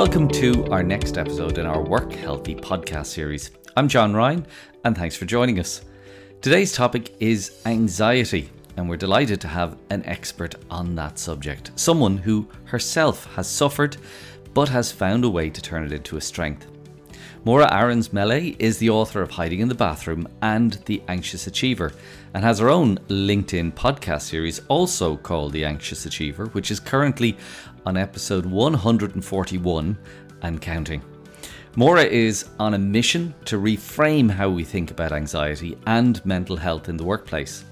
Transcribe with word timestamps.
Welcome 0.00 0.28
to 0.28 0.64
our 0.66 0.84
next 0.84 1.18
episode 1.18 1.58
in 1.58 1.66
our 1.66 1.82
Work 1.82 2.12
Healthy 2.12 2.54
podcast 2.54 3.06
series. 3.06 3.50
I'm 3.76 3.88
John 3.88 4.14
Ryan, 4.14 4.46
and 4.84 4.96
thanks 4.96 5.16
for 5.16 5.24
joining 5.24 5.58
us. 5.58 5.80
Today's 6.40 6.72
topic 6.72 7.16
is 7.18 7.60
anxiety, 7.66 8.48
and 8.76 8.88
we're 8.88 8.96
delighted 8.96 9.40
to 9.40 9.48
have 9.48 9.76
an 9.90 10.04
expert 10.06 10.54
on 10.70 10.94
that 10.94 11.18
subject. 11.18 11.72
Someone 11.74 12.16
who 12.16 12.46
herself 12.66 13.26
has 13.34 13.48
suffered, 13.48 13.96
but 14.54 14.68
has 14.68 14.92
found 14.92 15.24
a 15.24 15.28
way 15.28 15.50
to 15.50 15.60
turn 15.60 15.84
it 15.84 15.90
into 15.90 16.16
a 16.16 16.20
strength. 16.20 16.68
Morra 17.44 17.68
Aarons-Mele 17.70 18.56
is 18.58 18.78
the 18.78 18.90
author 18.90 19.22
of 19.22 19.30
Hiding 19.30 19.60
in 19.60 19.68
the 19.68 19.74
Bathroom 19.74 20.26
and 20.42 20.72
The 20.86 21.00
Anxious 21.06 21.46
Achiever, 21.46 21.92
and 22.34 22.44
has 22.44 22.58
her 22.58 22.68
own 22.68 22.96
LinkedIn 23.08 23.72
podcast 23.74 24.22
series, 24.22 24.60
also 24.66 25.16
called 25.16 25.52
The 25.52 25.64
Anxious 25.64 26.04
Achiever, 26.04 26.46
which 26.46 26.72
is 26.72 26.80
currently 26.80 27.38
on 27.86 27.96
episode 27.96 28.44
141 28.44 29.96
and 30.42 30.60
counting. 30.60 31.00
Morra 31.76 32.02
is 32.02 32.48
on 32.58 32.74
a 32.74 32.78
mission 32.78 33.32
to 33.44 33.60
reframe 33.60 34.28
how 34.28 34.50
we 34.50 34.64
think 34.64 34.90
about 34.90 35.12
anxiety 35.12 35.78
and 35.86 36.24
mental 36.26 36.56
health 36.56 36.88
in 36.88 36.96
the 36.96 37.04
workplace. 37.04 37.64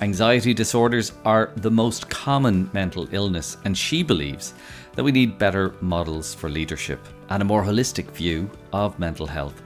Anxiety 0.00 0.52
disorders 0.52 1.12
are 1.24 1.52
the 1.58 1.70
most 1.70 2.10
common 2.10 2.68
mental 2.72 3.08
illness, 3.12 3.56
and 3.64 3.78
she 3.78 4.02
believes 4.02 4.52
that 4.96 5.04
we 5.04 5.12
need 5.12 5.38
better 5.38 5.76
models 5.80 6.34
for 6.34 6.50
leadership 6.50 7.00
and 7.30 7.42
a 7.42 7.44
more 7.44 7.62
holistic 7.62 8.10
view 8.10 8.50
of 8.72 8.98
mental 8.98 9.26
health. 9.26 9.62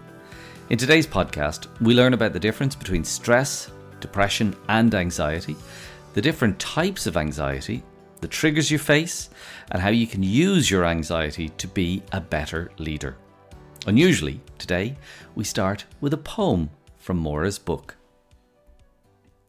In 0.71 0.79
today's 0.79 1.07
podcast, 1.07 1.67
we 1.81 1.95
learn 1.95 2.15
about 2.15 2.33
the 2.33 2.41
difference 2.41 2.75
between 2.75 3.05
stress, 3.05 3.71
depression, 4.01 4.55
and 4.69 4.95
anxiety, 4.95 5.57
the 6.15 6.23
different 6.23 6.59
types 6.59 7.07
of 7.07 7.17
anxiety, 7.17 7.83
the 8.21 8.29
triggers 8.29 8.71
you 8.71 8.79
face, 8.79 9.31
and 9.71 9.83
how 9.83 9.89
you 9.89 10.07
can 10.07 10.23
use 10.23 10.71
your 10.71 10.85
anxiety 10.85 11.49
to 11.51 11.67
be 11.67 12.03
a 12.13 12.21
better 12.21 12.71
leader. 12.79 13.17
Unusually, 13.87 14.41
today 14.59 14.97
we 15.35 15.45
start 15.45 15.85
with 16.01 16.13
a 16.13 16.19
poem 16.19 16.71
from 16.99 17.17
Morra's 17.17 17.59
book. 17.59 17.97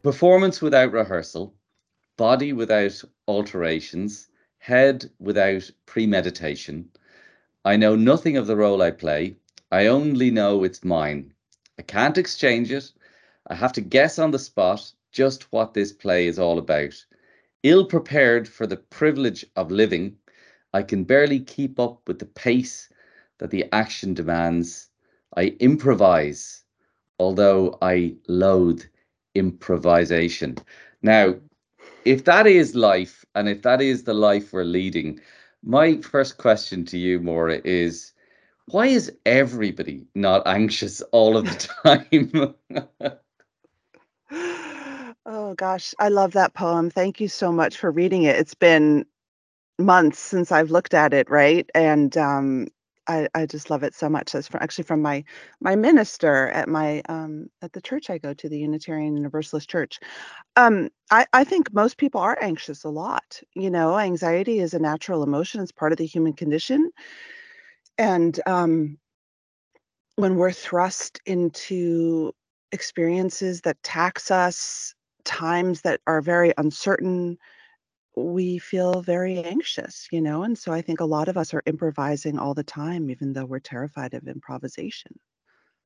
Performance 0.03 0.61
without 0.61 0.91
rehearsal, 0.91 1.53
body 2.17 2.53
without 2.53 3.03
alterations, 3.27 4.29
head 4.57 5.09
without 5.19 5.69
premeditation. 5.85 6.89
I 7.63 7.75
know 7.77 7.95
nothing 7.95 8.37
of 8.37 8.47
the 8.47 8.55
role 8.55 8.81
I 8.81 8.91
play. 8.91 9.35
I 9.71 9.87
only 9.87 10.31
know 10.31 10.63
it's 10.63 10.83
mine. 10.83 11.33
I 11.79 11.83
can't 11.83 12.17
exchange 12.17 12.71
it. 12.71 12.91
I 13.47 13.55
have 13.55 13.73
to 13.73 13.81
guess 13.81 14.19
on 14.19 14.31
the 14.31 14.39
spot 14.39 14.93
just 15.11 15.51
what 15.51 15.73
this 15.73 15.91
play 15.91 16.27
is 16.27 16.39
all 16.39 16.57
about 16.57 17.05
ill 17.63 17.85
prepared 17.85 18.47
for 18.47 18.65
the 18.65 18.77
privilege 18.77 19.45
of 19.55 19.71
living, 19.71 20.17
I 20.73 20.83
can 20.83 21.03
barely 21.03 21.39
keep 21.39 21.79
up 21.79 22.01
with 22.07 22.19
the 22.19 22.25
pace 22.25 22.89
that 23.37 23.51
the 23.51 23.65
action 23.71 24.13
demands. 24.13 24.89
I 25.37 25.55
improvise, 25.59 26.63
although 27.19 27.77
I 27.81 28.15
loathe 28.27 28.83
improvisation. 29.35 30.57
Now, 31.01 31.35
if 32.03 32.25
that 32.25 32.47
is 32.47 32.75
life, 32.75 33.25
and 33.35 33.47
if 33.47 33.61
that 33.61 33.81
is 33.81 34.03
the 34.03 34.13
life 34.13 34.51
we're 34.51 34.63
leading, 34.63 35.19
my 35.63 35.97
first 36.01 36.37
question 36.37 36.85
to 36.85 36.97
you, 36.97 37.19
Morra, 37.19 37.61
is 37.63 38.13
why 38.67 38.87
is 38.87 39.11
everybody 39.25 40.05
not 40.15 40.47
anxious 40.47 41.01
all 41.11 41.37
of 41.37 41.45
the 41.45 42.55
time? 42.71 43.19
Oh 45.25 45.53
gosh, 45.55 45.93
I 45.99 46.09
love 46.09 46.33
that 46.33 46.53
poem. 46.53 46.89
Thank 46.89 47.21
you 47.21 47.27
so 47.27 47.51
much 47.51 47.77
for 47.77 47.91
reading 47.91 48.23
it. 48.23 48.37
It's 48.37 48.55
been 48.55 49.05
months 49.79 50.19
since 50.19 50.51
I've 50.51 50.71
looked 50.71 50.93
at 50.93 51.13
it, 51.13 51.29
right? 51.29 51.69
And 51.75 52.15
um, 52.17 52.67
I, 53.07 53.27
I 53.33 53.45
just 53.45 53.69
love 53.69 53.83
it 53.83 53.95
so 53.95 54.09
much. 54.09 54.31
That's 54.31 54.47
from, 54.47 54.61
actually 54.61 54.83
from 54.85 55.01
my 55.01 55.23
my 55.59 55.75
minister 55.75 56.49
at 56.49 56.69
my 56.69 57.01
um, 57.09 57.47
at 57.61 57.73
the 57.73 57.81
church 57.81 58.09
I 58.09 58.17
go 58.17 58.33
to, 58.33 58.49
the 58.49 58.59
Unitarian 58.59 59.15
Universalist 59.15 59.69
Church. 59.69 59.99
Um, 60.55 60.89
I, 61.09 61.25
I 61.33 61.43
think 61.43 61.73
most 61.73 61.97
people 61.97 62.21
are 62.21 62.37
anxious 62.41 62.83
a 62.83 62.89
lot. 62.89 63.41
You 63.55 63.69
know, 63.69 63.97
anxiety 63.97 64.59
is 64.59 64.73
a 64.73 64.79
natural 64.79 65.23
emotion. 65.23 65.61
It's 65.61 65.71
part 65.71 65.91
of 65.91 65.97
the 65.97 66.05
human 66.05 66.33
condition, 66.33 66.91
and 67.97 68.39
um, 68.45 68.97
when 70.15 70.35
we're 70.35 70.51
thrust 70.51 71.19
into 71.25 72.31
experiences 72.71 73.61
that 73.61 73.81
tax 73.83 74.31
us 74.31 74.93
times 75.23 75.81
that 75.81 76.01
are 76.07 76.21
very 76.21 76.53
uncertain, 76.57 77.37
we 78.15 78.57
feel 78.57 79.01
very 79.01 79.43
anxious, 79.43 80.07
you 80.11 80.21
know? 80.21 80.43
And 80.43 80.57
so 80.57 80.71
I 80.71 80.81
think 80.81 80.99
a 80.99 81.05
lot 81.05 81.27
of 81.27 81.37
us 81.37 81.53
are 81.53 81.63
improvising 81.65 82.37
all 82.37 82.53
the 82.53 82.63
time, 82.63 83.09
even 83.09 83.33
though 83.33 83.45
we're 83.45 83.59
terrified 83.59 84.13
of 84.13 84.27
improvisation. 84.27 85.19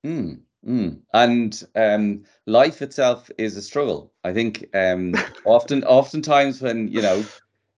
Mm, 0.05 0.41
mm. 0.67 0.99
And 1.13 1.63
um, 1.75 2.23
life 2.45 2.81
itself 2.81 3.29
is 3.37 3.57
a 3.57 3.61
struggle. 3.61 4.13
I 4.23 4.33
think 4.33 4.67
um, 4.73 5.15
often, 5.45 5.83
oftentimes 5.83 6.61
when, 6.61 6.87
you 6.87 7.01
know, 7.01 7.23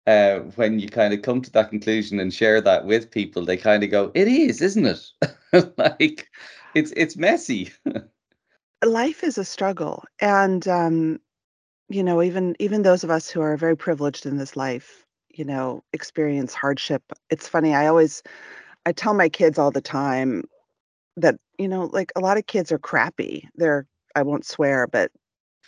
uh, 0.07 0.39
when 0.55 0.79
you 0.79 0.87
kind 0.87 1.13
of 1.13 1.21
come 1.21 1.41
to 1.41 1.51
that 1.51 1.69
conclusion 1.69 2.19
and 2.19 2.33
share 2.33 2.61
that 2.61 2.85
with 2.85 3.11
people, 3.11 3.43
they 3.43 3.57
kind 3.57 3.83
of 3.83 3.91
go, 3.91 4.09
"It 4.13 4.29
is, 4.29 4.61
isn't 4.61 4.85
it? 4.85 5.73
like, 5.77 6.29
it's 6.73 6.93
it's 6.95 7.17
messy." 7.17 7.73
life 8.85 9.23
is 9.23 9.37
a 9.37 9.45
struggle, 9.45 10.03
and 10.21 10.65
um, 10.67 11.19
you 11.89 12.03
know, 12.03 12.21
even 12.21 12.55
even 12.59 12.81
those 12.83 13.03
of 13.03 13.09
us 13.11 13.29
who 13.29 13.41
are 13.41 13.57
very 13.57 13.77
privileged 13.77 14.25
in 14.25 14.37
this 14.37 14.55
life, 14.57 15.05
you 15.29 15.45
know, 15.45 15.83
experience 15.93 16.53
hardship. 16.53 17.03
It's 17.29 17.47
funny, 17.47 17.73
I 17.75 17.87
always 17.87 18.23
I 18.85 18.91
tell 18.93 19.13
my 19.13 19.29
kids 19.29 19.59
all 19.59 19.71
the 19.71 19.81
time 19.81 20.43
that, 21.17 21.35
you 21.59 21.67
know, 21.67 21.85
like 21.93 22.11
a 22.15 22.21
lot 22.21 22.37
of 22.37 22.47
kids 22.47 22.71
are 22.71 22.79
crappy. 22.79 23.49
They're 23.55 23.87
I 24.15 24.23
won't 24.23 24.45
swear, 24.45 24.87
but 24.87 25.11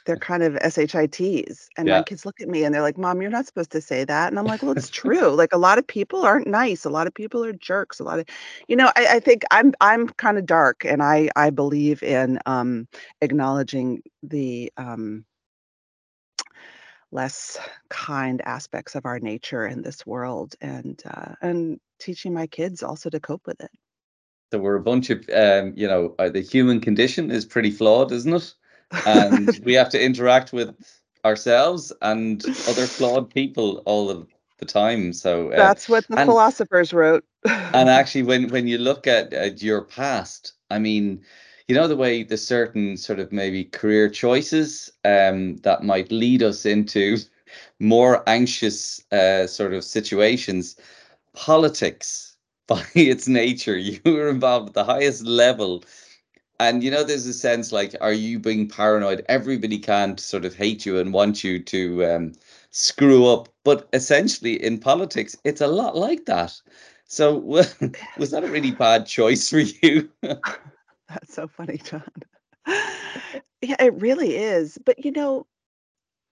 they're 0.06 0.18
kind 0.18 0.44
of 0.44 0.56
SHITs. 0.63 1.68
And 1.78 1.90
my 1.90 2.02
kids 2.02 2.25
look 2.25 2.41
at 2.41 2.50
me 2.50 2.63
and 2.63 2.74
they're 2.74 2.81
like, 2.81 2.97
Mom, 2.97 3.22
you're 3.22 3.31
not 3.31 3.46
supposed 3.47 3.72
to 3.74 3.81
say 3.81 4.03
that. 4.06 4.29
And 4.29 4.40
I'm 4.40 4.47
like, 4.47 4.63
Well, 4.63 4.74
it's 4.74 4.90
true. 4.91 5.29
Like 5.31 5.53
a 5.53 5.58
lot 5.59 5.78
of 5.79 5.88
people 5.88 6.24
aren't 6.25 6.47
nice. 6.47 6.85
A 6.85 6.90
lot 6.90 7.08
of 7.08 7.13
people 7.16 7.44
are 7.46 7.53
jerks. 7.53 8.00
A 8.00 8.03
lot 8.03 8.19
of, 8.19 8.25
you 8.68 8.75
know, 8.75 8.91
I, 8.97 9.08
I 9.18 9.19
think 9.22 9.44
I'm 9.52 9.74
I'm 9.81 10.09
kind 10.09 10.38
of 10.38 10.46
dark 10.46 10.85
and 10.85 11.03
I 11.03 11.29
I 11.35 11.50
believe 11.52 12.03
in 12.03 12.40
um 12.46 12.88
acknowledging 13.22 14.02
the 14.24 14.72
um 14.78 15.25
less 17.12 17.58
kind 17.90 18.42
aspects 18.46 18.96
of 18.96 19.06
our 19.06 19.20
nature 19.20 19.66
in 19.66 19.81
this 19.81 20.06
world 20.06 20.56
and 20.62 21.02
uh, 21.06 21.34
and 21.42 21.80
teaching 22.00 22.34
my 22.34 22.47
kids 22.47 22.84
also 22.84 23.09
to 23.09 23.20
cope 23.20 23.46
with 23.46 23.59
it. 23.62 23.72
So 24.52 24.59
we're 24.59 24.75
a 24.75 24.81
bunch 24.81 25.09
of, 25.12 25.30
um, 25.30 25.74
you 25.75 25.88
know, 25.88 26.16
uh, 26.18 26.30
the 26.30 26.42
human 26.42 26.80
condition 26.81 27.30
is 27.30 27.46
pretty 27.46 27.72
flawed, 27.72 28.12
isn't 28.12 28.34
it? 28.34 28.53
And 29.06 29.59
we 29.64 29.74
have 29.75 29.90
to 29.90 30.03
interact 30.03 30.53
with 30.53 30.75
ourselves 31.24 31.94
and 32.02 32.44
other 32.68 32.88
flawed 32.88 33.30
people 33.30 33.84
all 33.86 34.09
of 34.09 34.28
the 34.58 34.66
time. 34.66 35.14
So, 35.14 35.52
uh, 35.52 35.56
That's 35.56 35.88
what 35.88 36.08
the 36.08 36.18
and 36.18 36.30
philosophers 36.30 36.94
wrote. 36.94 37.24
and 37.46 37.90
actually, 37.90 38.24
when 38.24 38.50
when 38.50 38.68
you 38.68 38.78
look 38.78 39.08
at, 39.08 39.34
at 39.34 39.62
your 39.62 39.84
past, 39.84 40.53
I 40.70 40.80
mean, 40.80 41.24
you 41.69 41.75
know, 41.75 41.88
the 41.88 41.96
way 41.96 42.24
the 42.24 42.35
certain 42.35 42.97
sort 42.97 43.19
of 43.19 43.31
maybe 43.31 43.63
career 43.63 44.09
choices 44.09 44.91
um, 45.06 45.57
that 45.57 45.84
might 45.84 46.12
lead 46.12 46.41
us 46.41 46.66
into 46.66 47.18
more 47.80 48.28
anxious 48.28 49.06
uh, 49.12 49.46
sort 49.46 49.75
of 49.75 49.84
situations, 49.84 50.75
politics 51.34 52.35
by 52.68 52.84
its 52.96 53.28
nature, 53.28 53.78
you 53.78 54.00
were 54.03 54.29
involved 54.29 54.69
at 54.69 54.74
the 54.74 54.84
highest 54.84 55.24
level. 55.24 55.84
And 56.59 56.84
you 56.84 56.90
know, 56.90 57.03
there's 57.03 57.28
a 57.28 57.34
sense 57.34 57.72
like, 57.72 57.96
are 58.02 58.13
you 58.13 58.40
being 58.40 58.68
paranoid? 58.68 59.24
Everybody 59.29 59.78
can't 59.78 60.19
sort 60.19 60.46
of 60.46 60.56
hate 60.56 60.88
you 60.88 60.97
and 60.97 61.14
want 61.14 61.44
you 61.44 61.59
to 61.64 62.05
um, 62.05 62.34
screw 62.72 63.28
up. 63.28 63.47
But 63.64 63.88
essentially, 63.94 64.61
in 64.61 64.79
politics, 64.79 65.38
it's 65.44 65.61
a 65.61 65.67
lot 65.67 65.96
like 65.96 66.26
that. 66.26 66.59
So, 67.05 67.38
was 67.38 68.32
that 68.32 68.44
a 68.44 68.47
really 68.47 68.72
bad 68.72 69.05
choice 69.05 69.49
for 69.49 69.59
you? 69.59 70.09
That's 71.09 71.34
so 71.34 71.47
funny, 71.47 71.78
John. 71.78 72.09
Yeah, 73.61 73.76
it 73.79 73.94
really 74.02 74.35
is. 74.38 74.78
But 74.85 75.03
you 75.03 75.11
know, 75.11 75.46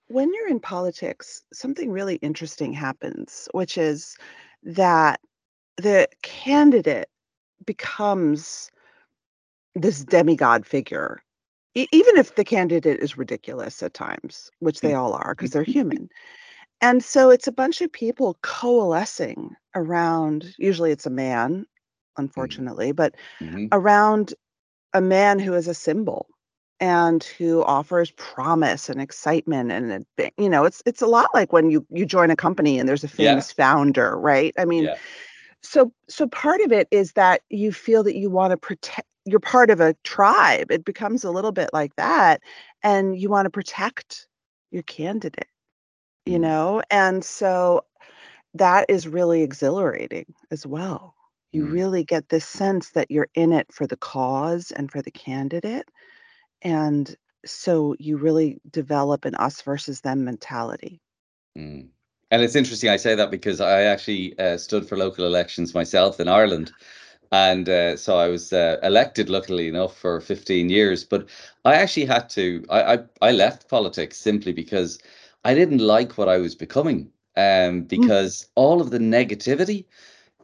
when 0.08 0.32
you're 0.32 0.48
in 0.48 0.60
politics, 0.60 1.42
something 1.52 1.90
really 1.90 2.16
interesting 2.16 2.72
happens, 2.72 3.48
which 3.52 3.76
is 3.78 4.16
that 4.62 5.20
the 5.76 6.08
candidate 6.22 7.08
becomes 7.66 8.70
this 9.74 10.04
demigod 10.04 10.66
figure. 10.66 11.22
E- 11.74 11.88
even 11.92 12.16
if 12.16 12.34
the 12.34 12.44
candidate 12.44 13.00
is 13.00 13.16
ridiculous 13.18 13.82
at 13.82 13.94
times, 13.94 14.50
which 14.60 14.80
they 14.80 14.94
all 14.94 15.12
are 15.12 15.34
because 15.34 15.50
they're 15.52 15.62
human. 15.64 16.08
And 16.80 17.02
so 17.02 17.30
it's 17.30 17.46
a 17.48 17.52
bunch 17.52 17.80
of 17.80 17.92
people 17.92 18.38
coalescing 18.42 19.54
around, 19.74 20.54
usually 20.58 20.92
it's 20.92 21.06
a 21.06 21.10
man, 21.10 21.66
unfortunately, 22.16 22.92
but 22.92 23.14
Mhm. 23.42 23.68
around 23.72 24.34
a 24.94 25.00
man 25.00 25.38
who 25.38 25.54
is 25.54 25.68
a 25.68 25.74
symbol 25.74 26.26
and 26.80 27.22
who 27.24 27.62
offers 27.64 28.10
promise 28.12 28.88
and 28.88 29.00
excitement 29.00 29.70
and 29.72 30.04
you 30.38 30.48
know 30.48 30.64
it's 30.64 30.82
it's 30.86 31.02
a 31.02 31.06
lot 31.06 31.28
like 31.34 31.52
when 31.52 31.70
you 31.70 31.86
you 31.90 32.06
join 32.06 32.30
a 32.30 32.36
company 32.36 32.78
and 32.78 32.88
there's 32.88 33.04
a 33.04 33.08
Yeah, 33.16 33.42
famous 33.42 33.52
founder 33.52 34.18
right 34.18 34.54
i 34.58 34.64
mean 34.64 34.88
yeah. 34.88 34.96
so 35.62 35.92
so 36.08 36.26
part 36.28 36.60
of 36.60 36.72
it 36.72 36.88
is 36.90 37.12
that 37.12 37.42
you 37.50 37.72
feel 37.72 38.02
that 38.04 38.16
you 38.16 38.30
want 38.30 38.50
to 38.50 38.56
protect 38.56 39.06
you're 39.26 39.40
part 39.40 39.70
of 39.70 39.80
a 39.80 39.94
tribe. 40.04 40.70
It 40.70 40.84
becomes 40.84 41.24
a 41.24 41.30
little 41.30 41.52
bit 41.52 41.70
like 41.72 41.94
that 41.96 42.40
and 42.82 43.18
you 43.18 43.28
want 43.28 43.46
to 43.46 43.50
protect 43.50 44.26
your 44.70 44.82
candidate, 44.82 45.48
you 46.26 46.38
Mm, 46.38 46.40
know? 46.40 46.82
And 46.90 47.24
so 47.24 47.84
that 48.54 48.86
is 48.88 49.08
really 49.08 49.42
exhilarating 49.42 50.34
as 50.50 50.66
well. 50.66 51.14
You 51.52 51.64
mm, 51.64 51.66
really 51.66 52.04
get 52.04 52.28
this 52.28 52.46
sense 52.46 52.90
that 52.92 53.10
you're 53.10 53.28
in 53.34 53.52
it 53.52 53.72
for 53.72 53.86
the 53.86 53.96
cause 53.96 54.70
and 54.70 54.90
for 54.90 55.02
the 55.02 55.10
candidate. 55.10 55.88
And 56.62 57.14
so 57.46 57.94
you 57.98 58.18
really 58.18 58.60
develop 58.70 59.24
an 59.24 59.34
us 59.36 59.62
versus 59.62 60.00
them 60.02 60.24
mentality. 60.24 61.00
mm. 61.56 61.88
And 62.30 62.42
it's 62.42 62.56
interesting 62.56 62.90
I 62.90 62.96
say 62.96 63.14
that 63.14 63.30
because 63.30 63.60
I 63.60 63.82
actually 63.82 64.38
uh, 64.38 64.58
stood 64.58 64.86
for 64.88 64.96
local 64.98 65.24
elections 65.24 65.74
myself 65.74 66.20
in 66.20 66.28
Ireland. 66.28 66.72
And 67.32 67.68
uh, 67.68 67.96
so 67.96 68.18
I 68.18 68.28
was 68.28 68.52
uh, 68.52 68.78
elected, 68.82 69.30
luckily 69.30 69.68
enough, 69.68 69.96
for 69.98 70.20
15 70.20 70.70
years. 70.70 71.04
But 71.04 71.28
I 71.64 71.74
actually 71.76 72.06
had 72.06 72.28
to, 72.30 72.64
I, 72.70 72.94
I, 72.94 72.98
I 73.22 73.32
left 73.32 73.68
politics 73.68 74.18
simply 74.18 74.52
because 74.52 74.98
I 75.44 75.54
didn't 75.54 75.78
like 75.80 76.18
what 76.18 76.28
I 76.28 76.38
was 76.38 76.54
becoming. 76.54 77.10
Um, 77.36 77.82
Mm, 77.96 78.12
because 78.12 78.48
all 78.56 78.80
of 78.80 78.90
the 78.90 78.98
negativity, 78.98 79.86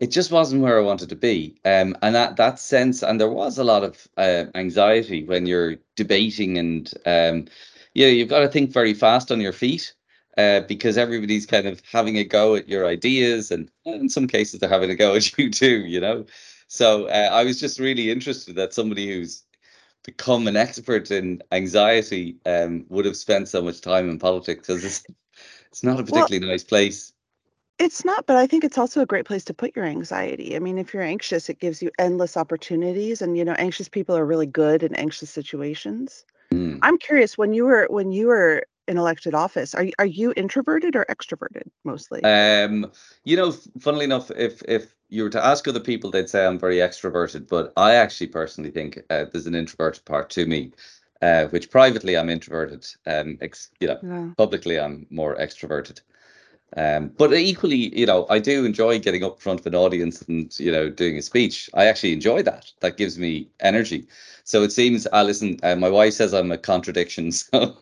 it 0.01 0.11
just 0.11 0.31
wasn't 0.33 0.63
where 0.63 0.79
I 0.79 0.83
wanted 0.83 1.09
to 1.11 1.17
be. 1.17 1.57
Um, 1.65 1.97
and 2.03 2.15
that 2.15 2.37
that 2.37 2.59
sense, 2.59 3.03
and 3.03 3.21
there 3.21 3.31
was 3.31 3.59
a 3.59 3.65
lot 3.65 3.85
of 3.85 4.09
uh, 4.17 4.47
anxiety 4.55 5.25
when 5.25 5.47
you're 5.47 5.77
debating, 5.97 6.59
and 6.59 6.93
um, 7.07 7.47
yeah, 7.95 8.09
you've 8.09 8.29
got 8.29 8.41
to 8.41 8.49
think 8.49 8.73
very 8.73 8.95
fast 8.95 9.31
on 9.33 9.41
your 9.41 9.53
feet. 9.53 9.95
Uh, 10.37 10.63
because 10.63 10.99
everybody's 10.99 11.47
kind 11.47 11.65
of 11.69 11.81
having 11.93 12.19
a 12.19 12.25
go 12.25 12.57
at 12.57 12.69
your 12.69 12.87
ideas, 12.89 13.53
and 13.53 13.71
in 13.85 14.09
some 14.09 14.27
cases 14.27 14.59
they're 14.59 14.69
having 14.69 14.91
a 14.91 14.97
go 14.97 15.15
at 15.15 15.39
you 15.39 15.49
too, 15.51 15.85
you 15.87 16.01
know. 16.01 16.27
So 16.67 17.07
uh, 17.07 17.29
I 17.31 17.45
was 17.45 17.61
just 17.61 17.79
really 17.79 18.11
interested 18.11 18.57
that 18.57 18.75
somebody 18.75 19.07
who's 19.13 19.45
become 20.05 20.49
an 20.49 20.57
expert 20.57 21.11
in 21.11 21.43
anxiety 21.53 22.39
um, 22.47 22.87
would 22.91 23.07
have 23.07 23.17
spent 23.17 23.49
so 23.49 23.63
much 23.63 23.81
time 23.81 24.11
in 24.11 24.19
politics 24.19 24.67
because 24.69 24.85
it's 24.85 25.05
it's 25.71 25.85
not 25.85 26.01
a 26.01 26.05
Well, 26.09 26.29
particularly 26.29 26.47
nice 26.47 26.65
place. 26.65 27.14
It's 27.79 28.05
not, 28.05 28.27
but 28.27 28.37
I 28.37 28.47
think 28.47 28.65
it's 28.65 28.79
also 28.79 29.01
a 29.01 29.07
great 29.07 29.25
place 29.25 29.45
to 29.45 29.55
put 29.55 29.75
your 29.75 29.85
anxiety. 29.85 30.57
I 30.57 30.59
mean, 30.59 30.79
if 30.79 30.95
you're 30.95 31.03
anxious, 31.03 31.49
it 31.49 31.59
gives 31.59 31.83
you 31.83 31.91
endless 31.99 32.37
opportunities, 32.37 33.21
and 33.21 33.37
you 33.37 33.45
know, 33.45 33.55
anxious 33.55 33.89
people 33.89 34.17
are 34.17 34.25
really 34.25 34.47
good 34.47 34.83
in 34.83 34.95
anxious 34.95 35.31
situations. 35.31 36.25
Mm. 36.53 36.79
I'm 36.83 36.99
curious, 36.99 37.37
when 37.37 37.53
you 37.53 37.65
were 37.65 37.87
when 37.91 38.13
you 38.13 38.29
were 38.29 38.65
in 38.87 38.99
elected 38.99 39.35
office, 39.35 39.75
are 39.75 39.85
you 39.85 39.93
are 39.99 40.07
you 40.07 40.33
introverted 40.37 40.95
or 40.95 41.05
extroverted 41.11 41.65
mostly? 41.85 42.23
Um, 42.23 42.93
you 43.25 43.37
know, 43.37 43.53
funnily 43.81 44.05
enough, 44.05 44.31
if 44.31 44.63
if 44.69 44.95
you 45.09 45.25
were 45.25 45.31
to 45.31 45.45
ask 45.45 45.67
other 45.67 45.81
people, 45.81 46.11
they'd 46.11 46.29
say 46.29 46.47
I'm 46.47 46.59
very 46.59 46.77
extroverted, 46.77 47.49
but 47.49 47.73
I 47.77 47.95
actually 47.95 48.29
personally 48.29 48.71
think 48.71 49.01
uh, 49.11 49.25
there's 49.33 49.47
an 49.47 49.55
introverted 49.55 50.05
part 50.05 50.31
to 50.31 50.47
me, 50.47 50.73
uh, 51.23 51.47
which 51.47 51.71
privately 51.71 52.17
I'm 52.17 52.31
introverted. 52.31 52.87
Um, 53.07 53.39
ex, 53.41 53.71
you 53.81 53.89
know, 53.89 53.99
Yeah. 54.03 54.31
publicly 54.37 54.79
I'm 54.79 55.07
more 55.11 55.37
extroverted. 55.37 56.01
Um, 56.77 57.09
but 57.17 57.33
equally, 57.33 57.97
you 57.97 58.07
know, 58.07 58.27
I 58.29 58.39
do 58.39 58.65
enjoy 58.65 58.99
getting 58.99 59.23
up 59.23 59.35
in 59.35 59.39
front 59.39 59.61
of 59.61 59.67
an 59.67 59.75
audience 59.75 60.23
and, 60.23 60.59
you 60.59 60.73
know, 60.73 60.91
doing 60.91 61.17
a 61.17 61.23
speech. 61.23 61.71
I 61.75 61.87
actually 61.87 62.13
enjoy 62.13 62.43
that. 62.43 62.73
That 62.81 62.97
gives 62.97 63.19
me 63.19 63.49
energy. 63.61 64.09
So 64.45 64.63
it 64.63 64.73
seems, 64.73 65.07
listen, 65.13 65.59
uh, 65.63 65.77
my 65.77 65.89
wife 65.89 66.15
says 66.15 66.35
I'm 66.35 66.51
a 66.53 66.59
contradiction. 66.59 67.31
So 67.55 67.77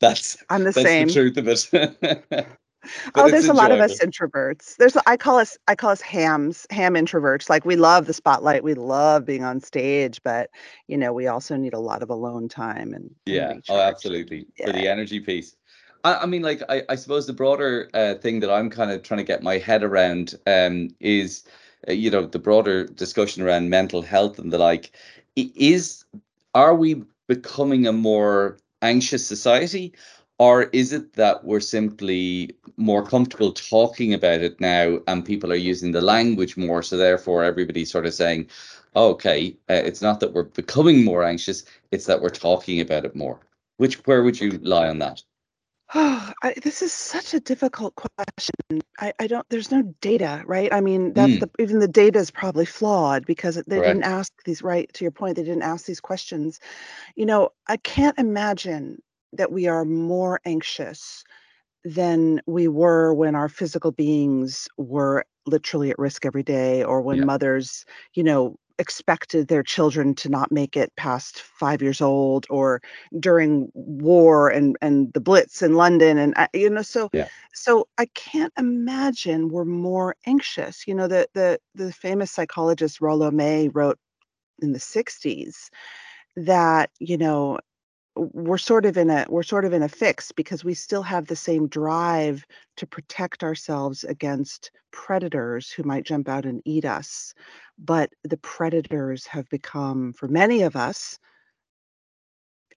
that's 0.00 0.38
I'm 0.48 0.64
the 0.64 0.72
that's 0.72 0.76
the 0.76 0.82
same. 0.82 1.08
truth 1.08 1.36
of 1.36 1.48
it. 1.48 2.46
Oh, 3.14 3.30
there's 3.30 3.48
a 3.48 3.52
lot 3.52 3.70
of 3.70 3.78
us 3.78 4.00
introverts. 4.00 4.76
There's 4.76 4.96
I 5.06 5.16
call 5.16 5.38
us 5.38 5.56
I 5.68 5.76
call 5.76 5.90
us 5.90 6.00
hams, 6.00 6.66
ham 6.70 6.94
introverts. 6.94 7.48
Like 7.48 7.64
we 7.64 7.76
love 7.76 8.06
the 8.06 8.12
spotlight, 8.12 8.64
we 8.64 8.74
love 8.74 9.24
being 9.24 9.44
on 9.44 9.60
stage, 9.60 10.20
but 10.24 10.50
you 10.88 10.96
know, 10.96 11.12
we 11.12 11.26
also 11.28 11.56
need 11.56 11.74
a 11.74 11.78
lot 11.78 12.02
of 12.02 12.10
alone 12.10 12.48
time 12.48 12.92
and 12.92 13.04
and 13.04 13.14
Yeah. 13.26 13.54
Oh, 13.68 13.80
absolutely. 13.80 14.46
For 14.64 14.72
the 14.72 14.88
energy 14.88 15.20
piece. 15.20 15.56
I, 16.04 16.14
I 16.18 16.26
mean, 16.26 16.42
like, 16.42 16.62
I, 16.68 16.82
I 16.88 16.94
suppose 16.96 17.26
the 17.26 17.32
broader 17.32 17.90
uh, 17.94 18.14
thing 18.14 18.40
that 18.40 18.50
I'm 18.50 18.70
kind 18.70 18.90
of 18.90 19.02
trying 19.02 19.18
to 19.18 19.24
get 19.24 19.42
my 19.42 19.58
head 19.58 19.82
around 19.82 20.34
um, 20.46 20.88
is, 21.00 21.44
uh, 21.88 21.92
you 21.92 22.10
know, 22.10 22.26
the 22.26 22.38
broader 22.38 22.84
discussion 22.86 23.42
around 23.42 23.70
mental 23.70 24.02
health 24.02 24.38
and 24.38 24.52
the 24.52 24.58
like. 24.58 24.92
Is, 25.36 26.04
are 26.54 26.74
we 26.74 27.02
becoming 27.28 27.86
a 27.86 27.92
more 27.92 28.58
anxious 28.82 29.26
society? 29.26 29.92
Or 30.38 30.64
is 30.64 30.92
it 30.92 31.12
that 31.14 31.44
we're 31.44 31.60
simply 31.60 32.56
more 32.76 33.06
comfortable 33.06 33.52
talking 33.52 34.12
about 34.12 34.40
it 34.40 34.60
now 34.60 34.98
and 35.06 35.24
people 35.24 35.52
are 35.52 35.56
using 35.56 35.92
the 35.92 36.00
language 36.00 36.56
more? 36.56 36.82
So 36.82 36.96
therefore, 36.96 37.44
everybody's 37.44 37.92
sort 37.92 38.06
of 38.06 38.14
saying, 38.14 38.48
okay, 38.96 39.56
uh, 39.70 39.74
it's 39.74 40.02
not 40.02 40.18
that 40.20 40.32
we're 40.32 40.42
becoming 40.44 41.04
more 41.04 41.22
anxious 41.22 41.64
it's 41.92 42.06
that 42.06 42.22
we're 42.22 42.30
talking 42.30 42.80
about 42.80 43.04
it 43.04 43.14
more. 43.14 43.38
Which 43.76 43.96
where 44.06 44.22
would 44.24 44.40
you 44.40 44.52
lie 44.62 44.88
on 44.88 44.98
that? 44.98 45.22
Oh, 45.94 46.32
I, 46.42 46.54
this 46.62 46.82
is 46.82 46.92
such 46.92 47.34
a 47.34 47.40
difficult 47.40 47.94
question. 47.96 48.80
I, 49.00 49.12
I 49.18 49.26
don't, 49.26 49.48
there's 49.48 49.70
no 49.70 49.82
data, 50.00 50.42
right? 50.46 50.72
I 50.72 50.80
mean, 50.80 51.12
that's 51.14 51.36
the, 51.38 51.48
Mm, 51.48 51.50
even 51.58 51.78
the 51.78 51.88
data 51.88 52.18
is 52.18 52.30
probably 52.30 52.64
flawed 52.66 53.26
because 53.26 53.56
they 53.66 53.80
didn't 53.80 54.04
ask 54.04 54.32
these, 54.44 54.62
right? 54.62 54.90
To 54.94 55.04
your 55.04 55.12
point, 55.12 55.36
they 55.36 55.42
didn't 55.42 55.62
ask 55.62 55.86
these 55.86 56.00
questions. 56.00 56.60
You 57.16 57.26
know, 57.26 57.50
I 57.68 57.76
can't 57.78 58.18
imagine 58.18 59.00
that 59.32 59.52
we 59.52 59.66
are 59.68 59.84
more 59.84 60.40
anxious 60.44 61.24
than 61.84 62.40
we 62.46 62.68
were 62.68 63.14
when 63.14 63.34
our 63.34 63.48
physical 63.48 63.92
beings 63.92 64.68
were 64.76 65.24
literally 65.46 65.90
at 65.90 65.98
risk 65.98 66.24
every 66.26 66.42
day 66.42 66.82
or 66.84 67.00
when 67.02 67.22
Yeah. 67.22 67.24
mothers, 67.24 67.84
you 68.14 68.22
know, 68.22 68.56
expected 68.78 69.48
their 69.48 69.62
children 69.62 70.14
to 70.16 70.28
not 70.28 70.52
make 70.52 70.76
it 70.76 70.92
past 70.96 71.40
5 71.42 71.82
years 71.82 72.00
old 72.00 72.46
or 72.50 72.80
during 73.20 73.70
war 73.74 74.48
and 74.50 74.76
and 74.82 75.12
the 75.14 75.20
Blitz 75.20 75.62
in 75.62 75.74
London 75.74 76.18
and 76.18 76.34
I 76.36 76.48
you 76.54 76.70
know, 76.70 76.82
so 76.82 77.10
Yeah. 77.12 77.28
so 77.54 77.88
I 77.98 78.06
can't 78.14 78.52
imagine 78.58 79.48
we're 79.50 79.64
more 79.64 80.16
anxious. 80.26 80.86
You 80.88 80.94
know, 80.94 81.08
the 81.08 81.28
the 81.34 81.58
the 81.74 81.92
famous 81.92 82.30
psychologist 82.32 83.00
Rollo 83.00 83.30
May 83.30 83.68
wrote 83.68 83.98
in 84.62 84.72
the 84.72 84.80
'60s 84.80 85.70
that, 86.36 86.90
you 87.00 87.18
know, 87.18 87.58
we're 88.16 88.58
sort 88.58 88.84
of 88.86 88.96
in 88.96 89.10
a 89.10 89.26
we're 89.28 89.42
sort 89.42 89.64
of 89.64 89.72
in 89.72 89.82
a 89.82 89.88
fix 89.88 90.32
because 90.32 90.64
we 90.64 90.74
still 90.74 91.02
have 91.02 91.26
the 91.26 91.36
same 91.36 91.68
drive 91.68 92.44
to 92.76 92.86
protect 92.86 93.42
ourselves 93.42 94.04
against 94.04 94.70
predators 94.90 95.70
who 95.70 95.82
might 95.84 96.04
jump 96.04 96.28
out 96.28 96.44
and 96.46 96.62
eat 96.64 96.84
us. 96.84 97.34
But 97.78 98.12
the 98.24 98.36
predators 98.38 99.26
have 99.26 99.48
become, 99.48 100.12
for 100.12 100.28
many 100.28 100.62
of 100.62 100.76
us, 100.76 101.18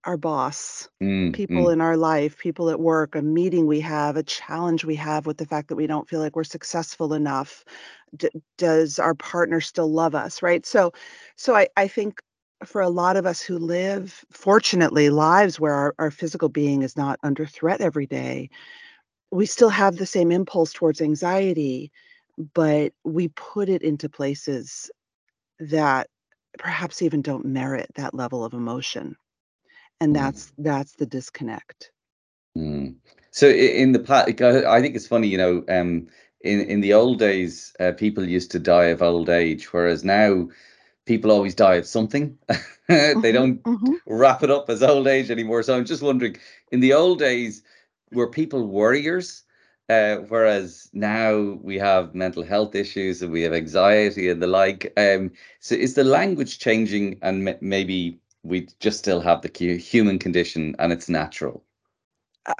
our 0.06 0.18
boss, 0.18 0.90
Mm, 1.02 1.34
people 1.34 1.50
mm, 1.50 1.70
in 1.70 1.82
our 1.82 1.98
life, 1.98 2.38
people 2.38 2.70
at 2.70 2.80
work, 2.80 3.16
a 3.16 3.22
meeting 3.22 3.68
we 3.68 3.80
have, 3.82 4.16
a 4.18 4.24
challenge 4.24 4.86
we 4.86 4.96
have 4.96 5.26
with 5.26 5.38
the 5.38 5.46
fact 5.46 5.68
that 5.70 5.76
we 5.76 5.88
don't 5.88 6.08
feel 6.08 6.20
like 6.20 6.36
we're 6.36 6.44
successful 6.44 7.14
enough. 7.14 7.66
D- 8.16 8.30
does 8.58 9.00
our 9.00 9.16
partner 9.16 9.62
still 9.62 9.92
love 9.92 10.16
us, 10.16 10.42
right? 10.42 10.66
So, 10.66 10.94
so 11.36 11.56
I, 11.56 11.68
I 11.78 11.88
think 11.88 12.22
for 12.66 12.82
a 12.82 12.90
lot 12.90 13.18
of 13.18 13.26
us 13.26 13.42
who 13.42 13.58
live, 13.58 14.26
fortunately, 14.32 15.10
lives 15.10 15.60
where 15.60 15.74
our, 15.74 15.96
our 16.00 16.12
physical 16.12 16.50
being 16.50 16.82
is 16.84 16.98
not 16.98 17.20
under 17.24 17.46
threat 17.46 17.82
every 17.82 18.08
day, 18.08 18.50
we 19.32 19.46
still 19.46 19.70
have 19.70 19.98
the 19.98 20.06
same 20.06 20.32
impulse 20.32 20.74
towards 20.74 21.02
anxiety, 21.02 21.92
but 22.54 22.94
we 23.04 23.30
put 23.30 23.70
it 23.70 23.82
into 23.84 24.10
places 24.10 24.90
that 25.60 26.08
perhaps 26.58 27.02
even 27.02 27.22
don't 27.22 27.46
merit 27.46 27.90
that 27.96 28.14
level 28.14 28.46
of 28.46 28.54
emotion. 28.54 29.16
And 30.00 30.16
mm, 30.16 30.16
that's 30.16 30.52
that's 30.58 30.94
the 30.96 31.06
disconnect. 31.06 31.92
mm. 32.58 32.96
So 33.32 33.50
in 33.50 33.92
the 33.92 34.00
past, 34.00 34.42
I 34.42 34.82
think 34.82 34.96
it's 34.96 35.08
funny, 35.08 35.28
you 35.28 35.38
know, 35.38 35.64
um, 35.70 36.08
in 36.42 36.62
in 36.62 36.82
the 36.82 36.94
old 36.94 37.20
days, 37.20 37.74
uh, 37.80 37.92
people 37.94 38.28
used 38.28 38.52
to 38.52 38.60
die 38.60 38.86
of 38.86 39.02
old 39.02 39.30
age, 39.30 39.74
whereas 39.74 40.04
now 40.04 40.50
people 41.06 41.32
always 41.32 41.56
die 41.56 41.76
of 41.76 41.88
something. 41.88 42.38
They 42.88 43.32
Mhm, 43.32 43.32
don't 43.32 43.66
mhm. 43.66 44.02
wrap 44.06 44.44
it 44.44 44.52
up 44.52 44.70
as 44.70 44.84
old 44.84 45.08
age 45.08 45.32
anymore. 45.32 45.64
So 45.64 45.76
I'm 45.76 45.86
just 45.86 46.04
wondering, 46.04 46.38
in 46.72 46.80
the 46.82 46.94
old 46.94 47.20
days, 47.20 47.64
were 48.12 48.30
people 48.30 48.68
worriers? 48.68 49.44
Uh, 49.90 50.18
whereas 50.30 50.90
now 50.94 51.38
we 51.62 51.78
have 51.78 52.16
mental 52.16 52.44
health 52.44 52.74
issues 52.76 53.22
and 53.22 53.32
we 53.32 53.44
have 53.44 53.54
anxiety 53.54 54.30
and 54.30 54.42
the 54.42 54.48
like. 54.48 54.92
Um, 54.98 55.32
so 55.60 55.76
is 55.76 55.94
the 55.96 56.04
language 56.04 56.60
changing 56.60 57.20
and 57.22 57.48
m 57.48 57.56
maybe 57.62 58.20
we 58.44 58.68
just 58.80 59.00
still 59.00 59.22
have 59.22 59.42
the 59.42 59.78
human 59.78 60.20
condition 60.20 60.76
and 60.80 60.92
it's 60.94 61.10
natural? 61.10 61.64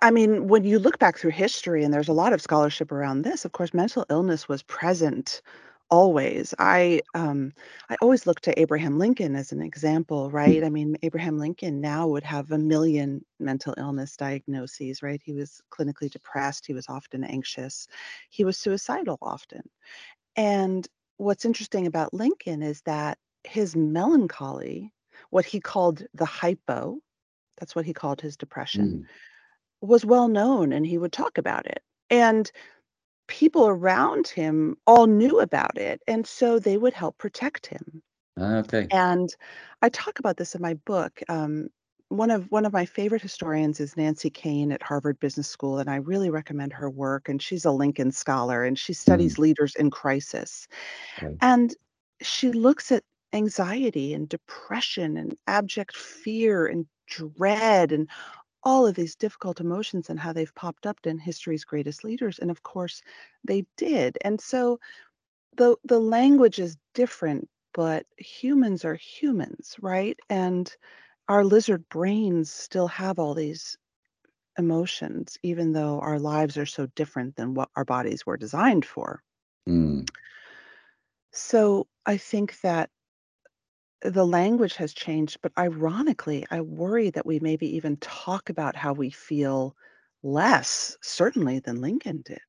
I 0.02 0.10
mean, 0.12 0.48
when 0.48 0.64
you 0.64 0.80
look 0.80 0.98
back 1.00 1.18
through 1.18 1.32
history, 1.32 1.84
and 1.84 1.94
there's 1.94 2.08
a 2.08 2.14
lot 2.14 2.34
of 2.34 2.42
scholarship 2.42 2.92
around 2.92 3.22
this, 3.22 3.46
of 3.46 3.52
course, 3.52 3.74
mental 3.74 4.06
illness 4.10 4.48
was 4.48 4.64
present 4.64 5.42
always. 5.92 6.54
I 6.60 7.02
um 7.14 7.54
I 7.90 7.98
always 8.02 8.26
look 8.28 8.42
to 8.42 8.60
Abraham 8.60 8.98
Lincoln 9.00 9.36
as 9.36 9.52
an 9.52 9.62
example, 9.62 10.30
right? 10.32 10.64
Mm, 10.64 10.66
I 10.66 10.70
mean, 10.70 10.98
Abraham 11.04 11.38
Lincoln 11.38 11.82
now 11.82 12.08
would 12.08 12.24
have 12.24 12.52
a 12.52 12.58
million 12.58 13.24
mental 13.40 13.74
illness 13.78 14.16
diagnoses, 14.18 15.02
right? 15.04 15.22
He 15.24 15.34
was 15.34 15.62
clinically 15.72 16.10
depressed, 16.10 16.66
he 16.66 16.74
was 16.74 16.88
often 16.90 17.24
anxious, 17.24 17.88
he 18.30 18.44
was 18.46 18.58
suicidal 18.58 19.18
often. 19.22 19.62
And 20.38 20.88
what's 21.18 21.46
interesting 21.46 21.88
about 21.88 22.14
Lincoln 22.14 22.64
is 22.64 22.82
that 22.84 23.18
his 23.46 23.76
melancholy, 23.76 24.94
what 25.32 25.46
he 25.46 25.60
called 25.62 26.04
the 26.14 26.26
hypo, 26.26 27.00
that's 27.58 27.76
what 27.76 27.86
he 27.86 27.94
called 27.94 28.22
his 28.22 28.38
depression, 28.38 28.98
Mm. 28.98 29.08
was 29.82 30.06
well 30.06 30.28
known 30.28 30.74
and 30.74 30.86
he 30.86 30.98
would 30.98 31.12
talk 31.14 31.38
about 31.38 31.66
it. 31.68 31.82
And 32.10 32.52
people 33.28 33.68
around 33.68 34.28
him 34.28 34.78
all 34.88 35.08
knew 35.08 35.40
about 35.40 35.78
it. 35.78 36.02
And 36.08 36.26
so 36.28 36.60
they 36.60 36.78
would 36.78 36.94
help 36.94 37.18
protect 37.18 37.68
him. 37.68 38.04
Ah, 38.38 38.60
okay. 38.60 38.92
And 38.92 39.30
I 39.82 39.90
talk 39.90 40.20
about 40.20 40.38
this 40.38 40.56
in 40.56 40.62
my 40.62 40.76
book. 40.76 41.22
Um, 41.30 41.70
one 42.10 42.30
of 42.32 42.52
one 42.52 42.66
of 42.66 42.74
my 42.74 42.86
favorite 42.86 43.22
historians 43.22 43.80
is 43.80 43.98
Nancy 43.98 44.30
Koehn 44.30 44.72
at 44.74 44.84
Harvard 44.84 45.20
Business 45.20 45.50
School, 45.50 45.80
and 45.80 45.90
I 45.90 45.96
really 45.98 46.30
recommend 46.30 46.72
her 46.74 46.90
work. 46.90 47.28
And 47.30 47.42
she's 47.42 47.66
a 47.66 47.72
Lincoln 47.72 48.12
scholar, 48.12 48.64
and 48.64 48.78
she 48.78 48.94
Mm. 49.08 49.36
studies 49.36 49.40
leaders 49.40 49.76
in 49.76 49.90
crisis. 49.92 50.68
Okay. 51.18 51.38
And 51.42 51.76
she 52.22 52.52
looks 52.52 52.92
at 52.92 53.04
anxiety 53.34 54.14
and 54.14 54.30
depression 54.30 55.18
and 55.18 55.36
abject 55.48 55.96
fear 55.96 56.66
and 56.68 56.86
dread 57.08 57.92
and 57.92 58.10
all 58.66 58.88
of 58.88 58.96
these 58.96 59.16
difficult 59.16 59.60
emotions 59.62 60.10
and 60.10 60.20
how 60.20 60.34
they've 60.34 60.56
popped 60.56 60.86
up 60.88 60.98
in 61.06 61.18
history's 61.20 61.64
greatest 61.64 62.04
leaders. 62.04 62.40
And 62.40 62.52
of 62.52 62.64
course, 62.64 63.02
they 63.44 63.66
did. 63.78 64.18
And 64.22 64.42
so 64.42 64.80
the 65.58 65.78
the 65.86 66.00
language 66.00 66.60
is 66.60 66.78
different, 66.94 67.48
but 67.74 68.06
humans 68.18 68.84
are 68.86 68.96
humans, 68.96 69.76
right? 69.82 70.20
And 70.30 70.72
our 71.30 71.44
lizard 71.46 71.88
brains 71.90 72.52
still 72.52 72.88
have 72.88 73.20
all 73.20 73.34
these 73.34 73.78
emotions, 74.58 75.38
even 75.44 75.74
though 75.74 76.00
our 76.00 76.20
lives 76.20 76.58
are 76.58 76.66
so 76.66 76.88
different 76.96 77.36
than 77.36 77.54
what 77.54 77.70
our 77.76 77.86
bodies 77.86 78.26
were 78.26 78.38
designed 78.38 78.86
for. 78.86 79.22
Mm. 79.68 80.08
So 81.32 81.88
I 82.06 82.18
think 82.18 82.60
that 82.62 82.90
the 84.02 84.26
language 84.26 84.76
has 84.76 84.94
changed, 84.94 85.38
but 85.42 85.52
ironically, 85.58 86.46
I 86.52 86.62
worry 86.62 87.10
that 87.12 87.26
we 87.26 87.40
maybe 87.40 87.76
even 87.76 87.98
talk 87.98 88.50
about 88.50 88.76
how 88.76 88.94
we 88.94 89.10
feel 89.10 89.76
less, 90.24 90.98
certainly 91.02 91.60
than 91.60 91.82
Lincoln 91.82 92.22
did 92.26 92.40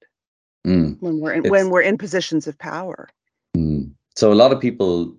Mm. 0.66 1.00
when 1.00 1.20
we're 1.20 1.32
in, 1.32 1.40
It's 1.44 1.50
when 1.50 1.70
we're 1.70 1.82
in 1.82 1.96
positions 1.96 2.48
of 2.48 2.58
power. 2.58 3.08
Mm. 3.56 3.92
So 4.16 4.32
a 4.32 4.34
lot 4.34 4.52
of 4.52 4.60
people 4.60 5.16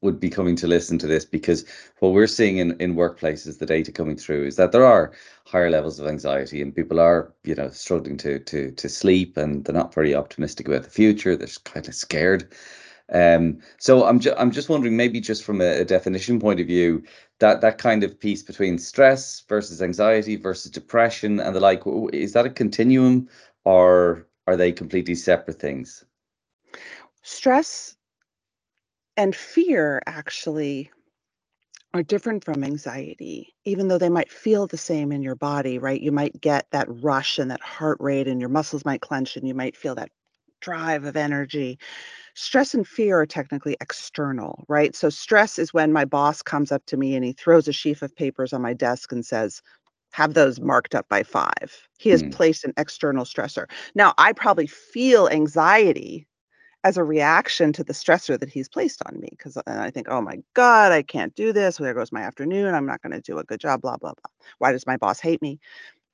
would 0.00 0.18
be 0.20 0.30
coming 0.30 0.56
to 0.56 0.66
listen 0.66 0.96
to 0.98 1.06
this 1.06 1.24
because 1.24 1.66
what 1.98 2.12
we're 2.12 2.26
seeing 2.28 2.58
in, 2.58 2.76
in 2.80 2.94
workplaces, 2.94 3.58
the 3.58 3.66
data 3.66 3.92
coming 3.92 4.16
through 4.16 4.46
is 4.46 4.56
that 4.56 4.72
there 4.72 4.86
are 4.86 5.12
higher 5.44 5.70
levels 5.70 5.98
of 5.98 6.06
anxiety 6.06 6.62
and 6.62 6.74
people 6.74 7.00
are, 7.00 7.34
you 7.44 7.54
know, 7.54 7.68
struggling 7.70 8.16
to 8.18 8.38
to 8.40 8.70
to 8.70 8.88
sleep 8.88 9.36
and 9.36 9.64
they're 9.64 9.74
not 9.74 9.92
very 9.92 10.14
optimistic 10.14 10.68
about 10.68 10.84
the 10.84 10.90
future. 10.90 11.36
They're 11.36 11.48
kind 11.64 11.86
of 11.86 11.94
scared. 11.94 12.54
Um, 13.12 13.60
so 13.78 14.04
I'm 14.04 14.18
ju- 14.18 14.34
I'm 14.36 14.50
just 14.50 14.68
wondering, 14.68 14.96
maybe 14.96 15.20
just 15.20 15.44
from 15.44 15.60
a, 15.60 15.80
a 15.80 15.84
definition 15.84 16.40
point 16.40 16.60
of 16.60 16.66
view, 16.66 17.04
that 17.38 17.60
that 17.60 17.78
kind 17.78 18.02
of 18.02 18.18
piece 18.18 18.42
between 18.42 18.78
stress 18.78 19.42
versus 19.48 19.80
anxiety 19.80 20.36
versus 20.36 20.70
depression 20.70 21.38
and 21.38 21.54
the 21.54 21.60
like, 21.60 21.82
is 22.12 22.32
that 22.32 22.46
a 22.46 22.50
continuum 22.50 23.28
or 23.64 24.26
are 24.46 24.56
they 24.56 24.72
completely 24.72 25.14
separate 25.14 25.60
things? 25.60 26.04
Stress 27.22 27.96
and 29.16 29.34
fear 29.34 30.00
actually 30.06 30.90
are 31.94 32.02
different 32.02 32.44
from 32.44 32.62
anxiety, 32.62 33.54
even 33.64 33.88
though 33.88 33.98
they 33.98 34.08
might 34.08 34.30
feel 34.30 34.66
the 34.66 34.76
same 34.76 35.12
in 35.12 35.22
your 35.22 35.34
body, 35.34 35.78
right? 35.78 36.00
You 36.00 36.12
might 36.12 36.40
get 36.40 36.66
that 36.70 36.86
rush 37.02 37.38
and 37.38 37.50
that 37.50 37.62
heart 37.62 37.98
rate, 38.00 38.28
and 38.28 38.40
your 38.40 38.50
muscles 38.50 38.84
might 38.84 39.00
clench, 39.00 39.36
and 39.36 39.48
you 39.48 39.54
might 39.54 39.76
feel 39.76 39.94
that 39.94 40.10
drive 40.60 41.04
of 41.04 41.16
energy. 41.16 41.78
Stress 42.36 42.72
and 42.74 42.86
fear 42.86 43.18
are 43.20 43.26
technically 43.26 43.76
external, 43.80 44.64
right? 44.68 44.94
So, 44.94 45.08
stress 45.10 45.58
is 45.58 45.74
when 45.74 45.92
my 45.92 46.04
boss 46.04 46.42
comes 46.42 46.70
up 46.70 46.84
to 46.86 46.96
me 46.96 47.16
and 47.16 47.24
he 47.24 47.32
throws 47.32 47.66
a 47.66 47.72
sheaf 47.72 48.02
of 48.02 48.14
papers 48.14 48.52
on 48.52 48.62
my 48.62 48.74
desk 48.74 49.10
and 49.12 49.24
says, 49.26 49.60
have 50.12 50.34
those 50.34 50.60
marked 50.60 50.94
up 50.94 51.08
by 51.08 51.22
five. 51.24 51.88
He 51.98 52.10
has 52.10 52.22
Mm. 52.22 52.30
placed 52.30 52.64
an 52.64 52.74
external 52.76 53.24
stressor. 53.24 53.66
Now, 53.96 54.14
I 54.18 54.32
probably 54.34 54.66
feel 54.68 55.28
anxiety 55.28 56.28
as 56.84 56.96
a 56.98 57.04
reaction 57.04 57.72
to 57.74 57.84
the 57.84 57.92
stressor 57.94 58.38
that 58.40 58.50
he's 58.50 58.68
placed 58.68 59.02
on 59.06 59.20
me 59.20 59.28
because 59.32 59.58
I 59.66 59.90
think, 59.90 60.08
oh 60.10 60.20
my 60.22 60.38
God, 60.54 60.92
I 60.92 61.02
can't 61.02 61.34
do 61.36 61.52
this. 61.52 61.78
There 61.78 61.94
goes 61.94 62.12
my 62.12 62.22
afternoon. 62.22 62.74
I'm 62.74 62.86
not 62.86 63.02
going 63.02 63.12
to 63.12 63.20
do 63.22 63.38
a 63.38 63.44
good 63.44 63.60
job, 63.60 63.82
blah, 63.82 63.96
blah, 63.98 64.14
blah. 64.14 64.30
Why 64.58 64.72
does 64.72 64.86
my 64.86 64.96
boss 64.98 65.20
hate 65.20 65.42
me? 65.42 65.60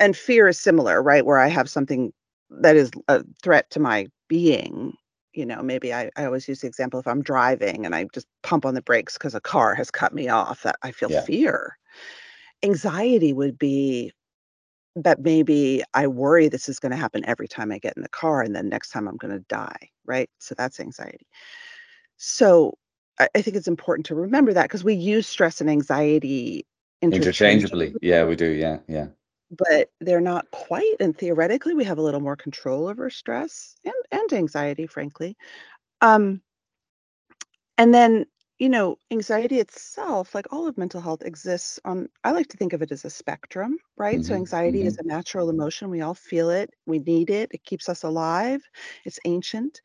And 0.00 0.16
fear 0.16 0.48
is 0.48 0.58
similar, 0.60 1.02
right? 1.02 1.26
Where 1.26 1.38
I 1.38 1.48
have 1.48 1.70
something 1.70 2.12
that 2.50 2.76
is 2.76 2.90
a 3.08 3.24
threat 3.42 3.70
to 3.70 3.80
my 3.80 4.08
being. 4.28 4.94
You 5.34 5.46
know, 5.46 5.62
maybe 5.62 5.94
I, 5.94 6.10
I 6.16 6.26
always 6.26 6.46
use 6.48 6.60
the 6.60 6.66
example 6.66 7.00
if 7.00 7.06
I'm 7.06 7.22
driving 7.22 7.86
and 7.86 7.94
I 7.94 8.06
just 8.12 8.26
pump 8.42 8.66
on 8.66 8.74
the 8.74 8.82
brakes 8.82 9.14
because 9.14 9.34
a 9.34 9.40
car 9.40 9.74
has 9.74 9.90
cut 9.90 10.14
me 10.14 10.28
off, 10.28 10.62
that 10.62 10.76
I 10.82 10.92
feel 10.92 11.10
Yeah. 11.10 11.22
fear. 11.22 11.78
Anxiety 12.62 13.32
would 13.32 13.58
be 13.58 14.12
that 14.96 15.20
maybe 15.20 15.82
I 15.94 16.06
worry 16.06 16.48
this 16.48 16.68
is 16.68 16.78
going 16.78 16.92
to 16.92 16.98
happen 16.98 17.24
every 17.26 17.48
time 17.48 17.72
I 17.72 17.78
get 17.78 17.96
in 17.96 18.02
the 18.02 18.08
car, 18.10 18.42
and 18.42 18.54
then 18.54 18.68
next 18.68 18.90
time 18.90 19.08
I'm 19.08 19.16
going 19.16 19.32
to 19.32 19.44
die, 19.48 19.88
right? 20.04 20.28
So 20.38 20.54
that's 20.54 20.80
anxiety. 20.80 21.26
So 22.18 22.74
I, 23.18 23.28
I 23.34 23.42
think 23.42 23.56
it's 23.56 23.68
important 23.68 24.06
to 24.06 24.14
remember 24.14 24.52
that 24.52 24.64
because 24.64 24.84
we 24.84 24.94
use 24.94 25.26
stress 25.26 25.60
and 25.60 25.70
anxiety 25.70 26.66
interchangeably, 27.00 27.86
Interchangeably. 27.86 28.08
Yeah, 28.08 28.24
we 28.24 28.36
do. 28.36 28.50
Yeah, 28.50 28.78
yeah. 28.86 29.06
But 29.52 29.90
they're 30.00 30.20
not 30.20 30.50
quite. 30.50 30.96
And 31.00 31.16
theoretically, 31.16 31.74
we 31.74 31.84
have 31.84 31.98
a 31.98 32.02
little 32.02 32.20
more 32.20 32.36
control 32.36 32.88
over 32.88 33.10
stress 33.10 33.76
and, 33.84 33.94
and 34.12 34.32
anxiety, 34.32 34.86
frankly. 34.86 35.36
Um, 36.02 36.42
and 37.78 37.94
then, 37.94 38.26
you 38.58 38.68
know, 38.68 38.96
anxiety 39.10 39.58
itself, 39.58 40.34
like 40.34 40.46
all 40.52 40.66
of 40.68 40.78
mental 40.78 41.00
health, 41.00 41.22
exists 41.22 41.80
on, 41.84 42.08
I 42.24 42.32
like 42.32 42.48
to 42.48 42.56
think 42.56 42.72
of 42.72 42.82
it 42.82 42.92
as 42.92 43.04
a 43.04 43.10
spectrum, 43.10 43.76
right? 43.96 44.22
So 44.24 44.34
hmm 44.34 44.36
anxiety 44.36 44.84
is 44.84 44.94
hmm 44.94 45.00
a 45.00 45.06
natural 45.06 45.50
emotion. 45.50 45.90
We 45.90 46.00
all 46.02 46.14
feel 46.14 46.50
it. 46.50 46.70
We 46.86 46.98
need 47.00 47.30
it. 47.30 47.50
It 47.52 47.64
keeps 47.64 47.88
us 47.88 48.02
alive. 48.04 48.62
It's 49.04 49.18
ancient. 49.24 49.80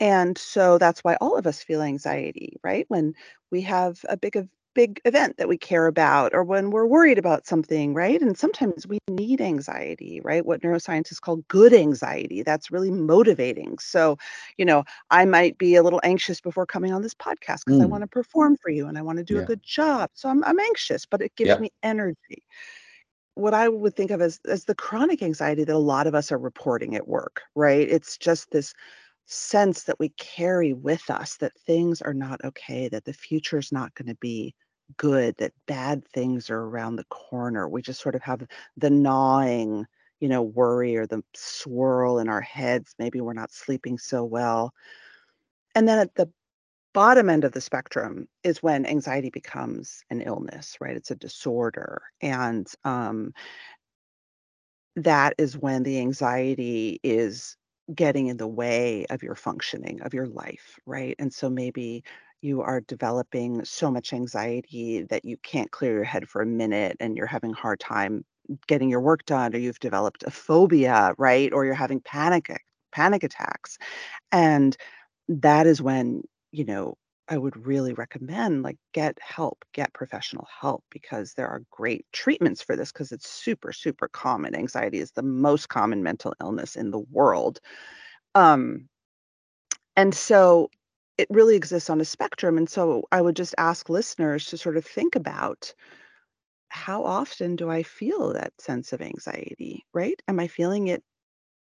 And 0.00 0.36
so 0.38 0.78
that's 0.78 1.00
why 1.04 1.16
all 1.20 1.36
of 1.36 1.46
us 1.46 1.62
feel 1.62 1.82
anxiety, 1.82 2.56
right? 2.62 2.84
When 2.88 3.14
we 3.50 3.62
have 3.62 3.98
a 4.08 4.16
big 4.16 4.36
of 4.36 4.48
big 4.74 5.00
event 5.04 5.36
that 5.36 5.48
we 5.48 5.56
care 5.58 5.86
about 5.86 6.34
or 6.34 6.44
when 6.44 6.70
we're 6.70 6.86
worried 6.86 7.18
about 7.18 7.46
something, 7.46 7.94
right? 7.94 8.20
And 8.20 8.36
sometimes 8.38 8.86
we 8.86 8.98
need 9.08 9.40
anxiety, 9.40 10.20
right? 10.22 10.44
What 10.44 10.62
neuroscientists 10.62 11.20
call 11.20 11.36
good 11.48 11.72
anxiety. 11.72 12.42
That's 12.42 12.70
really 12.70 12.90
motivating. 12.90 13.78
So, 13.78 14.16
you 14.56 14.64
know, 14.64 14.84
I 15.10 15.24
might 15.24 15.58
be 15.58 15.74
a 15.76 15.82
little 15.82 16.00
anxious 16.04 16.40
before 16.40 16.66
coming 16.66 16.92
on 16.92 17.02
this 17.02 17.14
podcast 17.14 17.60
because 17.66 17.80
I 17.80 17.86
Mm. 17.86 18.00
want 18.00 18.02
to 18.02 18.08
perform 18.08 18.56
for 18.56 18.70
you 18.70 18.86
and 18.86 18.98
I 18.98 19.02
want 19.02 19.18
to 19.18 19.24
do 19.24 19.38
a 19.38 19.42
good 19.42 19.62
job. 19.62 20.10
So 20.14 20.28
I'm 20.28 20.44
I'm 20.44 20.58
anxious, 20.60 21.06
but 21.06 21.22
it 21.22 21.34
gives 21.36 21.58
Yeah. 21.58 21.60
me 21.60 21.70
energy. 21.82 22.44
What 23.34 23.54
I 23.54 23.68
would 23.68 23.96
think 23.96 24.10
of 24.10 24.20
as 24.20 24.40
as 24.46 24.64
the 24.64 24.74
chronic 24.74 25.22
anxiety 25.22 25.64
that 25.64 25.74
a 25.74 25.78
lot 25.78 26.06
of 26.06 26.14
us 26.14 26.30
are 26.32 26.38
reporting 26.38 26.94
at 26.96 27.08
work, 27.08 27.42
right? 27.54 27.88
It's 27.88 28.16
just 28.18 28.50
this 28.50 28.74
sense 29.30 29.84
that 29.84 29.98
we 29.98 30.10
carry 30.10 30.72
with 30.72 31.08
us 31.08 31.36
that 31.36 31.58
things 31.60 32.02
are 32.02 32.14
not 32.14 32.44
okay, 32.44 32.88
that 32.88 33.04
the 33.04 33.12
future 33.12 33.58
is 33.58 33.72
not 33.72 33.94
going 33.94 34.08
to 34.08 34.16
be 34.16 34.54
good, 34.96 35.36
that 35.38 35.52
bad 35.66 36.04
things 36.08 36.50
are 36.50 36.62
around 36.62 36.96
the 36.96 37.04
corner. 37.04 37.68
We 37.68 37.80
just 37.82 38.00
sort 38.00 38.16
of 38.16 38.22
have 38.22 38.42
the 38.76 38.90
gnawing, 38.90 39.86
you 40.18 40.28
know, 40.28 40.42
worry 40.42 40.96
or 40.96 41.06
the 41.06 41.22
swirl 41.34 42.18
in 42.18 42.28
our 42.28 42.40
heads. 42.40 42.94
Maybe 42.98 43.20
we're 43.20 43.32
not 43.32 43.52
sleeping 43.52 43.98
so 43.98 44.24
well. 44.24 44.74
And 45.74 45.88
then 45.88 45.98
at 46.00 46.14
the 46.16 46.28
bottom 46.92 47.30
end 47.30 47.44
of 47.44 47.52
the 47.52 47.60
spectrum 47.60 48.28
is 48.42 48.62
when 48.62 48.84
anxiety 48.84 49.30
becomes 49.30 50.02
an 50.10 50.22
illness, 50.22 50.76
right? 50.80 50.96
It's 50.96 51.12
a 51.12 51.16
disorder. 51.16 52.02
And 52.20 52.66
um, 52.84 53.32
that 54.96 55.34
is 55.38 55.56
when 55.56 55.84
the 55.84 56.00
anxiety 56.00 56.98
is 57.04 57.56
getting 57.94 58.28
in 58.28 58.36
the 58.36 58.48
way 58.48 59.06
of 59.10 59.22
your 59.22 59.34
functioning, 59.34 60.00
of 60.02 60.14
your 60.14 60.26
life, 60.26 60.78
right? 60.86 61.14
And 61.18 61.32
so 61.32 61.50
maybe 61.50 62.04
you 62.42 62.62
are 62.62 62.80
developing 62.82 63.64
so 63.64 63.90
much 63.90 64.12
anxiety 64.12 65.02
that 65.10 65.24
you 65.24 65.36
can't 65.42 65.70
clear 65.70 65.94
your 65.94 66.04
head 66.04 66.28
for 66.28 66.42
a 66.42 66.46
minute 66.46 66.96
and 67.00 67.16
you're 67.16 67.26
having 67.26 67.52
a 67.52 67.56
hard 67.56 67.80
time 67.80 68.24
getting 68.66 68.88
your 68.90 69.00
work 69.00 69.24
done, 69.26 69.54
or 69.54 69.58
you've 69.58 69.80
developed 69.80 70.24
a 70.26 70.30
phobia, 70.30 71.12
right? 71.18 71.52
Or 71.52 71.64
you're 71.64 71.74
having 71.74 72.00
panic 72.00 72.50
panic 72.92 73.22
attacks. 73.22 73.78
And 74.32 74.76
that 75.28 75.66
is 75.66 75.82
when, 75.82 76.22
you 76.52 76.64
know, 76.64 76.96
I 77.30 77.38
would 77.38 77.64
really 77.66 77.94
recommend 77.94 78.62
like 78.62 78.76
get 78.92 79.18
help, 79.22 79.64
get 79.72 79.94
professional 79.94 80.46
help 80.60 80.84
because 80.90 81.32
there 81.32 81.48
are 81.48 81.62
great 81.70 82.04
treatments 82.12 82.60
for 82.62 82.76
this 82.76 82.92
because 82.92 83.12
it's 83.12 83.28
super, 83.30 83.72
super 83.72 84.08
common. 84.08 84.54
Anxiety 84.54 84.98
is 84.98 85.12
the 85.12 85.22
most 85.22 85.68
common 85.70 86.02
mental 86.02 86.34
illness 86.42 86.76
in 86.76 86.90
the 86.90 86.98
world. 86.98 87.60
Um, 88.34 88.88
and 89.96 90.14
so 90.14 90.70
it 91.18 91.28
really 91.30 91.54
exists 91.56 91.90
on 91.90 92.00
a 92.00 92.04
spectrum. 92.04 92.56
And 92.56 92.68
so 92.68 93.04
I 93.12 93.20
would 93.20 93.36
just 93.36 93.54
ask 93.58 93.88
listeners 93.88 94.46
to 94.46 94.58
sort 94.58 94.76
of 94.76 94.84
think 94.84 95.14
about 95.16 95.72
how 96.68 97.04
often 97.04 97.56
do 97.56 97.70
I 97.70 97.82
feel 97.84 98.32
that 98.34 98.60
sense 98.60 98.92
of 98.92 99.02
anxiety, 99.02 99.86
right? 99.94 100.20
Am 100.28 100.40
I 100.40 100.48
feeling 100.48 100.88
it 100.88 101.04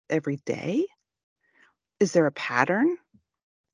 every 0.10 0.38
day? 0.46 0.88
Is 2.00 2.12
there 2.14 2.28
a 2.28 2.32
pattern? 2.32 3.00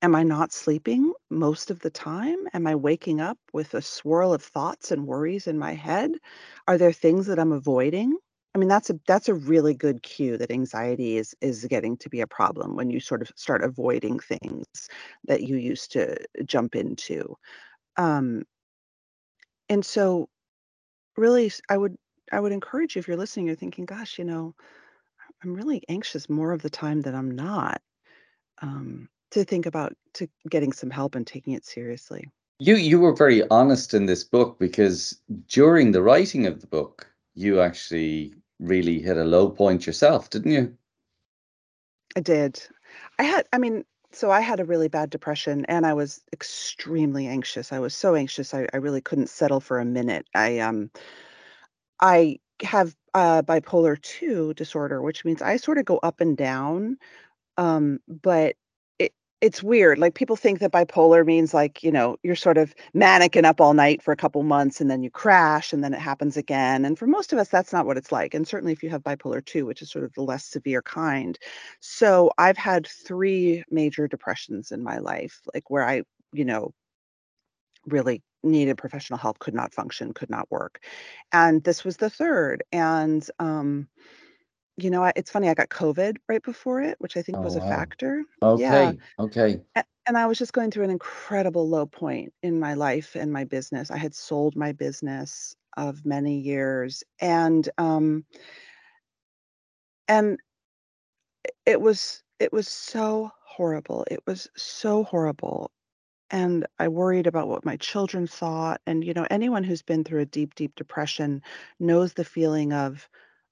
Am 0.02 0.14
I 0.14 0.22
not 0.22 0.52
sleeping 0.52 1.12
most 1.30 1.70
of 1.70 1.80
the 1.80 1.90
time? 1.90 2.38
Am 2.54 2.66
I 2.66 2.74
waking 2.74 3.20
up 3.20 3.38
with 3.52 3.74
a 3.74 3.82
swirl 3.82 4.32
of 4.32 4.42
thoughts 4.42 4.90
and 4.90 5.06
worries 5.06 5.46
in 5.46 5.58
my 5.58 5.72
head? 5.74 6.12
Are 6.68 6.78
there 6.78 6.92
things 6.92 7.26
that 7.26 7.38
I'm 7.38 7.52
avoiding? 7.52 8.16
I 8.54 8.58
mean, 8.58 8.68
that's 8.68 8.90
a 8.90 8.98
that's 9.06 9.28
a 9.28 9.34
really 9.34 9.74
good 9.74 10.02
cue 10.02 10.36
that 10.38 10.50
anxiety 10.50 11.16
is 11.16 11.34
is 11.40 11.64
getting 11.66 11.96
to 11.98 12.08
be 12.10 12.20
a 12.20 12.26
problem 12.26 12.76
when 12.76 12.90
you 12.90 12.98
sort 13.00 13.22
of 13.22 13.30
start 13.36 13.62
avoiding 13.62 14.18
things 14.18 14.66
that 15.24 15.42
you 15.42 15.56
used 15.56 15.92
to 15.92 16.16
jump 16.44 16.74
into. 16.74 17.36
Um, 17.96 18.44
and 19.68 19.84
so 19.84 20.28
really 21.16 21.50
I 21.68 21.76
would 21.78 21.96
I 22.32 22.40
would 22.40 22.52
encourage 22.52 22.96
you 22.96 23.00
if 23.00 23.08
you're 23.08 23.16
listening, 23.16 23.46
you're 23.46 23.56
thinking, 23.56 23.84
gosh, 23.86 24.18
you 24.18 24.24
know, 24.24 24.54
I'm 25.42 25.54
really 25.54 25.82
anxious 25.88 26.28
more 26.30 26.52
of 26.52 26.62
the 26.62 26.70
time 26.70 27.00
than 27.02 27.14
I'm 27.14 27.30
not. 27.32 27.82
Um, 28.62 29.08
to 29.30 29.44
think 29.44 29.66
about 29.66 29.94
to 30.14 30.28
getting 30.48 30.72
some 30.72 30.90
help 30.90 31.14
and 31.14 31.26
taking 31.26 31.54
it 31.54 31.64
seriously. 31.64 32.28
You 32.58 32.76
you 32.76 33.00
were 33.00 33.14
very 33.14 33.48
honest 33.48 33.94
in 33.94 34.06
this 34.06 34.24
book 34.24 34.58
because 34.58 35.18
during 35.48 35.92
the 35.92 36.02
writing 36.02 36.46
of 36.46 36.60
the 36.60 36.66
book, 36.66 37.10
you 37.34 37.60
actually 37.60 38.34
really 38.58 39.00
hit 39.00 39.16
a 39.16 39.24
low 39.24 39.48
point 39.48 39.86
yourself, 39.86 40.30
didn't 40.30 40.52
you? 40.52 40.76
I 42.16 42.20
did. 42.20 42.62
I 43.18 43.22
had 43.22 43.46
I 43.52 43.58
mean, 43.58 43.84
so 44.12 44.30
I 44.30 44.40
had 44.40 44.60
a 44.60 44.64
really 44.64 44.88
bad 44.88 45.10
depression 45.10 45.64
and 45.66 45.86
I 45.86 45.94
was 45.94 46.20
extremely 46.32 47.26
anxious. 47.26 47.72
I 47.72 47.78
was 47.78 47.94
so 47.94 48.14
anxious 48.14 48.52
I, 48.52 48.66
I 48.72 48.78
really 48.78 49.00
couldn't 49.00 49.30
settle 49.30 49.60
for 49.60 49.78
a 49.78 49.84
minute. 49.84 50.26
I 50.34 50.58
um 50.58 50.90
I 52.00 52.40
have 52.62 52.94
uh 53.14 53.42
bipolar 53.42 54.00
2 54.02 54.54
disorder, 54.54 55.00
which 55.00 55.24
means 55.24 55.40
I 55.40 55.56
sort 55.56 55.78
of 55.78 55.84
go 55.84 55.98
up 56.02 56.20
and 56.20 56.36
down. 56.36 56.98
Um, 57.56 58.00
but 58.08 58.56
it's 59.40 59.62
weird. 59.62 59.98
Like 59.98 60.14
people 60.14 60.36
think 60.36 60.58
that 60.60 60.72
bipolar 60.72 61.24
means 61.24 61.54
like, 61.54 61.82
you 61.82 61.90
know, 61.90 62.16
you're 62.22 62.36
sort 62.36 62.58
of 62.58 62.74
manic 62.92 63.36
and 63.36 63.46
up 63.46 63.60
all 63.60 63.72
night 63.72 64.02
for 64.02 64.12
a 64.12 64.16
couple 64.16 64.42
months 64.42 64.80
and 64.80 64.90
then 64.90 65.02
you 65.02 65.10
crash 65.10 65.72
and 65.72 65.82
then 65.82 65.94
it 65.94 66.00
happens 66.00 66.36
again. 66.36 66.84
And 66.84 66.98
for 66.98 67.06
most 67.06 67.32
of 67.32 67.38
us, 67.38 67.48
that's 67.48 67.72
not 67.72 67.86
what 67.86 67.96
it's 67.96 68.12
like. 68.12 68.34
And 68.34 68.46
certainly 68.46 68.72
if 68.72 68.82
you 68.82 68.90
have 68.90 69.02
bipolar 69.02 69.44
2, 69.44 69.64
which 69.64 69.80
is 69.80 69.90
sort 69.90 70.04
of 70.04 70.12
the 70.12 70.22
less 70.22 70.44
severe 70.44 70.82
kind. 70.82 71.38
So 71.80 72.30
I've 72.36 72.58
had 72.58 72.86
three 72.86 73.64
major 73.70 74.06
depressions 74.06 74.72
in 74.72 74.82
my 74.82 74.98
life, 74.98 75.40
like 75.54 75.70
where 75.70 75.88
I, 75.88 76.02
you 76.32 76.44
know, 76.44 76.72
really 77.86 78.22
needed 78.42 78.78
professional 78.78 79.18
help, 79.18 79.38
could 79.38 79.54
not 79.54 79.72
function, 79.74 80.12
could 80.12 80.30
not 80.30 80.50
work. 80.50 80.82
And 81.32 81.62
this 81.64 81.84
was 81.84 81.96
the 81.96 82.10
third. 82.10 82.62
And 82.72 83.26
um 83.38 83.88
you 84.82 84.90
know, 84.90 85.04
I 85.04 85.12
it's 85.16 85.30
funny, 85.30 85.48
I 85.48 85.54
got 85.54 85.68
COVID 85.70 86.18
right 86.28 86.42
before 86.42 86.80
it, 86.82 86.96
which 87.00 87.16
I 87.16 87.22
think 87.22 87.42
Oh 87.42 87.42
was 87.44 87.56
a 87.56 87.60
wow. 87.60 87.62
factor. 87.62 88.24
Yeah, 88.54 88.92
Okay, 88.92 89.00
okay. 89.18 89.64
and 90.06 90.16
I 90.16 90.26
was 90.26 90.38
just 90.38 90.52
going 90.52 90.70
through 90.70 90.84
an 90.84 90.90
incredible 90.90 91.68
low 91.68 91.86
point 91.86 92.32
in 92.42 92.58
my 92.58 92.74
life 92.74 93.14
and 93.16 93.32
my 93.32 93.44
business. 93.44 93.90
I 93.90 93.96
had 93.96 94.14
sold 94.14 94.56
my 94.56 94.72
business 94.72 95.54
of 95.76 96.04
many 96.04 96.38
years, 96.40 97.04
and, 97.20 97.68
um, 97.78 98.24
and 100.08 100.38
it 101.66 101.80
was 101.80 102.22
it 102.38 102.52
was 102.52 102.68
so 102.68 103.30
horrible. 103.44 104.04
It 104.10 104.20
was 104.26 104.48
so 104.56 105.04
horrible, 105.04 105.70
and 106.30 106.66
I 106.78 106.88
worried 106.88 107.26
about 107.28 107.48
what 107.48 107.64
my 107.66 107.76
children 107.78 108.26
thought, 108.26 108.80
and, 108.86 109.04
you 109.04 109.14
know, 109.14 109.26
anyone 109.30 109.64
who's 109.64 109.82
been 109.82 110.04
through 110.04 110.20
a 110.22 110.26
deep, 110.26 110.54
deep 110.56 110.74
depression 110.76 111.42
knows 111.80 112.14
the 112.14 112.24
feeling 112.24 112.72
of, 112.74 113.08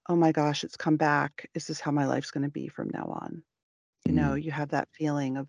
"Oh 0.09 0.17
my 0.17 0.33
gosh, 0.33 0.65
it's 0.65 0.77
come 0.77 0.97
back. 0.97 1.49
This 1.55 1.65
Is 1.65 1.69
this 1.69 1.81
how 1.81 1.91
my 1.93 2.07
life's 2.07 2.31
gonna 2.31 2.49
be 2.50 2.69
from 2.69 2.91
now 2.93 3.07
on?" 3.23 3.43
You 4.07 4.15
know, 4.15 4.35
Mm, 4.35 4.37
you 4.37 4.53
have 4.53 4.71
that 4.71 4.88
feeling 4.93 5.37
of, 5.39 5.49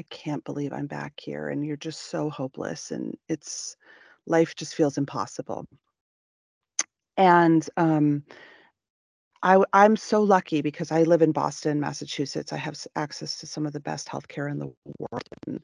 "I 0.00 0.04
can't 0.04 0.44
believe 0.44 0.72
I'm 0.72 0.86
back 0.88 1.20
here," 1.20 1.48
and 1.50 1.64
you're 1.66 1.76
just 1.78 2.02
so 2.04 2.30
hopeless, 2.30 2.90
and 2.92 3.16
it's 3.28 3.76
life 4.26 4.54
just 4.56 4.74
feels 4.76 4.98
impossible. 4.98 5.66
And, 7.16 7.68
um, 7.76 8.24
I 9.42 9.62
I'm 9.72 9.96
so 9.96 10.22
lucky 10.22 10.62
because 10.62 10.90
I 10.90 11.02
live 11.02 11.22
in 11.22 11.32
Boston, 11.32 11.80
Massachusetts. 11.80 12.52
I 12.52 12.56
have 12.56 12.76
access 12.96 13.38
to 13.40 13.46
some 13.46 13.66
of 13.66 13.72
the 13.72 13.80
best 13.80 14.08
healthcare 14.08 14.50
in 14.50 14.58
the 14.58 14.72
world, 14.98 15.22
and 15.46 15.60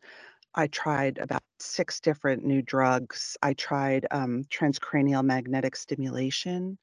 I 0.55 0.69
tried 0.69 1.19
about 1.19 1.43
6 1.61 2.01
different 2.01 2.45
new 2.45 2.63
drugs. 2.63 3.37
I 3.43 3.55
tried, 3.55 4.07
um, 4.13 4.45
transcranial 4.47 5.25
magnetic 5.25 5.77
stimulation, 5.77 6.79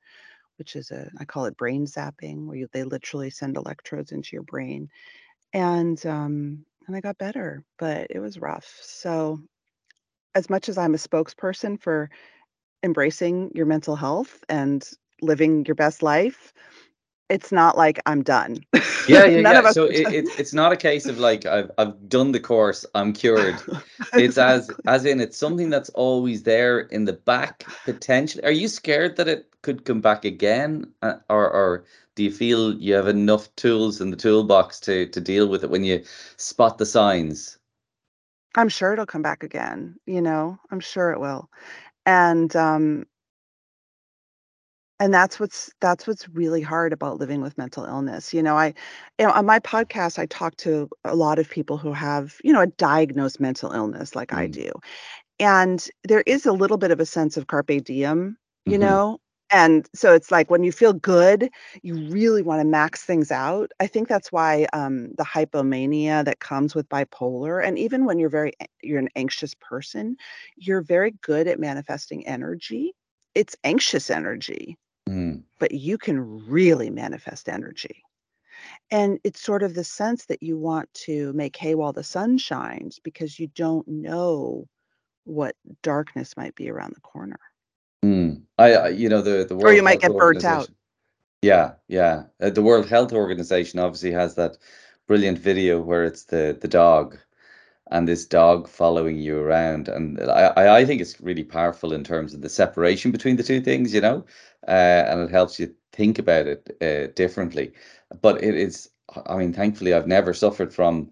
which 0.58 0.76
is 0.76 0.92
a 0.92 1.10
I 1.20 1.26
call 1.26 1.46
it 1.46 1.58
brain 1.58 1.86
zapping, 1.86 2.46
where 2.48 2.58
you 2.58 2.68
they 2.74 2.84
literally 2.84 3.30
send 3.30 3.58
electrodes 3.58 4.12
into 4.12 4.32
your 4.34 4.44
brain, 4.44 4.90
and, 5.54 6.04
um, 6.06 6.66
and 6.88 6.96
I 6.96 7.02
got 7.02 7.18
better, 7.18 7.64
but 7.80 8.08
it 8.12 8.20
was 8.20 8.40
rough. 8.40 8.68
So, 8.82 9.40
as 10.36 10.50
much 10.50 10.70
as 10.70 10.78
I'm 10.78 10.94
a 10.94 10.98
spokesperson 10.98 11.82
for 11.82 12.10
embracing 12.84 13.52
your 13.56 13.66
mental 13.66 13.96
health 13.96 14.44
and 14.50 14.88
living 15.22 15.66
your 15.66 15.76
best 15.76 16.04
life, 16.04 16.54
it's 17.30 17.52
not 17.52 17.78
like 17.78 18.00
I'm 18.06 18.24
done. 18.24 18.58
Yeah, 19.08 19.26
yeah, 19.26 19.42
None 19.42 19.54
yeah. 19.54 19.60
of 19.60 19.66
us 19.66 19.76
So 19.76 19.86
are 19.86 19.92
it, 19.92 20.12
it's 20.12 20.40
it's 20.40 20.54
not 20.54 20.72
a 20.74 20.78
case 20.78 21.08
of 21.08 21.18
like 21.20 21.46
I've 21.46 21.72
I've 21.78 22.10
done 22.10 22.32
the 22.32 22.40
course, 22.40 22.86
I'm 22.96 23.14
cured. 23.14 23.64
It's 24.16 24.38
as 24.38 24.72
as 24.88 25.06
in 25.06 25.20
it's 25.22 25.38
something 25.38 25.70
that's 25.70 25.90
always 25.92 26.44
there 26.44 26.80
in 26.82 27.06
the 27.06 27.14
back 27.14 27.66
potentially. 27.86 28.44
Are 28.44 28.52
you 28.52 28.68
scared 28.68 29.16
that 29.18 29.28
it 29.28 29.48
could 29.62 29.86
come 29.86 30.02
back 30.02 30.26
again, 30.26 30.92
uh, 31.02 31.16
or 31.30 31.50
or 31.50 31.86
do 32.16 32.24
you 32.24 32.32
feel 32.32 32.74
you 32.76 32.94
have 32.96 33.08
enough 33.08 33.54
tools 33.56 34.02
in 34.02 34.10
the 34.12 34.18
toolbox 34.18 34.80
to 34.82 35.08
to 35.08 35.22
deal 35.22 35.48
with 35.48 35.64
it 35.64 35.70
when 35.70 35.84
you 35.84 36.04
spot 36.38 36.78
the 36.78 36.86
signs? 36.86 37.58
I'm 38.56 38.70
sure 38.70 38.94
it'll 38.94 39.06
come 39.06 39.22
back 39.22 39.44
again, 39.44 39.98
you 40.06 40.22
know? 40.22 40.58
I'm 40.72 40.80
sure 40.80 41.12
it 41.12 41.20
will. 41.20 41.50
And, 42.06 42.56
um, 42.56 43.06
and 45.00 45.14
that's 45.14 45.40
what's 45.40 45.72
that's 45.82 46.08
what's 46.08 46.28
really 46.30 46.62
hard 46.62 46.94
about 46.94 47.20
living 47.20 47.42
with 47.42 47.58
mental 47.58 47.86
illness. 47.86 48.34
You 48.34 48.42
know, 48.44 48.56
I 48.58 48.74
you 49.20 49.26
know, 49.26 49.32
on 49.32 49.46
my 49.46 49.60
podcast, 49.60 50.18
I 50.20 50.26
talk 50.28 50.56
to 50.58 50.90
a 51.06 51.16
lot 51.16 51.40
of 51.40 51.50
people 51.50 51.78
who 51.78 51.94
have, 51.94 52.38
you 52.44 52.54
know, 52.54 52.62
a 52.62 52.68
diagnosed 52.68 53.40
mental 53.40 53.72
illness 53.72 54.16
like 54.16 54.34
I 54.34 54.48
Mm, 54.48 54.48
do. 54.48 54.72
And 55.40 55.88
there 56.06 56.24
is 56.28 56.46
a 56.46 56.54
little 56.54 56.78
bit 56.78 56.92
of 56.92 57.00
a 57.00 57.06
sense 57.06 57.38
of 57.38 57.48
carpe 57.48 57.84
diem, 57.86 58.38
you 58.66 58.78
mhm, 58.78 58.80
know? 58.80 59.20
And 59.52 59.88
so 59.96 60.14
it's 60.14 60.32
like 60.32 60.50
when 60.52 60.64
you 60.64 60.72
feel 60.72 60.94
good, 60.94 61.50
you 61.84 61.96
really 61.96 62.42
wanna 62.44 62.66
max 62.66 63.04
things 63.06 63.32
out. 63.32 63.72
I 63.80 63.88
think 63.88 64.08
that's 64.08 64.32
why, 64.32 64.68
um, 64.74 65.14
the 65.18 65.24
hypomania 65.26 66.26
that 66.26 66.40
comes 66.40 66.76
with 66.76 66.90
bipolar 66.90 67.66
and 67.66 67.78
even 67.80 68.06
when 68.06 68.20
you're 68.20 68.30
very 68.30 68.54
you're 68.84 69.00
an 69.00 69.10
anxious 69.16 69.54
person, 69.56 70.18
you're 70.58 70.82
very 70.82 71.12
good 71.22 71.48
at 71.48 71.60
manifesting 71.60 72.26
energy. 72.28 72.94
It's 73.36 73.56
anxious 73.64 74.10
energy, 74.10 74.78
mm, 75.08 75.44
but 75.60 75.72
you 75.72 75.98
can 75.98 76.46
really 76.48 76.90
manifest 76.90 77.50
energy. 77.50 78.04
And 78.92 79.20
it's 79.24 79.42
sort 79.42 79.64
of 79.64 79.74
the 79.74 79.84
sense 79.84 80.26
that 80.26 80.42
you 80.42 80.58
want 80.58 80.92
to 81.06 81.34
make 81.34 81.56
hay 81.56 81.76
while 81.76 81.94
the 81.94 82.04
sun 82.04 82.38
shines 82.38 83.00
because 83.00 83.40
you 83.40 83.48
don't 83.48 83.88
know 83.88 84.68
what 85.26 85.56
darkness 85.84 86.36
might 86.38 86.56
be 86.56 86.70
around 86.70 86.94
the 86.96 87.02
corner. 87.02 87.40
mm. 88.04 88.42
I, 88.58 88.74
I 88.74 88.88
you 88.90 89.10
know 89.10 89.22
the 89.22 89.46
the 89.46 89.56
Or 89.56 89.74
you 89.74 89.84
might 89.84 90.02
Health 90.02 90.14
get 90.14 90.18
burnt 90.18 90.44
out. 90.46 90.70
Yeah, 91.42 91.74
yeah. 91.88 92.24
Uh, 92.42 92.50
the 92.50 92.64
World 92.64 92.88
Health 92.88 93.14
Organization 93.14 93.80
obviously 93.80 94.12
has 94.12 94.36
that 94.36 94.58
brilliant 95.08 95.38
video 95.38 95.80
where 95.82 96.04
it's 96.04 96.24
the 96.24 96.58
the 96.60 96.68
dog 96.68 97.18
and 97.92 98.08
this 98.08 98.26
dog 98.26 98.68
following 98.68 99.18
you 99.18 99.40
around. 99.40 99.88
And 99.88 100.20
I, 100.30 100.78
I 100.80 100.86
think 100.86 101.02
it's 101.02 101.20
really 101.22 101.44
powerful 101.44 101.94
in 101.94 102.04
terms 102.04 102.34
of 102.34 102.42
the 102.42 102.50
separation 102.50 103.12
between 103.12 103.38
the 103.38 103.44
two 103.44 103.62
things, 103.62 103.94
you 103.94 104.02
know, 104.02 104.26
uh, 104.68 105.06
and 105.08 105.22
it 105.22 105.32
helps 105.32 105.60
you 105.60 105.74
think 105.94 106.20
about 106.20 106.48
it 106.48 106.78
uh, 106.82 107.12
differently. 107.16 107.72
But 108.22 108.44
it 108.44 108.56
is, 108.56 108.90
I 109.26 109.38
mean, 109.38 109.54
thankfully, 109.54 109.94
I've 109.94 110.08
never 110.08 110.34
suffered 110.34 110.74
from 110.74 111.10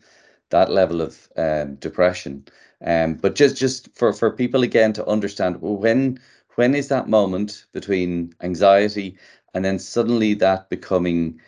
that 0.50 0.70
level 0.70 1.02
of 1.02 1.30
um, 1.38 1.76
depression. 1.76 2.46
Um, 2.86 3.16
but 3.16 3.36
just 3.36 3.56
just 3.56 3.90
for 3.96 4.12
for 4.14 4.32
people 4.32 4.62
again 4.62 4.94
to 4.94 5.08
understand 5.08 5.62
when 5.62 6.20
when 6.56 6.76
is 6.76 6.90
that 6.90 7.10
moment 7.10 7.66
between 7.74 8.34
anxiety 8.42 9.18
and 9.54 9.64
then 9.64 9.80
suddenly 9.80 10.34
that 10.36 10.70
becoming 10.70 11.40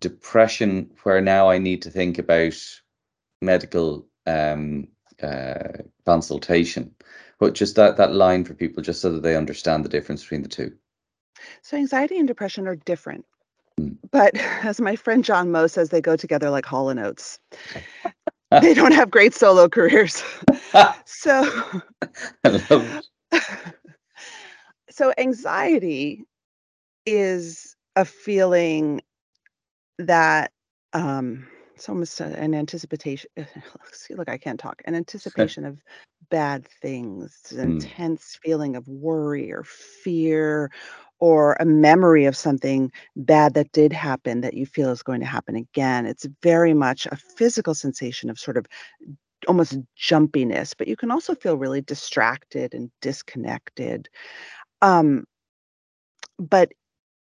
depression, 0.00 0.90
where 1.02 1.20
now 1.20 1.50
I 1.50 1.58
need 1.58 1.82
to 1.82 1.90
think 1.90 2.18
about 2.18 2.54
medical 3.42 4.06
um, 4.26 4.88
uh, 5.22 5.82
consultation. 6.04 6.94
But 7.38 7.54
just 7.54 7.76
that 7.76 7.96
that 7.96 8.14
line 8.14 8.44
for 8.44 8.54
people, 8.54 8.82
just 8.82 9.00
so 9.00 9.12
that 9.12 9.22
they 9.22 9.36
understand 9.36 9.84
the 9.84 9.88
difference 9.88 10.22
between 10.22 10.42
the 10.42 10.48
two. 10.48 10.72
So 11.62 11.76
anxiety 11.76 12.18
and 12.18 12.28
depression 12.28 12.66
are 12.68 12.76
different. 12.76 13.24
Mm. 13.80 13.98
But 14.10 14.34
as 14.64 14.80
my 14.80 14.96
friend 14.96 15.24
John 15.24 15.50
Moe 15.50 15.66
says, 15.66 15.90
they 15.90 16.00
go 16.00 16.16
together 16.16 16.50
like 16.50 16.66
Hall 16.66 16.90
and 16.90 17.00
Oates. 17.00 17.38
They 18.60 18.72
don't 18.72 18.92
have 18.92 19.10
great 19.10 19.34
solo 19.34 19.68
careers. 19.68 20.22
So 21.06 21.42
I 22.44 22.48
love 22.48 23.04
it. 23.32 23.42
so 24.90 25.12
anxiety 25.18 26.24
is 27.04 27.76
a 27.96 28.04
feeling 28.04 29.02
that 29.98 30.52
um 30.92 31.46
it's 31.74 31.88
almost 31.88 32.20
a, 32.20 32.26
an 32.38 32.54
anticipation. 32.54 33.30
Look, 34.10 34.28
I 34.28 34.38
can't 34.38 34.60
talk. 34.60 34.82
An 34.86 34.94
anticipation 34.94 35.64
of 35.64 35.80
bad 36.30 36.66
things, 36.82 37.52
an 37.52 37.60
Mm, 37.62 37.90
intense 37.92 38.38
feeling 38.42 38.76
of 38.76 38.86
worry 38.88 39.52
or 39.52 39.64
fear, 39.64 40.70
or 41.20 41.56
a 41.60 41.64
memory 41.64 42.24
of 42.26 42.36
something 42.36 42.90
bad 43.16 43.54
that 43.54 43.72
did 43.72 43.92
happen 43.92 44.40
that 44.42 44.54
you 44.54 44.66
feel 44.66 44.90
is 44.90 45.02
going 45.02 45.20
to 45.20 45.26
happen 45.26 45.56
again. 45.56 46.06
It's 46.06 46.26
very 46.42 46.74
much 46.74 47.06
a 47.06 47.16
physical 47.16 47.74
sensation 47.74 48.30
of 48.30 48.38
sort 48.38 48.56
of 48.56 48.66
almost 49.48 49.78
jumpiness, 49.98 50.74
but 50.76 50.88
you 50.88 50.96
can 50.96 51.10
also 51.10 51.34
feel 51.34 51.56
really 51.56 51.80
distracted 51.82 52.74
and 52.74 52.90
disconnected. 53.00 54.08
Um, 54.82 55.24
but 56.38 56.72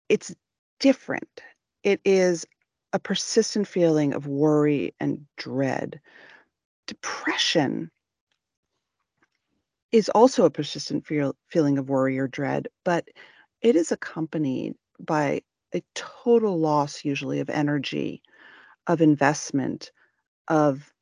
it's 0.08 0.34
different. 0.80 1.42
It 1.82 2.00
is 2.04 2.46
a 2.94 3.00
persistent 3.00 3.68
feeling 3.68 4.14
of 4.14 4.28
worry 4.28 4.94
and 5.00 5.26
dread. 5.36 6.00
Depression 6.86 7.90
is 9.92 10.08
also 10.10 10.44
a 10.44 10.50
persistent 10.50 11.04
feel, 11.06 11.34
feeling 11.48 11.78
of 11.78 11.88
worry 11.88 12.18
or 12.18 12.28
dread, 12.28 12.68
but 12.84 13.08
it 13.60 13.76
is 13.76 13.92
accompanied 13.92 14.74
by 15.00 15.42
a 15.74 15.82
total 15.94 16.58
loss, 16.58 17.04
usually, 17.04 17.40
of 17.40 17.50
energy, 17.50 18.22
of 18.86 19.02
investment, 19.02 19.90
of 20.48 20.94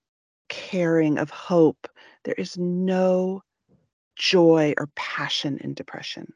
caring, 0.49 1.19
of 1.19 1.31
hope. 1.31 1.89
There 2.25 2.35
is 2.39 2.57
no 2.57 3.43
joy 4.17 4.75
or 4.79 4.89
passion 4.95 5.59
in 5.59 5.75
depression. 5.75 6.33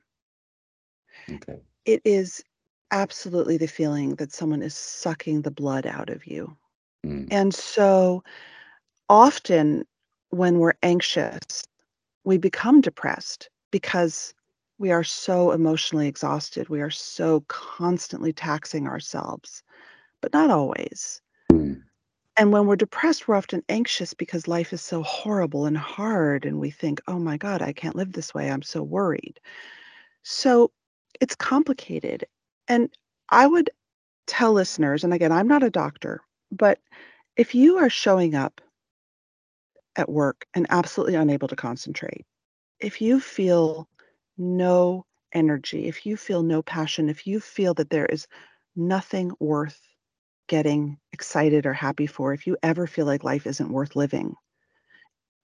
okay. 1.32 1.60
It 1.86 2.02
is 2.04 2.44
absolutely 2.90 3.56
the 3.58 3.66
feeling 3.68 4.16
that 4.16 4.32
someone 4.32 4.62
is 4.62 4.74
sucking 4.74 5.42
the 5.42 5.50
blood 5.50 5.86
out 5.86 6.10
of 6.10 6.26
you. 6.26 6.56
Mm, 7.06 7.30
And 7.30 7.54
so 7.54 8.24
often 9.08 9.84
when 10.30 10.58
we're 10.58 10.74
anxious, 10.82 11.64
we 12.24 12.38
become 12.38 12.80
depressed 12.80 13.48
because 13.70 14.34
we 14.78 14.90
are 14.90 15.04
so 15.04 15.52
emotionally 15.52 16.06
exhausted. 16.08 16.68
We 16.68 16.80
are 16.80 16.90
so 16.90 17.44
constantly 17.48 18.32
taxing 18.32 18.86
ourselves, 18.86 19.62
but 20.20 20.32
not 20.32 20.50
always. 20.50 21.22
mm, 21.52 21.82
And 22.36 22.52
when 22.52 22.66
we're 22.66 22.76
depressed, 22.76 23.28
we're 23.28 23.36
often 23.36 23.62
anxious 23.68 24.14
because 24.14 24.48
life 24.48 24.72
is 24.72 24.80
so 24.82 25.02
horrible 25.02 25.66
and 25.66 25.76
hard. 25.76 26.44
And 26.44 26.58
we 26.60 26.70
think, 26.70 27.00
oh 27.06 27.18
my 27.18 27.36
God, 27.36 27.62
I 27.62 27.72
can't 27.72 27.96
live 27.96 28.12
this 28.12 28.34
way. 28.34 28.50
I'm 28.50 28.62
so 28.62 28.82
worried. 28.82 29.40
So 30.22 30.72
it's 31.20 31.34
complicated. 31.36 32.26
And 32.68 32.90
I 33.28 33.46
would 33.46 33.70
tell 34.26 34.52
listeners, 34.52 35.04
and 35.04 35.14
again, 35.14 35.32
I'm 35.32 35.48
not 35.48 35.62
a 35.62 35.70
doctor, 35.70 36.20
but 36.50 36.78
if 37.36 37.54
you 37.54 37.78
are 37.78 37.90
showing 37.90 38.34
up 38.34 38.60
at 39.96 40.08
work 40.08 40.46
and 40.54 40.66
absolutely 40.70 41.14
unable 41.14 41.48
to 41.48 41.56
concentrate, 41.56 42.24
if 42.80 43.00
you 43.00 43.20
feel 43.20 43.88
no 44.36 45.04
energy, 45.32 45.86
if 45.86 46.06
you 46.06 46.16
feel 46.16 46.42
no 46.42 46.62
passion, 46.62 47.08
if 47.08 47.26
you 47.26 47.40
feel 47.40 47.74
that 47.74 47.90
there 47.90 48.06
is 48.06 48.26
nothing 48.74 49.32
worth 49.40 49.80
getting 50.48 50.98
excited 51.12 51.66
or 51.66 51.72
happy 51.72 52.06
for, 52.06 52.32
if 52.32 52.46
you 52.46 52.56
ever 52.62 52.86
feel 52.86 53.06
like 53.06 53.24
life 53.24 53.46
isn't 53.46 53.72
worth 53.72 53.96
living, 53.96 54.34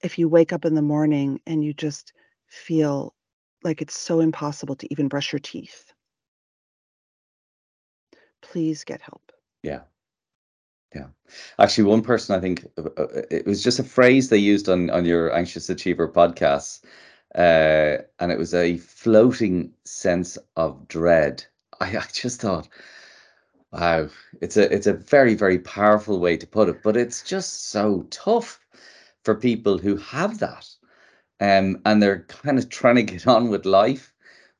if 0.02 0.18
you 0.18 0.28
wake 0.28 0.52
up 0.52 0.64
in 0.64 0.74
the 0.74 0.82
morning 0.82 1.40
and 1.46 1.64
you 1.64 1.72
just 1.72 2.12
feel 2.48 3.14
like 3.62 3.80
it's 3.80 3.98
so 3.98 4.20
impossible 4.20 4.76
to 4.76 4.88
even 4.90 5.08
brush 5.08 5.32
your 5.32 5.40
teeth, 5.40 5.92
please 8.42 8.84
get 8.84 9.00
help. 9.00 9.32
yeah. 9.62 9.80
Yeah. 10.94 11.06
Actually, 11.58 11.84
one 11.84 12.02
person 12.02 12.36
I 12.36 12.40
think 12.40 12.66
uh, 12.76 12.82
uh, 12.98 13.22
it 13.30 13.46
was 13.46 13.62
just 13.62 13.78
a 13.78 13.84
phrase 13.84 14.28
they 14.28 14.38
used 14.38 14.68
on 14.68 14.90
on 14.90 15.04
your 15.04 15.34
Anxious 15.34 15.70
Achiever 15.70 16.08
podcast, 16.08 16.84
uh, 17.34 18.02
and 18.18 18.30
it 18.30 18.38
was 18.38 18.52
a 18.52 18.76
floating 18.76 19.72
sense 19.84 20.36
of 20.56 20.86
dread. 20.88 21.44
I, 21.80 21.96
I 21.96 22.04
just 22.12 22.42
thought, 22.42 22.68
wow, 23.72 24.08
it's 24.40 24.56
a 24.56 24.72
it's 24.72 24.86
a 24.86 24.92
very 24.92 25.34
very 25.34 25.58
powerful 25.60 26.20
way 26.20 26.36
to 26.36 26.46
put 26.46 26.68
it, 26.68 26.82
but 26.82 26.96
it's 26.96 27.22
just 27.22 27.70
so 27.70 28.06
tough 28.10 28.60
for 29.24 29.34
people 29.34 29.78
who 29.78 29.96
have 29.96 30.40
that, 30.40 30.68
um, 31.40 31.80
and 31.86 32.02
they're 32.02 32.24
kind 32.28 32.58
of 32.58 32.68
trying 32.68 32.96
to 32.96 33.02
get 33.02 33.26
on 33.26 33.48
with 33.48 33.64
life 33.64 34.12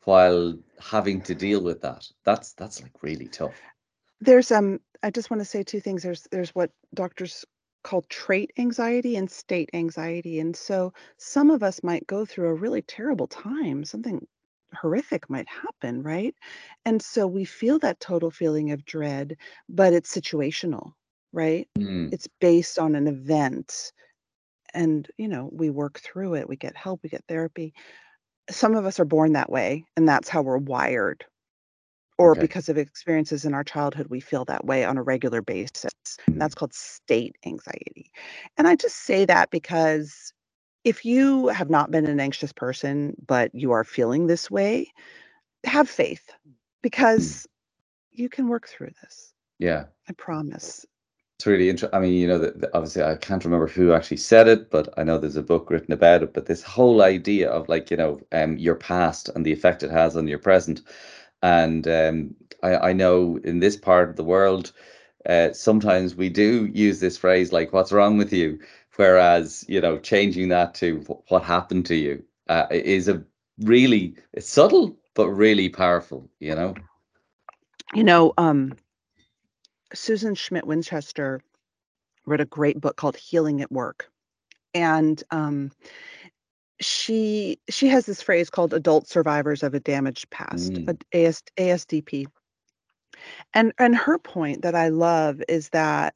while 0.04 0.54
having 0.80 1.20
to 1.22 1.34
deal 1.34 1.62
with 1.62 1.82
that. 1.82 2.08
That's 2.24 2.54
that's 2.54 2.82
like 2.82 3.02
really 3.02 3.28
tough. 3.28 3.60
There's 4.22 4.50
um 4.52 4.80
I 5.02 5.10
just 5.10 5.30
want 5.30 5.40
to 5.42 5.46
say 5.46 5.62
two 5.62 5.80
things. 5.80 6.02
There's 6.02 6.26
there's 6.32 6.50
what 6.54 6.72
doctors 6.94 7.44
call 7.84 8.02
trait 8.08 8.52
anxiety 8.58 9.16
and 9.16 9.30
state 9.30 9.70
anxiety. 9.74 10.40
And 10.40 10.56
so 10.56 10.92
some 11.18 11.50
of 11.50 11.62
us 11.64 11.82
might 11.84 12.06
go 12.06 12.24
through 12.24 12.48
a 12.50 12.54
really 12.54 12.82
terrible 12.82 13.28
time, 13.28 13.84
something 13.84 14.26
horrific 14.74 15.28
might 15.30 15.48
happen, 15.48 16.02
right? 16.02 16.34
And 16.86 17.02
so 17.02 17.26
we 17.28 17.44
feel 17.44 17.78
that 17.80 18.00
total 18.00 18.30
feeling 18.30 18.70
of 18.72 18.84
dread, 18.86 19.36
but 19.68 19.92
it's 19.94 20.14
situational, 20.14 20.92
right? 21.32 21.68
Mm, 21.78 22.12
It's 22.12 22.28
based 22.40 22.78
on 22.78 22.94
an 22.96 23.08
event 23.08 23.92
and 24.74 25.08
you 25.18 25.28
know, 25.28 25.50
we 25.52 25.70
work 25.70 26.00
through 26.00 26.36
it, 26.36 26.48
we 26.48 26.56
get 26.56 26.76
help, 26.76 27.02
we 27.04 27.10
get 27.10 27.24
therapy. 27.28 27.74
Some 28.50 28.76
of 28.76 28.86
us 28.86 29.00
are 29.00 29.06
born 29.06 29.34
that 29.34 29.50
way 29.50 29.84
and 29.96 30.08
that's 30.08 30.30
how 30.30 30.42
we're 30.42 30.58
wired 30.58 31.26
or 32.22 32.34
okay. 32.34 32.40
because 32.40 32.68
of 32.68 32.78
experiences 32.78 33.44
in 33.44 33.54
our 33.54 33.64
childhood, 33.64 34.06
we 34.08 34.20
feel 34.20 34.44
that 34.46 34.64
way 34.64 34.84
on 34.84 34.96
a 34.98 35.02
regular 35.02 35.42
basis. 35.42 35.92
And 36.32 36.36
Mm, 36.36 36.40
that's 36.40 36.54
called 36.54 36.72
state 36.74 37.36
anxiety. 37.44 38.12
And 38.56 38.68
I 38.68 38.76
just 38.76 38.96
say 38.98 39.24
that 39.26 39.50
because 39.50 40.32
if 40.84 41.04
you 41.04 41.48
have 41.48 41.70
not 41.70 41.90
been 41.90 42.06
an 42.06 42.20
anxious 42.20 42.52
person, 42.52 43.16
but 43.26 43.54
you 43.54 43.72
are 43.72 43.84
feeling 43.84 44.26
this 44.26 44.50
way, 44.50 44.92
have 45.64 45.88
faith 45.90 46.30
mm, 47.18 47.36
because 47.42 47.46
you 48.12 48.28
can 48.28 48.48
work 48.48 48.68
through 48.68 48.90
this. 49.02 49.32
yeah. 49.58 49.86
I 50.08 50.12
promise. 50.12 50.86
It's 51.38 51.46
really 51.46 51.68
interesting. 51.70 51.96
I 51.96 52.00
mean, 52.00 52.14
you 52.14 52.28
know, 52.28 52.38
that 52.38 52.60
that 52.60 52.70
obviously 52.74 53.02
I 53.02 53.16
can't 53.16 53.44
remember 53.44 53.66
who 53.66 53.92
actually 53.92 54.18
said 54.18 54.46
it, 54.48 54.70
but 54.70 54.88
I 54.96 55.02
know 55.04 55.18
there's 55.18 55.36
a 55.36 55.42
book 55.42 55.70
written 55.70 55.92
about 55.92 56.22
it. 56.22 56.32
But 56.34 56.46
this 56.46 56.62
whole 56.62 57.02
idea 57.02 57.50
of 57.50 57.68
like, 57.68 57.90
you 57.90 57.96
know, 57.96 58.20
um, 58.32 58.56
your 58.58 58.76
past 58.76 59.28
and 59.34 59.44
the 59.44 59.52
effect 59.52 59.82
it 59.82 59.90
has 59.90 60.16
on 60.16 60.28
your 60.28 60.38
present. 60.38 60.82
And 61.42 61.86
um, 61.88 62.34
I, 62.62 62.76
I 62.90 62.92
know 62.92 63.38
in 63.44 63.58
this 63.60 63.76
part 63.76 64.08
of 64.08 64.16
the 64.16 64.24
world, 64.24 64.72
uh, 65.28 65.52
sometimes 65.52 66.14
we 66.14 66.28
do 66.28 66.70
use 66.72 67.00
this 67.00 67.16
phrase 67.16 67.52
like, 67.52 67.72
"What's 67.72 67.92
wrong 67.92 68.18
with 68.18 68.32
you?" 68.32 68.58
Whereas, 68.96 69.64
you 69.68 69.80
know, 69.80 69.98
changing 69.98 70.48
that 70.48 70.74
to 70.76 70.98
"What 71.28 71.42
happened 71.42 71.86
to 71.86 71.96
you" 71.96 72.22
uh, 72.48 72.66
is 72.70 73.08
a 73.08 73.22
really 73.60 74.14
it's 74.32 74.48
subtle 74.48 74.96
but 75.14 75.28
really 75.30 75.68
powerful. 75.68 76.28
You 76.40 76.54
know. 76.54 76.74
You 77.94 78.04
know, 78.04 78.32
um, 78.38 78.74
Susan 79.94 80.34
Schmitt 80.34 80.66
Winchester 80.66 81.40
wrote 82.26 82.40
a 82.40 82.46
great 82.46 82.80
book 82.80 82.96
called 82.96 83.16
Healing 83.16 83.60
at 83.60 83.72
Work. 83.72 84.10
And 84.74 85.22
um, 85.30 85.70
she 86.84 87.58
she 87.68 87.88
has 87.88 88.06
this 88.06 88.22
phrase 88.22 88.50
called 88.50 88.74
adult 88.74 89.08
survivors 89.08 89.62
of 89.62 89.74
a 89.74 89.80
damaged 89.80 90.30
past, 90.30 90.72
Mm, 90.72 91.02
AS, 91.12 91.42
ASDP. 91.56 92.26
And 93.54 93.72
and 93.78 93.94
her 93.96 94.18
point 94.18 94.62
that 94.62 94.74
I 94.74 94.88
love 94.88 95.42
is 95.48 95.68
that 95.70 96.14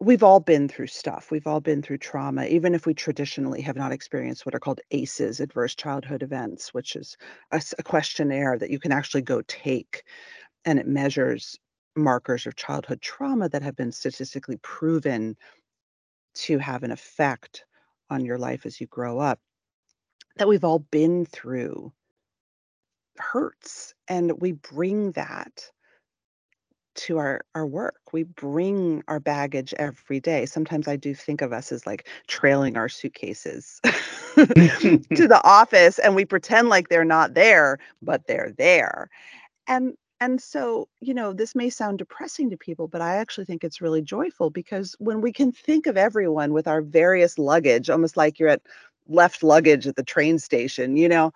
we've 0.00 0.22
all 0.22 0.40
been 0.40 0.68
through 0.68 0.88
stuff. 0.88 1.30
We've 1.30 1.46
all 1.46 1.60
been 1.60 1.82
through 1.82 1.98
trauma, 1.98 2.46
even 2.46 2.74
if 2.74 2.86
we 2.86 2.94
traditionally 2.94 3.62
have 3.62 3.76
not 3.76 3.92
experienced 3.92 4.44
what 4.44 4.54
are 4.54 4.60
called 4.60 4.80
ACEs, 4.90 5.40
adverse 5.40 5.74
childhood 5.74 6.22
events, 6.22 6.74
which 6.74 6.96
is 6.96 7.16
a 7.50 7.82
questionnaire 7.82 8.58
that 8.58 8.70
you 8.70 8.78
can 8.78 8.92
actually 8.92 9.22
go 9.22 9.42
take 9.42 10.04
and 10.64 10.78
it 10.78 10.86
measures 10.86 11.58
markers 11.96 12.46
of 12.46 12.56
childhood 12.56 13.00
trauma 13.00 13.48
that 13.48 13.62
have 13.62 13.76
been 13.76 13.92
statistically 13.92 14.58
proven 14.58 15.36
to 16.34 16.58
have 16.58 16.82
an 16.82 16.90
effect 16.90 17.64
on 18.10 18.24
your 18.24 18.38
life 18.38 18.66
as 18.66 18.80
you 18.80 18.86
grow 18.86 19.18
up. 19.18 19.40
That 20.36 20.48
we've 20.48 20.64
all 20.64 20.80
been 20.80 21.24
through 21.24 21.92
hurts 23.18 23.94
and 24.08 24.40
we 24.40 24.52
bring 24.52 25.12
that 25.12 25.70
to 26.94 27.18
our 27.18 27.42
our 27.54 27.66
work. 27.66 28.00
We 28.12 28.22
bring 28.24 29.02
our 29.08 29.20
baggage 29.20 29.74
every 29.78 30.20
day. 30.20 30.46
Sometimes 30.46 30.88
I 30.88 30.96
do 30.96 31.14
think 31.14 31.42
of 31.42 31.52
us 31.52 31.70
as 31.70 31.86
like 31.86 32.08
trailing 32.26 32.76
our 32.76 32.88
suitcases 32.88 33.80
to 33.84 34.44
the 35.10 35.40
office 35.44 35.98
and 35.98 36.14
we 36.14 36.24
pretend 36.24 36.68
like 36.68 36.88
they're 36.88 37.04
not 37.04 37.34
there, 37.34 37.78
but 38.02 38.26
they're 38.26 38.52
there. 38.56 39.10
And 39.68 39.94
and 40.20 40.40
so, 40.40 40.88
you 41.00 41.12
know, 41.12 41.32
this 41.32 41.54
may 41.54 41.68
sound 41.68 41.98
depressing 41.98 42.50
to 42.50 42.56
people, 42.56 42.88
but 42.88 43.02
I 43.02 43.16
actually 43.16 43.44
think 43.44 43.62
it's 43.62 43.80
really 43.82 44.00
joyful 44.00 44.50
because 44.50 44.96
when 44.98 45.20
we 45.20 45.32
can 45.32 45.52
think 45.52 45.86
of 45.86 45.96
everyone 45.96 46.52
with 46.52 46.66
our 46.66 46.80
various 46.80 47.38
luggage, 47.38 47.90
almost 47.90 48.16
like 48.16 48.38
you're 48.38 48.48
at 48.48 48.62
left 49.08 49.42
luggage 49.42 49.86
at 49.86 49.96
the 49.96 50.02
train 50.02 50.38
station, 50.38 50.96
you 50.96 51.08
know, 51.08 51.32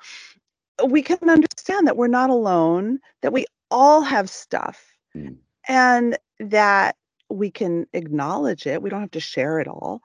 we 0.87 1.03
can 1.03 1.19
understand 1.29 1.87
that 1.87 1.97
we're 1.99 2.07
not 2.07 2.31
alone, 2.31 3.01
that 3.21 3.35
we 3.35 3.45
all 3.71 4.01
have 4.01 4.31
stuff 4.31 4.83
mm, 5.15 5.37
and 5.69 6.17
that 6.39 6.97
we 7.29 7.51
can 7.51 7.87
acknowledge 7.93 8.67
it. 8.67 8.81
We 8.83 8.89
don't 8.89 9.01
have 9.01 9.11
to 9.13 9.21
share 9.21 9.61
it 9.61 9.69
all, 9.69 10.03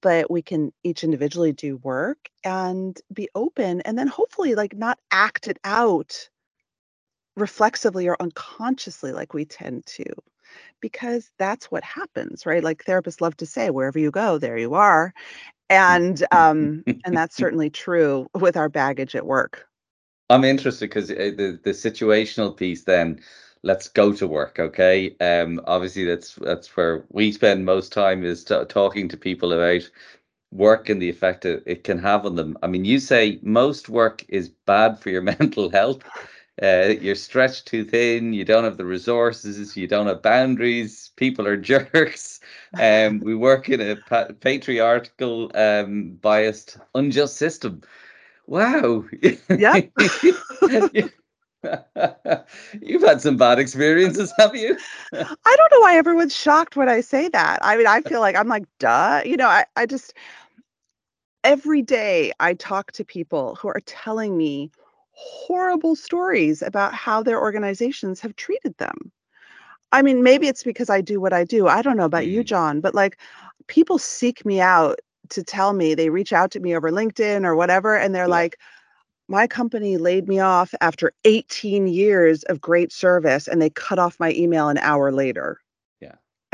but 0.00 0.30
we 0.30 0.42
can 0.42 0.72
each 0.82 1.04
individually 1.04 1.52
do 1.52 1.76
work 1.76 2.28
and 2.42 3.00
be 3.12 3.28
open 3.36 3.82
and 3.82 3.96
then 3.96 4.08
hopefully 4.08 4.56
like 4.56 4.76
not 4.76 4.98
act 5.12 5.46
it 5.46 5.58
out 5.62 6.28
reflexively 7.36 8.08
or 8.08 8.16
unconsciously 8.20 9.12
like 9.12 9.34
we 9.34 9.44
tend 9.44 9.84
to 9.86 10.04
because 10.80 11.30
that's 11.38 11.70
what 11.70 11.84
happens 11.84 12.46
right? 12.46 12.64
Like 12.64 12.84
therapists 12.84 13.20
love 13.20 13.36
to 13.38 13.46
say 13.46 13.70
wherever 13.70 13.98
you 13.98 14.10
go 14.10 14.38
there 14.38 14.58
you 14.58 14.74
are 14.74 15.12
and 15.68 16.24
um 16.32 16.84
and 17.04 17.16
that's 17.16 17.36
certainly 17.38 17.70
true 17.70 18.28
with 18.34 18.56
our 18.56 18.68
baggage 18.68 19.14
at 19.14 19.26
work. 19.26 19.66
I'm 20.30 20.44
interested 20.44 20.88
because 20.90 21.10
uh, 21.10 21.32
the 21.36 21.58
the 21.62 21.70
situational 21.70 22.56
piece 22.56 22.84
then 22.84 23.20
let's 23.62 23.88
go 23.88 24.12
to 24.12 24.26
work 24.26 24.58
okay? 24.58 25.14
Um 25.20 25.60
obviously 25.66 26.04
that's 26.04 26.34
that's 26.34 26.76
where 26.76 27.04
we 27.10 27.32
spend 27.32 27.64
most 27.64 27.92
time 27.92 28.24
is 28.24 28.44
t- 28.44 28.64
talking 28.68 29.08
to 29.08 29.16
people 29.16 29.52
about 29.52 29.88
work 30.52 30.88
and 30.88 31.02
the 31.02 31.10
effect 31.10 31.44
it, 31.44 31.62
it 31.66 31.84
can 31.84 31.98
have 31.98 32.24
on 32.24 32.36
them. 32.36 32.56
I 32.62 32.66
mean 32.66 32.84
you 32.84 32.98
say 32.98 33.40
most 33.42 33.88
work 33.88 34.24
is 34.28 34.48
bad 34.48 34.98
for 34.98 35.10
your 35.10 35.22
mental 35.34 35.70
health 35.70 36.02
uh, 36.62 36.94
you're 37.00 37.14
stretched 37.14 37.66
too 37.66 37.84
thin, 37.84 38.32
you 38.32 38.44
don't 38.44 38.64
have 38.64 38.76
the 38.78 38.84
resources, 38.84 39.76
you 39.76 39.86
don't 39.86 40.06
have 40.06 40.22
boundaries, 40.22 41.10
people 41.16 41.46
are 41.46 41.56
jerks. 41.72 42.40
Um, 42.78 43.20
we 43.20 43.34
work 43.34 43.68
in 43.68 43.80
a 43.80 43.96
pa- 43.96 44.28
patriarchal, 44.40 45.50
um, 45.54 46.12
biased, 46.20 46.78
unjust 46.94 47.36
system. 47.36 47.82
Wow. 48.46 49.04
Yeah. 49.50 49.80
You've 52.80 53.02
had 53.02 53.20
some 53.20 53.36
bad 53.36 53.58
experiences, 53.58 54.32
have 54.38 54.54
you? 54.54 54.76
I 55.12 55.56
don't 55.56 55.72
know 55.72 55.80
why 55.80 55.96
everyone's 55.96 56.34
shocked 56.34 56.76
when 56.76 56.88
I 56.88 57.00
say 57.00 57.28
that. 57.28 57.58
I 57.62 57.76
mean, 57.76 57.86
I 57.86 58.00
feel 58.02 58.20
like 58.20 58.36
I'm 58.36 58.48
like, 58.48 58.64
duh. 58.78 59.22
You 59.24 59.36
know, 59.36 59.48
I, 59.48 59.64
I 59.74 59.86
just, 59.86 60.14
every 61.44 61.82
day 61.82 62.32
I 62.40 62.54
talk 62.54 62.92
to 62.92 63.04
people 63.04 63.56
who 63.56 63.68
are 63.68 63.82
telling 63.84 64.36
me 64.36 64.70
horrible 65.16 65.96
stories 65.96 66.62
about 66.62 66.94
how 66.94 67.22
their 67.22 67.40
organizations 67.40 68.20
have 68.20 68.36
treated 68.36 68.76
them. 68.78 69.12
I 69.92 70.02
mean, 70.02 70.22
maybe 70.22 70.48
it's 70.48 70.62
because 70.64 70.90
I 70.90 71.00
do 71.00 71.20
what 71.20 71.32
I 71.32 71.44
do. 71.44 71.66
I 71.68 71.82
don't 71.82 71.96
know 71.96 72.04
about 72.04 72.26
you, 72.26 72.42
Mm, 72.42 72.44
John, 72.44 72.80
but 72.80 72.94
like 72.94 73.18
people 73.68 73.98
seek 73.98 74.44
me 74.44 74.60
out 74.60 74.98
to 75.30 75.42
tell 75.44 75.72
me, 75.72 75.94
they 75.94 76.10
reach 76.10 76.32
out 76.32 76.50
to 76.52 76.60
me 76.60 76.76
over 76.76 76.90
LinkedIn 76.90 77.44
or 77.44 77.56
whatever, 77.56 77.96
and 77.96 78.14
they're 78.14 78.28
yeah, 78.28 78.42
like, 78.42 78.58
my 79.28 79.46
company 79.46 79.96
laid 79.98 80.28
me 80.28 80.40
off 80.40 80.74
after 80.80 81.12
18 81.24 81.86
years 81.88 82.44
of 82.44 82.60
great 82.60 82.92
service 82.92 83.48
and 83.48 83.62
they 83.62 83.70
cut 83.70 83.98
off 83.98 84.20
my 84.20 84.32
email 84.34 84.68
an 84.68 84.78
hour 84.78 85.12
later 85.12 85.58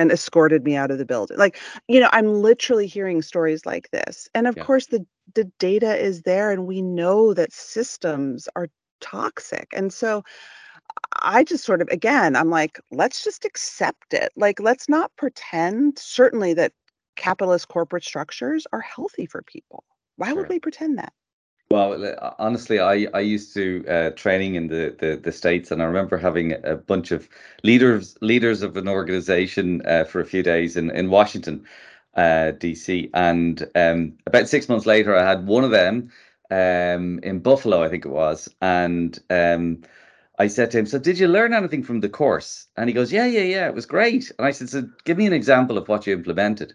and 0.03 0.13
escorted 0.13 0.65
me 0.65 0.77
out 0.77 0.91
of 0.93 0.99
the 0.99 1.07
building. 1.07 1.39
Like, 1.39 1.59
you 1.89 2.01
know, 2.01 2.11
I'm 2.13 2.35
literally 2.43 2.89
hearing 2.89 3.23
stories 3.23 3.67
like 3.67 3.91
this. 3.93 4.29
And 4.35 4.47
of 4.49 4.59
yeah, 4.59 4.67
course 4.67 4.89
the 4.89 5.07
the 5.35 5.45
data 5.61 5.97
is 5.97 6.23
there 6.23 6.53
and 6.53 6.67
we 6.67 6.83
know 6.83 7.35
that 7.35 7.53
systems 7.53 8.49
are 8.57 8.69
toxic. 9.01 9.69
And 9.75 9.93
so 9.93 10.25
I 11.23 11.45
just 11.45 11.65
sort 11.65 11.83
of 11.83 11.89
again, 11.89 12.37
I'm 12.37 12.51
like, 12.51 12.81
let's 12.91 13.25
just 13.25 13.45
accept 13.47 14.15
it. 14.15 14.33
Like 14.37 14.61
let's 14.61 14.89
not 14.89 15.13
pretend 15.17 15.99
certainly 15.99 16.55
that 16.55 16.73
capitalist 17.17 17.69
corporate 17.69 18.05
structures 18.05 18.67
are 18.73 18.81
healthy 18.81 19.27
for 19.27 19.43
people. 19.43 19.85
Why 20.17 20.33
would 20.35 20.49
we 20.49 20.61
pretend 20.61 20.99
that? 20.99 21.13
Well, 21.73 22.35
honestly, 22.39 22.81
I 22.81 23.07
I 23.15 23.21
used 23.21 23.55
to 23.55 23.85
uh, 23.89 24.11
training 24.11 24.57
in 24.57 24.67
the, 24.69 24.95
the 24.99 25.17
the 25.17 25.33
States, 25.33 25.71
and 25.71 25.81
I 25.83 25.87
remember 25.87 26.19
having 26.19 26.53
a 26.65 26.77
bunch 26.77 27.13
of 27.13 27.29
leaders 27.65 28.17
leaders 28.21 28.63
of 28.63 28.77
an 28.77 28.89
organization 28.89 29.81
uh, 29.87 30.05
for 30.05 30.21
a 30.21 30.27
few 30.27 30.43
days 30.43 30.77
in 30.77 30.91
in 30.91 31.09
Washington, 31.09 31.65
uh, 32.17 32.53
DC, 32.59 33.11
and 33.15 33.67
um, 33.75 34.13
about 34.27 34.49
six 34.49 34.69
months 34.69 34.87
later, 34.87 35.17
I 35.17 35.25
had 35.29 35.47
one 35.47 35.65
of 35.65 35.71
them 35.71 36.11
um, 36.51 37.21
in 37.23 37.39
Buffalo, 37.41 37.83
I 37.83 37.89
think 37.89 38.05
it 38.05 38.11
was, 38.11 38.49
and 38.61 39.19
um, 39.31 39.83
I 40.39 40.49
said 40.49 40.71
to 40.73 40.79
him, 40.79 40.87
"So 40.87 40.99
did 40.99 41.19
you 41.19 41.29
learn 41.29 41.55
anything 41.55 41.83
from 41.85 42.01
the 42.01 42.09
course?" 42.11 42.67
And 42.77 42.89
he 42.91 42.95
goes, 42.95 43.13
"Yeah, 43.13 43.27
yeah, 43.27 43.43
yeah, 43.55 43.69
it 43.69 43.75
was 43.75 43.87
great." 43.87 44.31
And 44.39 44.47
I 44.47 44.51
said, 44.53 44.69
"So 44.69 44.89
give 45.05 45.17
me 45.19 45.27
an 45.27 45.33
example 45.33 45.79
of 45.79 45.89
what 45.89 46.07
you 46.07 46.13
implemented." 46.15 46.75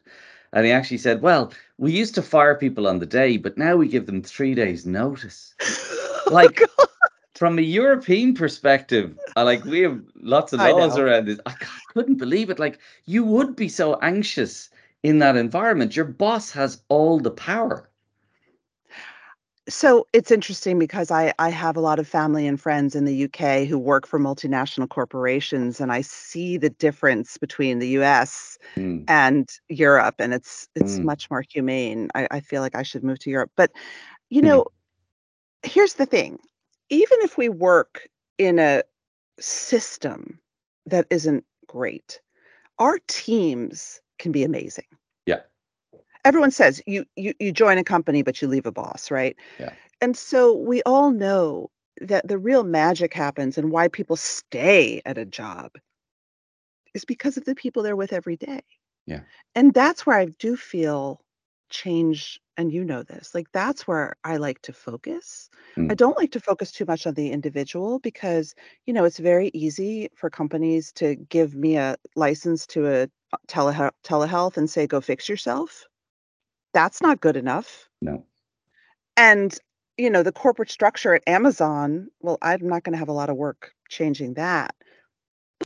And 0.58 0.65
he 0.65 0.72
actually 0.74 0.98
said, 0.98 1.22
"Well." 1.22 1.54
We 1.80 1.91
used 1.91 2.15
to 2.15 2.24
fire 2.24 2.56
people 2.56 2.88
on 2.88 2.98
the 2.98 3.06
day, 3.06 3.38
but 3.38 3.58
now 3.58 3.76
we 3.76 3.88
give 3.88 4.08
them 4.08 4.24
three 4.24 4.56
days' 4.56 4.86
notice. 4.86 5.54
Oh, 5.62 6.24
Like 6.32 6.56
God, 6.56 6.88
from 7.36 7.60
a 7.60 7.62
European 7.62 8.34
perspective, 8.34 9.15
I 9.36 9.43
like 9.43 9.63
we 9.63 9.82
have 9.82 10.02
lots 10.20 10.54
of 10.54 10.60
laws 10.60 10.98
around 10.98 11.28
this. 11.28 11.39
I 11.46 11.54
couldn't 11.93 12.15
believe 12.15 12.50
it. 12.50 12.58
Like 12.58 12.80
you 13.06 13.24
would 13.24 13.56
be 13.56 13.70
so 13.70 14.00
anxious 14.02 14.72
in 15.04 15.20
that 15.20 15.36
environment. 15.36 15.96
Your 15.96 16.06
boss 16.06 16.50
has 16.52 16.82
all 16.89 17.20
the 17.20 17.30
power. 17.30 17.88
So 19.70 20.08
it's 20.14 20.32
interesting 20.32 20.80
because 20.80 21.12
I 21.12 21.34
I 21.40 21.50
have 21.50 21.76
a 21.76 21.82
lot 21.82 22.00
of 22.00 22.08
family 22.08 22.48
and 22.48 22.60
friends 22.60 22.96
in 22.96 23.06
the 23.06 23.26
UK 23.26 23.68
who 23.68 23.78
work 23.78 24.08
for 24.08 24.20
multinational 24.20 24.88
corporations, 24.90 25.82
and 25.82 25.92
I 25.92 26.02
see 26.02 26.58
the 26.58 26.70
difference 26.70 27.38
between 27.38 27.80
the 27.80 27.90
US 28.00 28.58
Mm, 28.78 29.04
and 29.08 29.50
Europe, 29.70 30.16
and 30.20 30.34
it's 30.34 30.68
it's 30.76 31.00
mm, 31.00 31.04
much 31.04 31.30
more 31.30 31.44
humane. 31.50 32.10
I, 32.16 32.28
I 32.32 32.40
feel 32.40 32.62
like 32.62 32.76
I 32.76 32.84
should 32.84 33.04
move 33.04 33.20
to 33.20 33.30
Europe. 33.30 33.52
But 33.58 33.72
you 34.30 34.42
mm. 34.42 34.46
know, 34.46 34.66
here's 35.64 35.96
the 35.96 36.06
thing. 36.06 36.40
Even 36.90 37.18
if 37.22 37.38
we 37.38 37.50
work 37.50 38.08
in 38.38 38.60
a 38.60 38.84
system 39.40 40.40
that 40.86 41.08
isn't 41.10 41.44
great, 41.68 42.22
our 42.80 43.00
teams 43.08 44.02
can 44.20 44.32
be 44.32 44.44
amazing. 44.44 44.86
Everyone 46.28 46.52
says 46.52 46.82
you 46.88 47.06
you 47.16 47.34
you 47.40 47.52
join 47.54 47.78
a 47.80 47.84
company, 47.84 48.24
but 48.24 48.42
you 48.42 48.48
leave 48.48 48.68
a 48.68 48.72
boss, 48.72 49.12
right? 49.12 49.38
yeah, 49.60 49.76
And 50.02 50.18
so 50.18 50.54
we 50.56 50.84
all 50.84 51.12
know 51.12 51.72
that 52.02 52.28
the 52.28 52.38
real 52.38 52.63
magic 52.63 53.13
happens 53.13 53.58
and 53.58 53.72
why 53.72 53.88
people 53.90 54.16
stay 54.18 55.02
at 55.06 55.18
a 55.18 55.26
job 55.26 55.72
is 56.94 57.06
because 57.06 57.38
of 57.38 57.46
the 57.46 57.56
people 57.56 57.84
they're 57.84 57.96
with 57.96 58.13
every 58.13 58.38
day. 58.38 58.62
yeah. 59.08 59.24
And 59.56 59.74
that's 59.74 60.06
where 60.06 60.18
I 60.18 60.26
do 60.26 60.56
feel 60.58 61.22
change. 61.70 62.40
And 62.58 62.72
you 62.74 62.84
know 62.86 63.04
this, 63.04 63.34
like 63.36 63.48
that's 63.54 63.88
where 63.88 64.16
I 64.24 64.38
like 64.38 64.62
to 64.63 64.74
focus. 64.74 65.50
I 65.90 65.94
Mm, 65.94 65.96
don't 65.96 66.18
like 66.18 66.32
to 66.34 66.40
focus 66.40 66.72
too 66.72 66.86
much 66.86 67.06
on 67.08 67.13
the 67.16 67.32
individual 67.32 68.00
because, 68.00 68.56
you 68.86 68.94
know, 68.94 69.06
it's 69.06 69.20
very 69.20 69.50
easy 69.54 70.10
for 70.16 70.30
companies 70.30 70.92
to 70.94 71.16
give 71.16 71.56
me 71.56 71.78
a 71.78 71.98
license 72.16 72.68
to 72.68 72.88
a 72.88 73.04
uh, 73.34 73.38
telehealth, 73.48 73.92
telehealth 74.04 74.58
and 74.58 74.70
say, 74.70 74.88
go 74.88 75.02
fix 75.02 75.30
yourself. 75.30 75.86
That's 76.74 77.02
not 77.02 77.22
good 77.22 77.38
enough. 77.38 77.90
no. 78.02 78.24
And, 79.16 79.58
you 79.98 80.12
know, 80.12 80.22
the 80.22 80.32
corporate 80.32 80.70
structure 80.70 81.16
at 81.16 81.24
Amazon, 81.28 82.10
well, 82.22 82.38
I'm 82.44 82.68
not 82.68 82.84
gonna 82.84 82.98
have 82.98 83.10
a 83.10 83.14
lot 83.14 83.30
of 83.30 83.36
work 83.36 83.74
changing 83.90 84.36
that. 84.36 84.76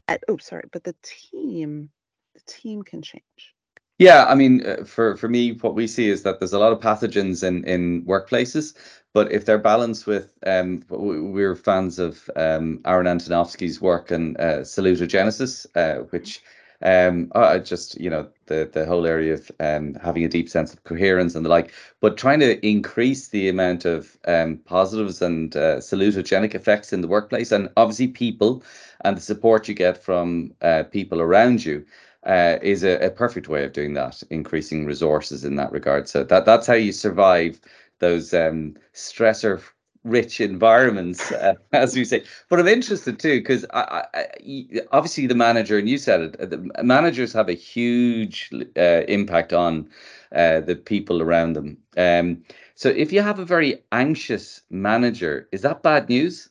But 0.08 0.24
oh, 0.30 0.38
sorry, 0.38 0.70
but 0.72 0.84
the 0.84 0.96
team 1.04 1.90
the 2.34 2.42
team 2.46 2.82
can 2.84 3.02
change. 3.02 3.54
Yeah, 4.00 4.26
I 4.26 4.36
mean, 4.36 4.66
uh, 4.66 4.84
for 4.84 5.16
for 5.16 5.30
me, 5.30 5.52
what 5.54 5.76
we 5.76 5.86
see 5.86 6.10
is 6.10 6.24
that 6.24 6.40
there's 6.40 6.54
a 6.54 6.60
lot 6.60 6.72
of 6.72 6.80
pathogens 6.80 7.44
in 7.44 7.64
in 7.66 8.04
workplaces, 8.06 8.74
but 9.14 9.32
if 9.32 9.46
they're 9.46 9.60
balanced 9.60 10.08
with, 10.08 10.30
um, 10.46 10.84
we're 10.90 11.56
fans 11.56 12.00
of 12.00 12.30
um, 12.36 12.80
Aaron 12.86 13.06
Antonovsky's 13.06 13.80
work 13.80 14.10
and 14.10 14.40
uh, 14.40 14.62
salutogenesis, 14.62 15.68
uh, 15.76 16.04
which 16.06 16.42
um, 16.82 17.32
uh, 17.36 17.60
just 17.60 18.00
you 18.00 18.10
know 18.10 18.28
the 18.52 18.70
the 18.72 18.86
whole 18.86 19.06
area 19.06 19.34
of 19.34 19.52
um, 19.60 19.96
having 19.96 20.24
a 20.26 20.30
deep 20.30 20.50
sense 20.50 20.74
of 20.74 20.84
coherence 20.84 21.36
and 21.36 21.46
the 21.46 21.50
like, 21.50 21.72
but 22.02 22.18
trying 22.18 22.40
to 22.42 22.66
increase 22.66 23.30
the 23.30 23.50
amount 23.50 23.86
of 23.86 24.18
um, 24.28 24.58
positives 24.66 25.22
and 25.22 25.56
uh, 25.56 25.78
salutogenic 25.78 26.56
effects 26.56 26.94
in 26.94 27.02
the 27.02 27.08
workplace, 27.08 27.52
and 27.52 27.70
obviously 27.78 28.08
people 28.08 28.64
and 29.04 29.18
the 29.18 29.22
support 29.22 29.68
you 29.68 29.74
get 29.74 29.98
from 29.98 30.54
uh, 30.62 30.84
people 30.92 31.22
around 31.22 31.66
you 31.66 31.86
uh, 32.26 32.58
is 32.62 32.84
a, 32.84 33.00
a 33.06 33.10
perfect 33.10 33.48
way 33.48 33.64
of 33.64 33.74
doing 33.74 33.94
that, 33.94 34.22
increasing 34.30 34.86
resources 34.86 35.44
in 35.44 35.56
that 35.56 35.72
regard. 35.72 36.08
So 36.08 36.24
that 36.24 36.46
that's 36.46 36.68
how 36.68 36.74
you 36.76 36.92
survive 36.92 37.60
those 38.00 38.34
um, 38.34 38.76
stressor 38.94 39.62
rich 40.04 40.42
environments, 40.42 41.32
uh, 41.32 41.54
as 41.74 41.96
we 41.96 42.06
say. 42.06 42.24
But 42.50 42.60
I'm 42.60 42.68
interested 42.68 43.20
too, 43.20 43.40
because 43.40 43.66
obviously 43.72 45.28
the 45.28 45.36
manager, 45.36 45.78
and 45.78 45.90
you 45.90 45.98
said 45.98 46.22
it, 46.22 46.40
uh, 46.40 46.46
the 46.46 46.58
managers 46.84 47.34
have 47.34 47.50
a 47.50 47.54
huge 47.54 48.50
uh, 48.78 49.04
impact 49.08 49.54
on 49.54 49.90
uh, 50.36 50.62
the 50.62 50.76
people 50.76 51.22
around 51.22 51.54
them. 51.54 51.78
Um, 51.98 52.44
so 52.76 52.90
if 52.90 53.12
you 53.12 53.22
have 53.22 53.40
a 53.40 53.46
very 53.46 53.84
anxious 53.92 54.62
manager, 54.70 55.48
is 55.52 55.62
that 55.62 55.84
bad 55.84 56.10
news? 56.10 56.50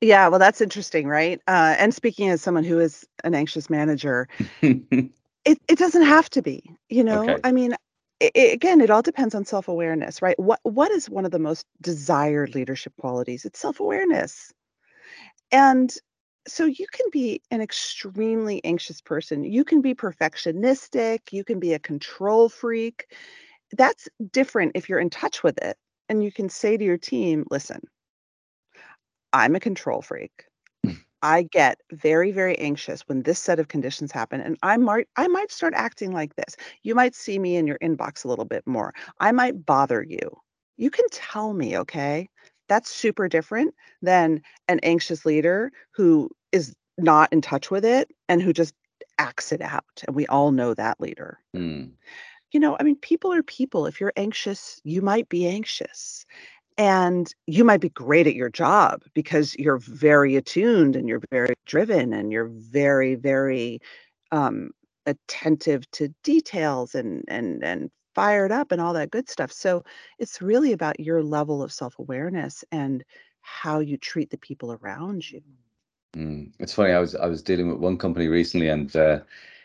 Yeah, 0.00 0.28
well, 0.28 0.38
that's 0.38 0.60
interesting, 0.60 1.06
right? 1.06 1.40
Uh, 1.46 1.76
and 1.78 1.94
speaking 1.94 2.28
as 2.28 2.42
someone 2.42 2.64
who 2.64 2.80
is 2.80 3.06
an 3.22 3.34
anxious 3.34 3.70
manager, 3.70 4.28
it 4.62 5.10
it 5.68 5.78
doesn't 5.78 6.02
have 6.02 6.28
to 6.30 6.42
be, 6.42 6.64
you 6.88 7.04
know? 7.04 7.22
Okay. 7.22 7.40
I 7.44 7.52
mean, 7.52 7.76
i 8.22 8.30
i 8.36 8.40
again, 8.40 8.80
it 8.80 8.90
all 8.90 9.02
depends 9.02 9.34
on 9.34 9.44
self-awareness, 9.44 10.22
right? 10.22 10.38
What 10.38 10.60
what 10.64 10.90
is 10.92 11.10
one 11.10 11.24
of 11.26 11.32
the 11.32 11.38
most 11.40 11.66
desired 11.82 12.54
leadership 12.54 12.94
qualities? 12.98 13.44
It's 13.44 13.60
self-awareness. 13.60 14.52
And 15.52 15.94
so 16.48 16.64
you 16.66 16.86
can 16.92 17.06
be 17.12 17.40
an 17.50 17.60
extremely 17.60 18.64
anxious 18.64 19.00
person. 19.00 19.44
You 19.44 19.64
can 19.64 19.80
be 19.80 19.94
perfectionistic, 19.94 21.32
you 21.32 21.44
can 21.44 21.60
be 21.60 21.74
a 21.74 21.78
control 21.78 22.48
freak. 22.48 23.06
That's 23.76 24.08
different 24.32 24.72
if 24.76 24.88
you're 24.88 25.00
in 25.00 25.10
touch 25.10 25.42
with 25.42 25.58
it 25.58 25.76
and 26.08 26.24
you 26.24 26.32
can 26.32 26.48
say 26.48 26.76
to 26.76 26.84
your 26.84 26.98
team, 26.98 27.46
"Listen, 27.50 27.82
I'm 29.32 29.54
a 29.54 29.60
control 29.60 30.00
freak. 30.02 30.46
I 31.22 31.42
get 31.44 31.80
very, 31.92 32.32
very 32.32 32.58
anxious 32.58 33.02
when 33.02 33.22
this 33.22 33.38
set 33.38 33.60
of 33.60 33.68
conditions 33.68 34.12
happen, 34.12 34.40
and 34.40 34.56
I 34.62 34.76
might 34.76 35.08
I 35.16 35.28
might 35.28 35.52
start 35.52 35.74
acting 35.76 36.12
like 36.12 36.34
this. 36.36 36.56
You 36.82 36.94
might 36.94 37.14
see 37.14 37.38
me 37.38 37.56
in 37.56 37.66
your 37.66 37.78
inbox 37.78 38.24
a 38.24 38.28
little 38.28 38.44
bit 38.44 38.66
more. 38.66 38.92
I 39.20 39.32
might 39.32 39.64
bother 39.64 40.02
you. 40.02 40.36
You 40.76 40.90
can 40.90 41.06
tell 41.10 41.52
me, 41.54 41.78
okay? 41.78 42.28
That's 42.68 42.90
super 42.90 43.28
different 43.28 43.74
than 44.00 44.42
an 44.68 44.80
anxious 44.82 45.24
leader 45.24 45.70
who 45.94 46.30
is 46.50 46.74
not 46.98 47.32
in 47.32 47.40
touch 47.40 47.70
with 47.70 47.84
it 47.84 48.10
and 48.28 48.42
who 48.42 48.52
just 48.52 48.74
acts 49.18 49.52
it 49.52 49.60
out. 49.60 49.84
And 50.06 50.16
we 50.16 50.26
all 50.26 50.50
know 50.52 50.74
that 50.74 51.00
leader. 51.00 51.38
Mm. 51.56 51.92
You 52.52 52.60
know, 52.60 52.76
I 52.78 52.82
mean, 52.82 52.96
people 52.96 53.32
are 53.32 53.42
people. 53.42 53.86
If 53.86 54.00
you're 54.00 54.12
anxious, 54.16 54.80
you 54.84 55.02
might 55.02 55.28
be 55.28 55.46
anxious. 55.46 56.26
And 56.78 57.32
you 57.46 57.64
might 57.64 57.80
be 57.80 57.90
great 57.90 58.26
at 58.26 58.34
your 58.34 58.48
job 58.48 59.02
because 59.14 59.54
you're 59.56 59.78
very 59.78 60.36
attuned 60.36 60.96
and 60.96 61.08
you're 61.08 61.22
very 61.30 61.54
driven 61.66 62.12
and 62.12 62.32
you're 62.32 62.48
very, 62.48 63.14
very 63.14 63.80
um, 64.30 64.70
attentive 65.06 65.90
to 65.92 66.08
details 66.22 66.94
and 66.94 67.24
and 67.28 67.62
and 67.62 67.90
fired 68.14 68.52
up 68.52 68.72
and 68.72 68.80
all 68.80 68.92
that 68.92 69.10
good 69.10 69.28
stuff. 69.28 69.50
So 69.50 69.84
it's 70.18 70.42
really 70.42 70.72
about 70.72 71.00
your 71.00 71.22
level 71.22 71.62
of 71.62 71.72
self-awareness 71.72 72.62
and 72.70 73.02
how 73.40 73.80
you 73.80 73.96
treat 73.96 74.30
the 74.30 74.38
people 74.38 74.72
around 74.72 75.30
you. 75.30 75.42
Mm. 76.14 76.52
It's 76.58 76.74
funny. 76.74 76.92
I 76.92 76.98
was 76.98 77.14
I 77.14 77.26
was 77.26 77.42
dealing 77.42 77.68
with 77.68 77.78
one 77.78 77.96
company 77.96 78.28
recently, 78.28 78.68
and 78.68 78.94
uh, 78.94 79.20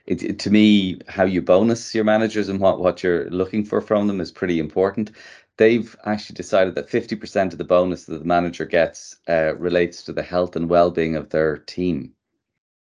it, 0.05 0.23
it 0.23 0.39
to 0.39 0.49
me 0.49 0.99
how 1.07 1.23
you 1.23 1.41
bonus 1.41 1.93
your 1.93 2.05
managers 2.05 2.49
and 2.49 2.59
what 2.59 2.79
what 2.79 3.03
you're 3.03 3.29
looking 3.29 3.65
for 3.65 3.81
from 3.81 4.07
them 4.07 4.21
is 4.21 4.31
pretty 4.31 4.59
important 4.59 5.11
they've 5.57 5.95
actually 6.05 6.35
decided 6.35 6.75
that 6.75 6.89
50% 6.89 7.51
of 7.51 7.57
the 7.57 7.63
bonus 7.63 8.05
that 8.05 8.19
the 8.19 8.25
manager 8.25 8.65
gets 8.65 9.17
uh, 9.27 9.55
relates 9.57 10.03
to 10.03 10.13
the 10.13 10.23
health 10.23 10.55
and 10.55 10.69
well-being 10.69 11.15
of 11.15 11.29
their 11.29 11.57
team 11.57 12.13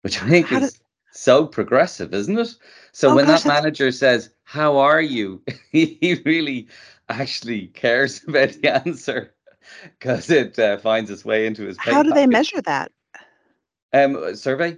which 0.02 0.22
i 0.22 0.28
think 0.28 0.50
How 0.50 0.58
is 0.58 0.60
does 0.60 0.80
so 1.12 1.46
progressive 1.46 2.14
isn't 2.14 2.38
it 2.38 2.54
so 2.92 3.10
Oh 3.10 3.14
when 3.14 3.26
gosh, 3.26 3.42
that 3.42 3.44
that's 3.44 3.62
manager 3.62 3.90
says 3.90 4.30
how 4.44 4.78
are 4.78 5.00
you 5.02 5.42
he 5.72 6.20
really 6.24 6.68
actually 7.08 7.68
cares 7.68 8.22
about 8.28 8.50
the 8.50 8.68
answer 8.68 9.34
because 9.98 10.30
it 10.30 10.58
uh, 10.58 10.76
finds 10.78 11.10
its 11.10 11.24
way 11.24 11.46
into 11.46 11.64
his 11.66 11.76
how 11.78 12.02
do 12.02 12.12
they 12.12 12.26
measure 12.26 12.60
that? 12.62 12.92
um 13.92 14.34
survey 14.36 14.76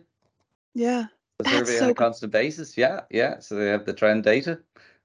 Yeah. 0.75 1.07
a 1.41 1.45
That's 1.45 1.51
survey 1.51 1.81
on 1.81 1.89
a 1.89 1.89
so 1.89 1.95
constant 1.95 2.33
basis. 2.33 2.77
Yeah, 2.77 3.01
yeah. 3.11 3.41
So 3.41 3.57
they 3.57 3.67
have 3.67 3.85
the 3.85 3.93
trend 3.93 4.25
data 4.25 4.61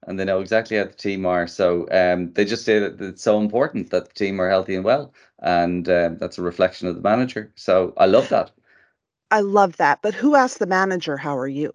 and 0.07 0.19
they 0.19 0.25
know 0.25 0.39
exactly 0.39 0.77
how 0.77 0.85
the 0.85 0.93
team 0.93 1.25
are. 1.25 1.45
So 1.47 1.87
um, 1.91 2.33
they 2.33 2.45
just 2.45 2.65
say 2.65 2.79
that 2.79 2.99
it's 2.99 3.21
so 3.21 3.39
important 3.39 3.91
that 3.91 4.07
the 4.07 4.13
team 4.13 4.41
are 4.41 4.49
healthy 4.49 4.75
and 4.75 4.83
well. 4.83 5.13
And 5.39 5.87
um, 5.89 6.17
that's 6.17 6.39
a 6.39 6.41
reflection 6.41 6.87
of 6.87 6.95
the 6.95 7.01
manager. 7.01 7.51
So 7.55 7.93
I 7.97 8.05
love 8.07 8.29
that. 8.29 8.51
I 9.29 9.41
love 9.41 9.77
that. 9.77 10.01
But 10.01 10.15
who 10.15 10.35
asked 10.35 10.59
the 10.59 10.65
manager, 10.65 11.17
"How 11.17 11.37
are 11.37 11.47
you?" 11.47 11.73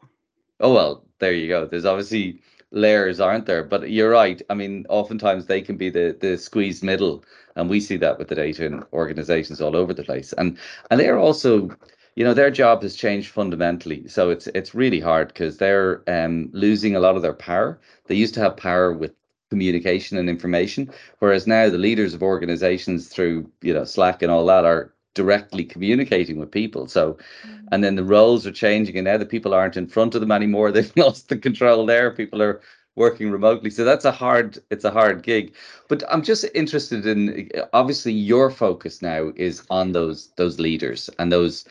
Oh, 0.58 0.72
well, 0.72 1.04
there 1.18 1.32
you 1.32 1.48
go. 1.48 1.66
There's 1.66 1.84
obviously 1.84 2.40
layers, 2.70 3.20
aren't 3.20 3.46
there? 3.46 3.62
But 3.62 3.90
you're 3.90 4.10
right. 4.10 4.40
I 4.48 4.54
mean, 4.54 4.86
oftentimes 4.88 5.46
they 5.46 5.60
can 5.60 5.76
be 5.76 5.90
the 5.90 6.16
the 6.18 6.38
squeezed 6.38 6.82
middle, 6.82 7.24
and 7.54 7.68
we 7.68 7.78
see 7.80 7.98
that 7.98 8.18
with 8.18 8.28
the 8.28 8.34
data 8.34 8.64
in 8.64 8.82
organizations 8.92 9.60
all 9.60 9.76
over 9.76 9.92
the 9.92 10.04
place. 10.04 10.32
And 10.32 10.58
and 10.90 10.98
they're 10.98 11.18
also, 11.18 11.70
you 12.16 12.24
know, 12.24 12.34
their 12.34 12.50
job 12.50 12.82
has 12.82 12.94
changed 12.96 13.30
fundamentally. 13.30 14.06
So 14.08 14.30
it's 14.30 14.46
it's 14.48 14.74
really 14.74 15.00
hard 15.00 15.28
because 15.28 15.58
they're 15.58 16.02
um 16.08 16.50
losing 16.52 16.96
a 16.96 17.00
lot 17.00 17.16
of 17.16 17.22
their 17.22 17.32
power. 17.34 17.80
They 18.06 18.14
used 18.16 18.34
to 18.34 18.40
have 18.40 18.56
power 18.56 18.92
with 18.92 19.12
communication 19.50 20.16
and 20.18 20.28
information, 20.30 20.90
whereas 21.18 21.46
now 21.46 21.68
the 21.68 21.78
leaders 21.78 22.14
of 22.14 22.22
organizations 22.22 23.08
through, 23.08 23.50
you 23.62 23.74
know, 23.74 23.84
Slack 23.84 24.22
and 24.22 24.32
all 24.32 24.46
that 24.46 24.64
are 24.64 24.92
directly 25.14 25.64
communicating 25.64 26.38
with 26.38 26.50
people. 26.50 26.86
So 26.88 27.18
Mm. 27.44 27.68
and 27.72 27.84
then 27.84 27.96
the 27.96 28.04
roles 28.04 28.46
are 28.46 28.52
changing 28.52 28.96
and 28.96 29.04
now 29.04 29.16
the 29.18 29.26
people 29.26 29.54
aren't 29.54 29.76
in 29.76 29.86
front 29.86 30.14
of 30.14 30.20
them 30.20 30.32
anymore 30.32 30.70
they've 30.72 30.96
lost 30.96 31.28
the 31.28 31.36
control 31.36 31.86
there 31.86 32.10
people 32.10 32.42
are 32.42 32.60
working 32.96 33.30
remotely 33.30 33.70
so 33.70 33.84
that's 33.84 34.04
a 34.04 34.12
hard 34.12 34.58
it's 34.70 34.84
a 34.84 34.90
hard 34.90 35.22
gig 35.22 35.54
but 35.88 36.02
i'm 36.10 36.22
just 36.22 36.44
interested 36.54 37.06
in 37.06 37.48
obviously 37.72 38.12
your 38.12 38.50
focus 38.50 39.00
now 39.00 39.32
is 39.36 39.62
on 39.70 39.92
those 39.92 40.28
those 40.36 40.60
leaders 40.60 41.08
and 41.18 41.32
those 41.32 41.64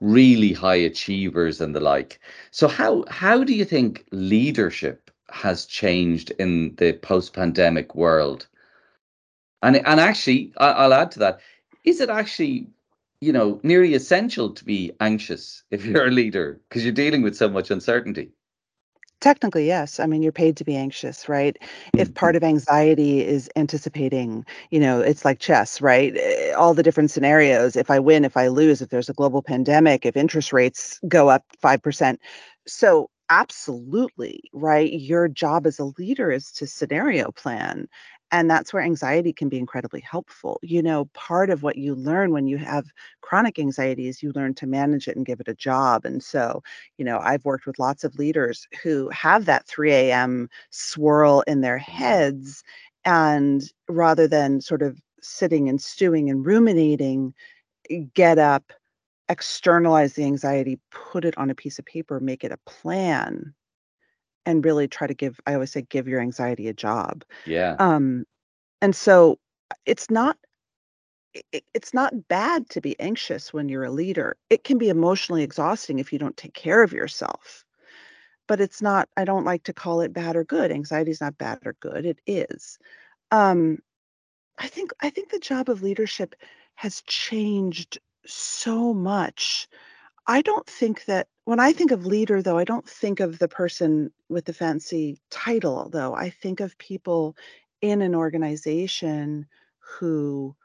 really 0.00 0.52
high 0.52 0.76
achievers 0.76 1.60
and 1.60 1.74
the 1.74 1.80
like 1.80 2.20
so 2.50 2.68
how 2.68 3.04
how 3.08 3.42
do 3.42 3.54
you 3.54 3.64
think 3.64 4.04
leadership 4.12 5.10
has 5.30 5.66
changed 5.66 6.30
in 6.38 6.74
the 6.76 6.92
post 6.94 7.32
pandemic 7.32 7.94
world 7.94 8.46
and 9.62 9.76
and 9.76 10.00
actually, 10.00 10.52
I'll 10.58 10.94
add 10.94 11.10
to 11.12 11.18
that. 11.20 11.40
Is 11.84 12.00
it 12.00 12.10
actually, 12.10 12.68
you 13.20 13.32
know, 13.32 13.60
nearly 13.62 13.94
essential 13.94 14.50
to 14.50 14.64
be 14.64 14.92
anxious 15.00 15.64
if 15.70 15.84
you're 15.84 16.06
a 16.06 16.10
leader 16.10 16.60
because 16.68 16.84
you're 16.84 16.92
dealing 16.92 17.22
with 17.22 17.36
so 17.36 17.48
much 17.48 17.70
uncertainty? 17.70 18.32
Technically, 19.20 19.66
yes. 19.66 19.98
I 19.98 20.06
mean, 20.06 20.22
you're 20.22 20.30
paid 20.32 20.56
to 20.58 20.64
be 20.64 20.76
anxious, 20.76 21.28
right? 21.28 21.56
If 21.96 22.12
part 22.14 22.36
of 22.36 22.44
anxiety 22.44 23.24
is 23.24 23.48
anticipating, 23.56 24.44
you 24.70 24.78
know, 24.78 25.00
it's 25.00 25.24
like 25.24 25.38
chess, 25.38 25.80
right? 25.80 26.14
Eh, 26.16 26.52
All 26.52 26.74
the 26.74 26.82
different 26.82 27.10
scenarios. 27.10 27.76
If 27.76 27.90
I 27.90 27.98
win, 27.98 28.24
if 28.26 28.36
I 28.36 28.48
lose, 28.48 28.82
if 28.82 28.90
there's 28.90 29.08
a 29.08 29.14
global 29.14 29.42
pandemic, 29.42 30.04
if 30.04 30.16
interest 30.16 30.52
rates 30.52 31.00
go 31.08 31.30
up 31.30 31.44
5%. 31.62 32.20
So, 32.66 33.08
absolutely, 33.30 34.42
right? 34.52 34.92
Your 34.92 35.28
job 35.28 35.66
as 35.66 35.78
a 35.78 35.84
leader 35.98 36.30
is 36.30 36.52
to 36.52 36.66
scenario 36.66 37.30
plan. 37.32 37.88
And 38.32 38.50
that's 38.50 38.72
where 38.72 38.82
anxiety 38.82 39.32
can 39.32 39.48
be 39.48 39.58
incredibly 39.58 40.00
helpful. 40.00 40.58
You 40.62 40.82
know, 40.82 41.04
part 41.14 41.48
of 41.48 41.62
what 41.62 41.76
you 41.78 41.94
learn 41.94 42.32
when 42.32 42.46
you 42.48 42.58
have 42.58 42.86
chronic 43.20 43.58
anxiety 43.58 44.08
is 44.08 44.22
you 44.22 44.32
learn 44.34 44.54
to 44.54 44.66
manage 44.66 45.06
it 45.06 45.16
and 45.16 45.24
give 45.24 45.40
it 45.40 45.48
a 45.48 45.54
job. 45.54 46.04
And 46.04 46.22
so, 46.22 46.62
you 46.98 47.04
know, 47.04 47.18
I've 47.20 47.44
worked 47.44 47.66
with 47.66 47.78
lots 47.78 48.02
of 48.04 48.18
leaders 48.18 48.66
who 48.82 49.08
have 49.10 49.44
that 49.44 49.66
3 49.66 50.12
AM 50.12 50.48
swirl 50.70 51.42
in 51.46 51.60
their 51.60 51.78
heads, 51.78 52.64
and 53.04 53.62
rather 53.88 54.26
than 54.26 54.60
sort 54.60 54.82
of 54.82 55.00
sitting 55.22 55.68
and 55.68 55.80
stewing 55.80 56.28
and 56.28 56.44
ruminating, 56.44 57.32
eh, 57.90 58.02
get 58.14 58.38
up, 58.38 58.72
externalize 59.30 60.14
the 60.14 60.24
anxiety, 60.24 60.80
put 60.92 61.24
it 61.26 61.38
on 61.38 61.50
a 61.50 61.56
piece 61.56 61.78
of 61.80 61.86
paper, 61.86 62.20
make 62.20 62.44
it 62.44 62.52
a 62.52 62.58
plan, 62.66 63.54
and 64.46 64.64
really 64.64 64.88
try 64.88 65.06
to 65.06 65.14
give 65.14 65.38
I 65.46 65.54
always 65.54 65.72
say, 65.72 65.82
"Give 65.82 66.08
your 66.08 66.20
anxiety 66.20 66.68
a 66.68 66.72
job." 66.72 67.24
Yeah. 67.46 67.76
Um, 67.78 68.24
and 68.82 68.94
so, 68.96 69.38
it's 69.86 70.10
not 70.10 70.38
i 71.36 71.42
i 71.54 71.60
it's 71.74 71.92
not 71.94 72.28
bad 72.28 72.68
to 72.70 72.80
be 72.80 72.98
anxious 73.00 73.52
when 73.52 73.68
you're 73.68 73.84
a 73.84 73.90
leader. 73.90 74.36
It 74.50 74.64
can 74.64 74.78
be 74.78 74.88
emotionally 74.88 75.42
exhausting 75.42 75.98
if 75.98 76.12
you 76.12 76.18
don't 76.18 76.36
take 76.36 76.54
care 76.54 76.82
of 76.82 76.92
yourself. 76.92 77.64
But 78.48 78.60
it's 78.60 78.80
not 78.82 79.08
I 79.16 79.24
don't 79.24 79.44
like 79.44 79.64
to 79.64 79.72
call 79.74 80.00
it 80.02 80.12
bad 80.12 80.36
or 80.36 80.44
good. 80.44 80.70
Anxiety 80.72 81.10
is 81.10 81.20
not 81.20 81.38
bad 81.38 81.58
or 81.66 81.74
good, 81.80 82.06
it 82.06 82.18
is. 82.26 82.78
Um, 83.32 83.78
I 84.58 84.68
think 84.68 84.92
I 85.02 85.10
think 85.10 85.30
the 85.30 85.38
job 85.40 85.68
of 85.68 85.82
leadership 85.82 86.34
has 86.76 87.02
changed 87.02 87.98
so 88.26 88.94
much. 88.94 89.68
I 90.28 90.42
don't 90.42 90.66
think 90.68 91.04
that 91.06 91.28
when 91.44 91.60
I 91.60 91.72
think 91.72 91.90
of 91.90 92.06
leader, 92.06 92.42
though, 92.42 92.58
I 92.58 92.64
don't 92.64 92.88
think 92.88 93.20
of 93.20 93.38
the 93.38 93.48
person 93.48 94.12
with 94.28 94.44
the 94.44 94.52
fancy 94.52 95.18
title, 95.30 95.88
though. 95.90 96.14
I 96.14 96.30
think 96.30 96.60
of 96.60 96.76
people 96.78 97.36
in 97.80 98.02
an 98.02 98.14
organization 98.14 99.46
who 99.98 100.56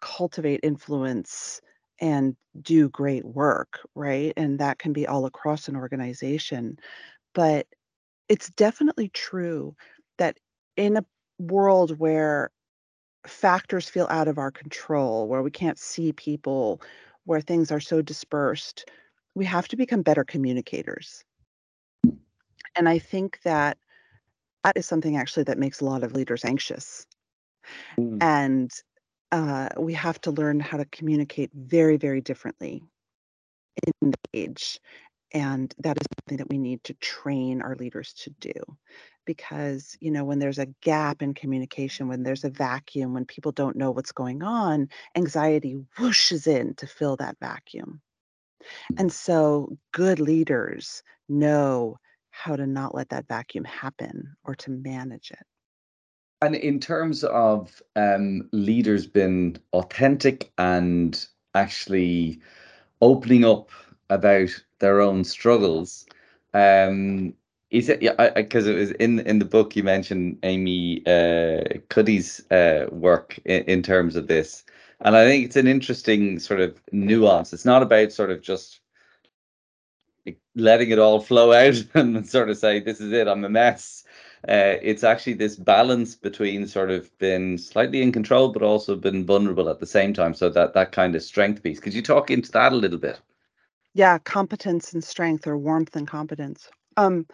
cultivate 0.00 0.60
influence 0.62 1.60
and 2.00 2.36
do 2.62 2.88
great 2.90 3.24
work, 3.24 3.80
right? 3.94 4.32
And 4.36 4.58
that 4.60 4.78
can 4.78 4.92
be 4.92 5.06
all 5.06 5.26
across 5.26 5.68
an 5.68 5.76
organization. 5.76 6.78
But 7.34 7.66
it's 8.28 8.50
definitely 8.52 9.10
true 9.10 9.76
that 10.18 10.38
in 10.76 10.96
a 10.98 11.04
world 11.38 11.98
where 11.98 12.50
factors 13.26 13.88
feel 13.90 14.06
out 14.10 14.28
of 14.28 14.38
our 14.38 14.52
control, 14.52 15.28
where 15.28 15.42
we 15.42 15.50
can't 15.50 15.78
see 15.78 16.12
people, 16.12 16.82
where 17.28 17.42
things 17.42 17.70
are 17.70 17.80
so 17.80 18.00
dispersed, 18.00 18.88
we 19.34 19.44
have 19.44 19.68
to 19.68 19.76
become 19.76 20.00
better 20.00 20.24
communicators. 20.24 21.22
And 22.74 22.88
I 22.88 22.98
think 22.98 23.38
that 23.44 23.76
that 24.64 24.78
is 24.78 24.86
something 24.86 25.18
actually 25.18 25.42
that 25.44 25.58
makes 25.58 25.80
a 25.80 25.84
lot 25.84 26.02
of 26.02 26.12
leaders 26.12 26.42
anxious. 26.46 27.06
Mm. 27.98 28.22
And 28.22 28.70
uh, 29.30 29.68
we 29.78 29.92
have 29.92 30.18
to 30.22 30.30
learn 30.30 30.58
how 30.58 30.78
to 30.78 30.86
communicate 30.86 31.50
very, 31.54 31.98
very 31.98 32.22
differently 32.22 32.82
in 34.00 34.10
the 34.12 34.18
age. 34.32 34.80
And 35.32 35.74
that 35.78 35.98
is 36.00 36.06
something 36.20 36.38
that 36.38 36.48
we 36.48 36.58
need 36.58 36.82
to 36.84 36.94
train 36.94 37.60
our 37.60 37.74
leaders 37.76 38.12
to 38.24 38.30
do. 38.30 38.52
Because, 39.26 39.96
you 40.00 40.10
know, 40.10 40.24
when 40.24 40.38
there's 40.38 40.58
a 40.58 40.72
gap 40.82 41.20
in 41.20 41.34
communication, 41.34 42.08
when 42.08 42.22
there's 42.22 42.44
a 42.44 42.50
vacuum, 42.50 43.12
when 43.12 43.26
people 43.26 43.52
don't 43.52 43.76
know 43.76 43.90
what's 43.90 44.12
going 44.12 44.42
on, 44.42 44.88
anxiety 45.14 45.76
whooshes 45.98 46.46
in 46.46 46.74
to 46.76 46.86
fill 46.86 47.16
that 47.16 47.36
vacuum. 47.40 48.00
And 48.96 49.12
so 49.12 49.76
good 49.92 50.18
leaders 50.18 51.02
know 51.28 51.98
how 52.30 52.56
to 52.56 52.66
not 52.66 52.94
let 52.94 53.10
that 53.10 53.28
vacuum 53.28 53.64
happen 53.64 54.34
or 54.44 54.54
to 54.56 54.70
manage 54.70 55.30
it. 55.30 55.44
And 56.40 56.54
in 56.54 56.78
terms 56.78 57.24
of 57.24 57.82
um, 57.96 58.48
leaders 58.52 59.06
being 59.06 59.58
authentic 59.72 60.52
and 60.56 61.26
actually 61.54 62.40
opening 63.00 63.44
up 63.44 63.70
about 64.10 64.50
their 64.78 65.00
own 65.00 65.24
struggles, 65.24 66.06
um, 66.54 67.34
is 67.70 67.88
it 67.88 68.00
yeah? 68.02 68.30
Because 68.30 68.66
it 68.66 68.74
was 68.74 68.92
in 68.92 69.20
in 69.20 69.38
the 69.38 69.44
book 69.44 69.76
you 69.76 69.82
mentioned 69.82 70.38
Amy 70.42 71.02
uh, 71.06 71.62
Cuddy's 71.90 72.40
uh, 72.50 72.86
work 72.90 73.38
in, 73.44 73.62
in 73.64 73.82
terms 73.82 74.16
of 74.16 74.26
this, 74.26 74.64
and 75.00 75.16
I 75.16 75.24
think 75.26 75.44
it's 75.44 75.56
an 75.56 75.66
interesting 75.66 76.38
sort 76.38 76.60
of 76.60 76.80
nuance. 76.92 77.52
It's 77.52 77.66
not 77.66 77.82
about 77.82 78.12
sort 78.12 78.30
of 78.30 78.40
just 78.40 78.80
letting 80.54 80.90
it 80.90 80.98
all 80.98 81.20
flow 81.20 81.52
out 81.52 81.82
and 81.94 82.28
sort 82.28 82.50
of 82.50 82.58
say 82.58 82.80
this 82.80 83.00
is 83.00 83.12
it 83.12 83.28
i'm 83.28 83.44
a 83.44 83.48
mess. 83.48 84.04
Uh, 84.48 84.78
it's 84.82 85.02
actually 85.02 85.32
this 85.32 85.56
balance 85.56 86.14
between 86.14 86.66
sort 86.66 86.90
of 86.90 87.16
being 87.18 87.58
slightly 87.58 88.02
in 88.02 88.12
control 88.12 88.50
but 88.50 88.62
also 88.62 88.94
being 88.94 89.26
vulnerable 89.26 89.68
at 89.68 89.80
the 89.80 89.86
same 89.86 90.14
time. 90.14 90.32
So 90.32 90.48
that 90.50 90.74
that 90.74 90.92
kind 90.92 91.16
of 91.16 91.22
strength 91.22 91.62
piece. 91.62 91.80
Could 91.80 91.92
you 91.94 92.02
talk 92.02 92.30
into 92.30 92.52
that 92.52 92.72
a 92.72 92.76
little 92.76 92.98
bit 92.98 93.20
yeah 93.94 94.18
competence 94.18 94.92
and 94.92 95.02
strength 95.02 95.46
or 95.46 95.56
warmth 95.56 95.96
and 95.96 96.08
competence 96.08 96.70
um 96.96 97.26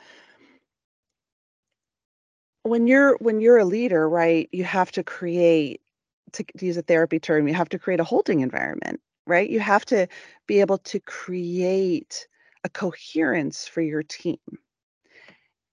when 2.63 2.87
you're 2.87 3.17
when 3.21 3.41
you're 3.41 3.59
a 3.59 3.65
leader 3.65 4.09
right 4.09 4.49
you 4.53 4.65
have 4.65 4.91
to 4.93 5.03
create 5.03 5.81
to, 6.33 6.45
to 6.59 6.67
use 6.67 6.77
a 6.77 6.83
therapy 6.83 7.19
term 7.19 7.47
you 7.47 7.55
have 7.55 7.69
to 7.69 7.79
create 7.79 8.01
a 8.01 8.05
holding 8.05 8.41
environment 8.41 9.01
right 9.27 9.51
you 9.51 9.61
have 9.61 9.85
to 9.85 10.07
be 10.47 10.61
able 10.61 10.79
to 10.79 11.01
create 11.01 12.27
a 12.65 12.69
coherence 12.69 13.69
for 13.69 13.83
your 13.83 14.03
team. 14.03 14.39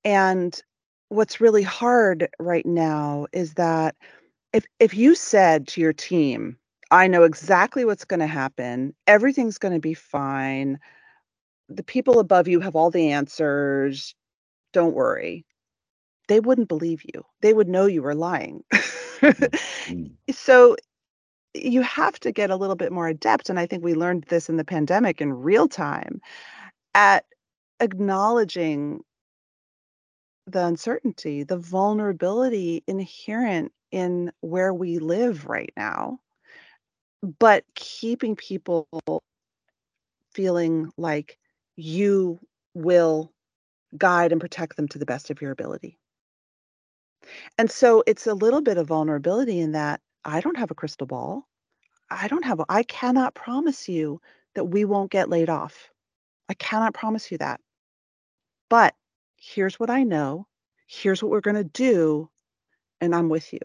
And 0.03 0.59
what's 1.09 1.41
really 1.41 1.63
hard 1.63 2.29
right 2.39 2.65
now 2.65 3.27
is 3.31 3.55
that 3.55 3.95
if 4.53 4.65
if 4.79 4.93
you 4.93 5.15
said 5.15 5.67
to 5.69 5.81
your 5.81 5.93
team, 5.93 6.57
I 6.91 7.07
know 7.07 7.23
exactly 7.23 7.85
what's 7.85 8.05
going 8.05 8.19
to 8.19 8.27
happen, 8.27 8.93
everything's 9.07 9.57
going 9.57 9.73
to 9.73 9.79
be 9.79 9.93
fine. 9.93 10.77
The 11.69 11.83
people 11.83 12.19
above 12.19 12.49
you 12.49 12.59
have 12.59 12.75
all 12.75 12.91
the 12.91 13.11
answers. 13.11 14.13
Don't 14.73 14.93
worry. 14.93 15.45
They 16.27 16.41
wouldn't 16.41 16.67
believe 16.67 17.01
you. 17.03 17.23
They 17.41 17.53
would 17.53 17.69
know 17.69 17.85
you 17.85 18.03
were 18.03 18.15
lying. 18.15 18.63
mm-hmm. 18.73 20.05
so 20.31 20.75
you 21.53 21.81
have 21.81 22.19
to 22.21 22.31
get 22.31 22.49
a 22.49 22.55
little 22.55 22.75
bit 22.75 22.91
more 22.91 23.07
adept 23.07 23.49
and 23.49 23.59
I 23.59 23.65
think 23.65 23.83
we 23.83 23.93
learned 23.93 24.25
this 24.29 24.49
in 24.49 24.57
the 24.57 24.63
pandemic 24.63 25.21
in 25.21 25.33
real 25.33 25.67
time 25.67 26.21
at 26.93 27.25
acknowledging 27.79 29.01
the 30.47 30.65
uncertainty, 30.65 31.43
the 31.43 31.57
vulnerability 31.57 32.83
inherent 32.87 33.71
in 33.91 34.31
where 34.41 34.73
we 34.73 34.99
live 34.99 35.45
right 35.45 35.71
now, 35.75 36.19
but 37.21 37.63
keeping 37.75 38.35
people 38.35 38.87
feeling 40.33 40.91
like 40.97 41.37
you 41.75 42.39
will 42.73 43.31
guide 43.97 44.31
and 44.31 44.41
protect 44.41 44.75
them 44.77 44.87
to 44.87 44.97
the 44.99 45.05
best 45.05 45.29
of 45.29 45.41
your 45.41 45.51
ability. 45.51 45.97
And 47.57 47.69
so 47.69 48.03
it's 48.07 48.27
a 48.27 48.33
little 48.33 48.61
bit 48.61 48.77
of 48.77 48.87
vulnerability 48.87 49.59
in 49.59 49.73
that 49.73 50.01
I 50.25 50.41
don't 50.41 50.57
have 50.57 50.71
a 50.71 50.75
crystal 50.75 51.07
ball. 51.07 51.47
I 52.09 52.27
don't 52.27 52.45
have, 52.45 52.61
I 52.69 52.83
cannot 52.83 53.35
promise 53.35 53.87
you 53.87 54.21
that 54.55 54.65
we 54.65 54.85
won't 54.85 55.11
get 55.11 55.29
laid 55.29 55.49
off. 55.49 55.91
I 56.49 56.53
cannot 56.55 56.93
promise 56.93 57.31
you 57.31 57.37
that. 57.37 57.61
But 58.69 58.95
here's 59.37 59.79
what 59.79 59.89
I 59.89 60.03
know. 60.03 60.47
Here's 60.87 61.21
what 61.21 61.31
we're 61.31 61.41
going 61.41 61.55
to 61.55 61.63
do. 61.63 62.29
And 62.99 63.15
I'm 63.15 63.29
with 63.29 63.53
you. 63.53 63.59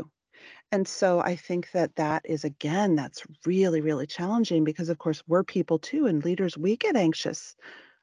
And 0.72 0.86
so 0.86 1.20
I 1.20 1.36
think 1.36 1.70
that 1.72 1.94
that 1.96 2.22
is, 2.24 2.44
again, 2.44 2.96
that's 2.96 3.24
really, 3.46 3.80
really 3.80 4.06
challenging 4.06 4.64
because, 4.64 4.88
of 4.88 4.98
course, 4.98 5.22
we're 5.26 5.44
people 5.44 5.78
too. 5.78 6.06
And 6.06 6.24
leaders, 6.24 6.58
we 6.58 6.76
get 6.76 6.96
anxious. 6.96 7.56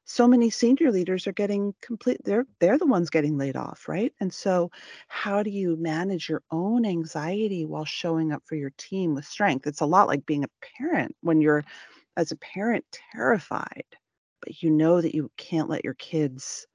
So 0.06 0.28
many 0.28 0.50
senior 0.50 0.92
leaders 0.92 1.28
are 1.28 1.34
getting 1.34 1.74
complete, 1.82 2.22
they're, 2.26 2.46
they're 2.60 2.78
the 2.78 2.86
ones 2.86 3.10
getting 3.10 3.38
laid 3.38 3.56
off, 3.56 3.88
right? 3.88 4.14
And 4.20 4.34
so, 4.34 4.72
how 5.08 5.44
do 5.44 5.50
you 5.50 5.78
manage 5.78 6.30
your 6.30 6.44
own 6.52 6.86
anxiety 6.86 7.66
while 7.66 7.86
showing 7.86 8.32
up 8.34 8.44
for 8.46 8.56
your 8.56 8.72
team 8.78 9.16
with 9.16 9.26
strength? 9.26 9.66
It's 9.68 9.82
a 9.82 9.86
lot 9.86 10.08
like 10.08 10.26
being 10.26 10.44
a 10.44 10.50
parent 10.78 11.16
when 11.22 11.42
you're, 11.42 11.64
as 12.18 12.32
a 12.32 12.38
parent, 12.38 12.86
terrified 12.92 13.86
but 14.42 14.62
you 14.64 14.70
know 14.72 15.02
that 15.02 15.16
you 15.16 15.32
can't 15.38 15.70
let 15.70 15.86
your 15.86 15.96
kids 15.96 16.68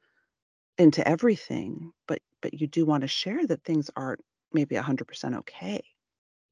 into 0.78 1.06
everything 1.08 1.92
but 2.06 2.20
but 2.40 2.54
you 2.54 2.66
do 2.66 2.86
want 2.86 3.00
to 3.02 3.08
share 3.08 3.46
that 3.46 3.64
things 3.64 3.90
aren't 3.96 4.24
maybe 4.52 4.76
100% 4.76 5.38
okay 5.38 5.82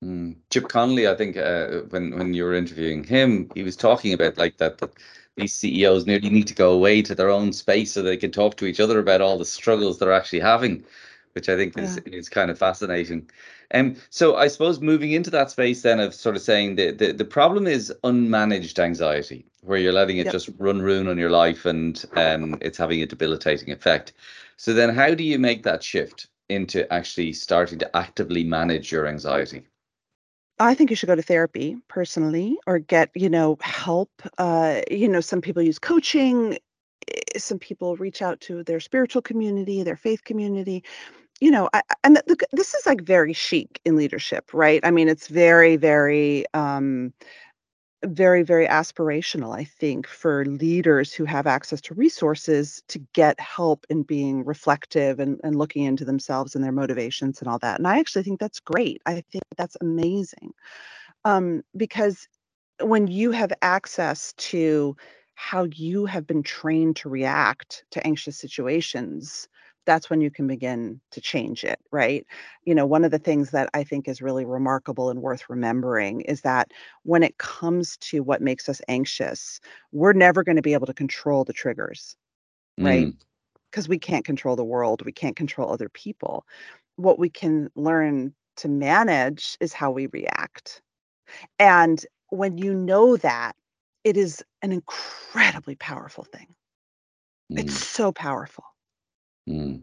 mm. 0.05 0.37
chip 0.51 0.69
conley 0.69 1.09
i 1.09 1.15
think 1.15 1.37
uh, 1.37 1.83
when 1.91 2.17
when 2.17 2.35
you 2.35 2.45
were 2.45 2.55
interviewing 2.55 3.05
him 3.05 3.51
he 3.55 3.63
was 3.63 3.77
talking 3.77 4.13
about 4.13 4.37
like 4.37 4.57
that, 4.59 4.79
that 4.79 4.93
these 5.37 5.55
ceos 5.55 6.07
nearly 6.07 6.31
need 6.31 6.47
to 6.47 6.55
go 6.55 6.73
away 6.73 7.03
to 7.03 7.15
their 7.15 7.31
own 7.31 7.53
space 7.53 7.93
so 7.93 8.03
they 8.03 8.17
can 8.17 8.31
talk 8.31 8.57
to 8.57 8.67
each 8.67 8.81
other 8.81 8.99
about 8.99 9.21
all 9.21 9.39
the 9.39 9.45
struggles 9.45 9.99
they're 9.99 10.13
actually 10.13 10.41
having 10.41 10.85
which 11.33 11.49
i 11.49 11.57
think 11.57 11.77
is, 11.79 12.01
yeah. 12.07 12.15
is 12.15 12.29
kind 12.29 12.51
of 12.51 12.59
fascinating 12.59 13.29
um, 13.75 13.97
so 14.11 14.37
I 14.37 14.49
suppose 14.49 14.81
moving 14.81 15.13
into 15.13 15.31
that 15.31 15.51
space 15.51 15.83
then 15.83 15.99
of 16.01 16.15
sort 16.15 16.37
of 16.37 16.43
saying 16.43 16.77
the, 16.77 16.93
the, 16.93 17.13
the 17.13 17.25
problem 17.25 17.67
is 17.67 17.93
unmanaged 18.05 18.79
anxiety, 18.79 19.45
where 19.63 19.79
you're 19.79 19.93
letting 19.93 20.19
it 20.19 20.27
yep. 20.27 20.33
just 20.33 20.51
run 20.59 20.81
ruin 20.81 21.09
on 21.09 21.19
your 21.19 21.31
life 21.31 21.67
and 21.67 22.05
um, 22.15 22.59
it's 22.61 22.79
having 22.79 23.03
a 23.03 23.07
debilitating 23.07 23.73
effect. 23.73 24.13
So 24.57 24.73
then 24.73 24.95
how 24.95 25.15
do 25.15 25.25
you 25.25 25.39
make 25.39 25.65
that 25.65 25.83
shift 25.83 26.29
into 26.49 26.91
actually 26.93 27.33
starting 27.33 27.79
to 27.81 27.97
actively 27.97 28.45
manage 28.45 28.93
your 28.93 29.07
anxiety? 29.07 29.63
I 30.59 30.75
think 30.75 30.91
you 30.91 30.97
should 30.97 31.09
go 31.09 31.15
to 31.15 31.23
therapy 31.23 31.77
personally 31.89 32.59
or 32.67 32.79
get, 32.79 33.11
you 33.15 33.29
know, 33.29 33.59
help. 33.61 34.11
Uh, 34.39 34.81
you 34.91 35.09
know, 35.09 35.21
some 35.21 35.43
people 35.43 35.63
use 35.63 35.79
coaching, 35.79 36.59
eh, 37.09 37.39
some 37.39 37.59
people 37.59 37.97
reach 37.97 38.23
out 38.23 38.41
to 38.43 38.63
their 38.65 38.81
spiritual 38.81 39.23
community, 39.23 39.83
their 39.83 39.97
faith 39.97 40.25
community 40.25 40.83
you 41.41 41.51
know, 41.51 41.69
I, 41.73 41.83
and 42.03 42.21
look, 42.27 42.43
this 42.53 42.75
is 42.75 42.87
like 42.87 43.03
very 43.03 43.33
chic 43.33 43.81
in 43.85 43.97
leadership, 43.97 44.53
right? 44.55 44.81
I 44.85 44.91
mean, 44.91 45.09
it's 45.09 45.29
very, 45.29 45.77
very, 45.77 46.47
um, 46.55 47.13
very, 48.07 48.43
very 48.43 48.67
aspirational, 48.67 49.57
I 49.57 49.65
think, 49.65 50.07
for 50.07 50.45
leaders 50.45 51.13
who 51.13 51.25
have 51.25 51.47
access 51.47 51.81
to 51.83 51.95
resources 51.95 52.83
to 52.89 52.99
get 53.13 53.39
help 53.41 53.87
in 53.91 54.03
being 54.03 54.45
reflective 54.45 55.21
and, 55.21 55.41
and 55.45 55.57
looking 55.57 55.85
into 55.85 56.05
themselves 56.05 56.55
and 56.55 56.65
their 56.65 56.73
motivations 56.73 57.41
and 57.41 57.49
all 57.49 57.59
that. 57.61 57.79
And 57.79 57.87
I 57.87 57.99
actually 57.99 58.23
think 58.23 58.41
that's 58.41 58.61
great. 58.61 59.03
I 59.07 59.23
think 59.31 59.45
that's 59.57 59.77
amazing. 59.81 60.53
Um, 61.25 61.63
because 61.77 62.29
when 62.81 63.07
you 63.07 63.31
have 63.31 63.53
access 63.63 64.33
to 64.35 64.97
how 65.35 65.65
you 65.65 66.07
have 66.07 66.27
been 66.27 66.43
trained 66.43 66.97
to 66.97 67.09
react 67.09 67.85
to 67.91 68.07
anxious 68.07 68.39
situations, 68.39 69.49
that's 69.87 70.11
when 70.11 70.21
you 70.21 70.31
can 70.31 70.47
begin 70.47 71.01
to 71.13 71.21
change 71.21 71.65
it, 71.65 71.79
right? 71.93 72.27
You 72.65 72.75
know, 72.75 72.85
one 72.85 73.05
of 73.05 73.11
the 73.11 73.19
things 73.19 73.53
that 73.53 73.71
I 73.73 73.85
think 73.85 74.09
is 74.09 74.21
really 74.21 74.45
remarkable 74.45 75.11
and 75.11 75.23
worth 75.23 75.49
remembering 75.49 76.23
is 76.23 76.43
that 76.43 76.73
when 77.05 77.23
it 77.23 77.39
comes 77.39 77.97
to 77.99 78.23
what 78.23 78.43
makes 78.43 78.69
us 78.69 78.83
anxious, 78.89 79.61
we're 79.93 80.13
never 80.13 80.43
going 80.43 80.57
to 80.57 80.63
be 80.63 80.75
able 80.75 80.87
to 80.87 80.95
control 80.95 81.45
the 81.45 81.53
triggers, 81.53 82.17
right? 82.79 83.15
Because 83.71 83.87
mm. 83.87 83.91
we 83.91 83.99
can't 83.99 84.25
control 84.25 84.57
the 84.57 84.65
world, 84.65 85.05
we 85.05 85.13
can't 85.13 85.37
control 85.37 85.73
other 85.73 85.89
people. 85.89 86.45
What 86.97 87.19
we 87.19 87.31
can 87.31 87.71
learn 87.77 88.35
to 88.57 88.69
manage 88.69 89.57
is 89.61 89.73
how 89.73 89.91
we 89.91 90.09
react. 90.09 90.83
And 91.59 92.05
when 92.31 92.59
you 92.59 92.75
know 92.75 93.17
that, 93.19 93.55
it 94.05 94.17
is 94.17 94.43
an 94.63 94.73
incredibly 94.73 95.77
powerful 95.77 96.25
thing. 96.25 96.47
Mm. 97.53 97.61
It's 97.61 97.75
so 97.75 98.13
powerful. 98.13 98.65
Mm. 99.49 99.83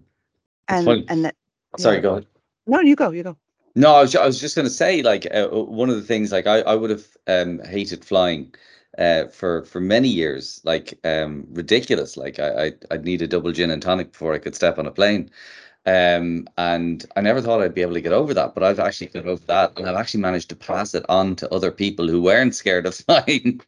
And 0.67 1.05
and 1.09 1.25
that 1.25 1.35
Sorry, 1.77 2.01
go 2.01 2.11
ahead. 2.11 2.27
No, 2.67 2.79
you 2.81 2.95
go, 2.95 3.11
you 3.11 3.23
go. 3.23 3.37
No, 3.75 3.95
I 3.95 4.01
was, 4.01 4.15
I 4.15 4.25
was 4.25 4.39
just 4.39 4.55
going 4.55 4.67
to 4.67 4.73
say, 4.73 5.01
like, 5.01 5.25
uh, 5.33 5.49
uh, 5.51 5.63
one 5.63 5.89
of 5.89 5.95
the 5.95 6.03
things, 6.03 6.31
like, 6.31 6.45
I, 6.45 6.59
I 6.59 6.75
would 6.75 6.91
have 6.91 7.07
um, 7.27 7.59
hated 7.63 8.05
flying 8.05 8.53
uh, 8.99 9.25
for 9.27 9.65
for 9.65 9.79
many 9.79 10.07
years, 10.07 10.61
like, 10.63 10.99
um, 11.03 11.47
ridiculous. 11.49 12.15
Like, 12.15 12.39
I, 12.39 12.65
I 12.65 12.73
I'd 12.91 13.05
need 13.05 13.23
a 13.23 13.27
double 13.27 13.51
gin 13.51 13.71
and 13.71 13.81
tonic 13.81 14.11
before 14.11 14.33
I 14.33 14.39
could 14.39 14.55
step 14.55 14.77
on 14.77 14.85
a 14.85 14.91
plane. 14.91 15.31
Um, 15.85 16.47
and 16.57 17.05
I 17.17 17.21
never 17.21 17.41
thought 17.41 17.61
I'd 17.61 17.73
be 17.73 17.81
able 17.81 17.95
to 17.95 18.01
get 18.01 18.13
over 18.13 18.33
that, 18.35 18.53
but 18.53 18.63
I've 18.63 18.79
actually 18.79 19.07
got 19.07 19.25
over 19.25 19.43
that, 19.47 19.77
and 19.77 19.89
I've 19.89 19.97
actually 19.97 20.21
managed 20.21 20.49
to 20.49 20.55
pass 20.55 20.93
it 20.93 21.05
on 21.09 21.35
to 21.37 21.53
other 21.53 21.71
people 21.71 22.07
who 22.07 22.21
weren't 22.21 22.55
scared 22.55 22.85
of 22.85 22.95
flying. 23.07 23.59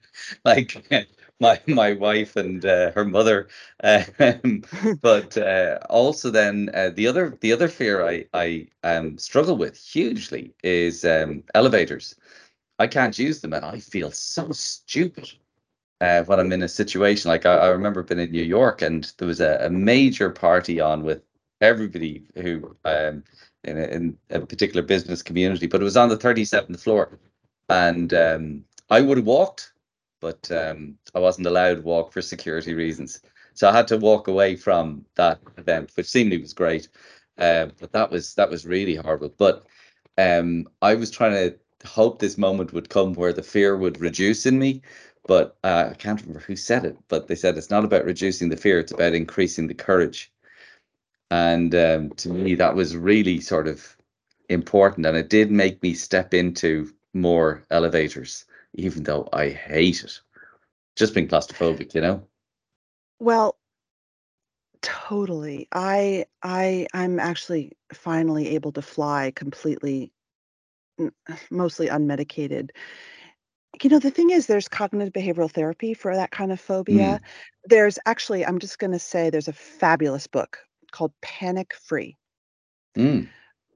like, 0.45 1.09
my 1.39 1.61
my 1.67 1.93
wife 1.93 2.35
and 2.35 2.65
uh, 2.65 2.91
her 2.91 3.05
mother. 3.05 3.47
Um, 3.83 4.63
but 5.01 5.37
uh, 5.37 5.79
also 5.89 6.29
then 6.31 6.69
uh, 6.73 6.89
the 6.91 7.07
other 7.07 7.37
the 7.41 7.51
other 7.53 7.67
fear 7.67 8.05
I 8.07 8.25
I 8.33 8.67
um, 8.83 9.17
struggle 9.17 9.57
with 9.57 9.77
hugely 9.77 10.53
is 10.63 11.03
um, 11.05 11.43
elevators. 11.53 12.15
I 12.79 12.87
can't 12.87 13.17
use 13.19 13.41
them, 13.41 13.53
and 13.53 13.65
I 13.65 13.79
feel 13.79 14.11
so 14.11 14.51
stupid. 14.51 15.29
uh, 16.01 16.23
when 16.25 16.39
I'm 16.39 16.51
in 16.51 16.63
a 16.63 16.67
situation 16.69 17.29
like 17.29 17.45
I, 17.45 17.55
I 17.57 17.67
remember 17.69 18.03
being 18.03 18.19
in 18.21 18.31
New 18.31 18.43
York 18.43 18.81
and 18.81 19.11
there 19.17 19.27
was 19.27 19.41
a, 19.41 19.57
a 19.61 19.69
major 19.69 20.29
party 20.29 20.79
on 20.81 21.03
with 21.03 21.23
everybody 21.61 22.25
who 22.35 22.75
um, 22.85 23.23
in, 23.63 23.77
a, 23.77 23.83
in 23.87 24.17
a 24.31 24.41
particular 24.41 24.81
business 24.83 25.23
community, 25.23 25.67
but 25.67 25.81
it 25.81 25.85
was 25.85 25.97
on 25.97 26.09
the 26.09 26.17
37th 26.17 26.77
floor, 26.77 27.19
and 27.69 28.13
um, 28.13 28.65
I 28.89 29.01
would 29.01 29.17
have 29.17 29.27
walked, 29.27 29.73
but 30.25 30.51
um, 30.51 30.97
I 31.13 31.19
wasn't 31.19 31.47
allowed 31.47 31.75
to 31.75 31.81
walk 31.81 32.11
for 32.11 32.21
security 32.21 32.73
reasons, 32.73 33.21
so 33.53 33.69
I 33.69 33.73
had 33.73 33.87
to 33.89 33.97
walk 33.97 34.27
away 34.27 34.55
from 34.55 35.05
that 35.15 35.39
event, 35.57 35.91
which 35.95 36.07
seemingly 36.07 36.41
was 36.41 36.53
great, 36.53 36.87
uh, 37.37 37.67
but 37.79 37.91
that 37.91 38.09
was 38.11 38.33
that 38.35 38.49
was 38.49 38.65
really 38.65 38.95
horrible. 38.95 39.33
But 39.37 39.63
um, 40.17 40.67
I 40.81 40.95
was 40.95 41.11
trying 41.11 41.33
to 41.33 41.87
hope 41.87 42.19
this 42.19 42.37
moment 42.37 42.73
would 42.73 42.89
come 42.89 43.13
where 43.13 43.33
the 43.33 43.43
fear 43.43 43.77
would 43.77 44.01
reduce 44.01 44.45
in 44.45 44.57
me 44.57 44.81
but 45.27 45.57
uh, 45.63 45.89
I 45.91 45.93
can't 45.95 46.21
remember 46.21 46.39
who 46.39 46.55
said 46.55 46.85
it, 46.85 46.97
but 47.07 47.27
they 47.27 47.35
said 47.35 47.57
it's 47.57 47.69
not 47.69 47.85
about 47.85 48.05
reducing 48.05 48.49
the 48.49 48.57
fear, 48.57 48.79
it's 48.79 48.91
about 48.91 49.13
increasing 49.13 49.67
the 49.67 49.73
courage. 49.73 50.31
And 51.31 51.73
um, 51.73 52.09
to 52.17 52.29
me, 52.29 52.55
that 52.55 52.75
was 52.75 52.95
really 52.95 53.39
sort 53.39 53.67
of 53.67 53.97
important. 54.49 55.05
And 55.05 55.17
it 55.17 55.29
did 55.29 55.49
make 55.51 55.81
me 55.81 55.93
step 55.93 56.33
into 56.33 56.93
more 57.13 57.63
elevators, 57.71 58.45
even 58.77 59.03
though 59.03 59.27
I 59.33 59.49
hate 59.49 60.03
it. 60.03 60.19
Just 60.95 61.13
being 61.13 61.27
claustrophobic, 61.27 61.93
you 61.93 62.01
know? 62.01 62.23
Well, 63.19 63.57
totally. 64.81 65.67
I 65.71 66.25
I 66.41 66.87
I'm 66.93 67.19
actually 67.19 67.73
finally 67.93 68.49
able 68.55 68.71
to 68.73 68.81
fly 68.81 69.31
completely 69.35 70.11
mostly 71.49 71.87
unmedicated 71.87 72.69
you 73.83 73.89
know, 73.89 73.99
the 73.99 74.11
thing 74.11 74.29
is 74.29 74.47
there's 74.47 74.67
cognitive 74.67 75.13
behavioral 75.13 75.51
therapy 75.51 75.93
for 75.93 76.15
that 76.15 76.31
kind 76.31 76.51
of 76.51 76.59
phobia. 76.59 77.19
Mm. 77.21 77.27
There's 77.65 77.99
actually 78.05 78.45
I'm 78.45 78.59
just 78.59 78.79
gonna 78.79 78.99
say 78.99 79.29
there's 79.29 79.47
a 79.47 79.53
fabulous 79.53 80.27
book 80.27 80.59
called 80.91 81.13
Panic 81.21 81.73
Free 81.83 82.17
Mm. 82.95 83.27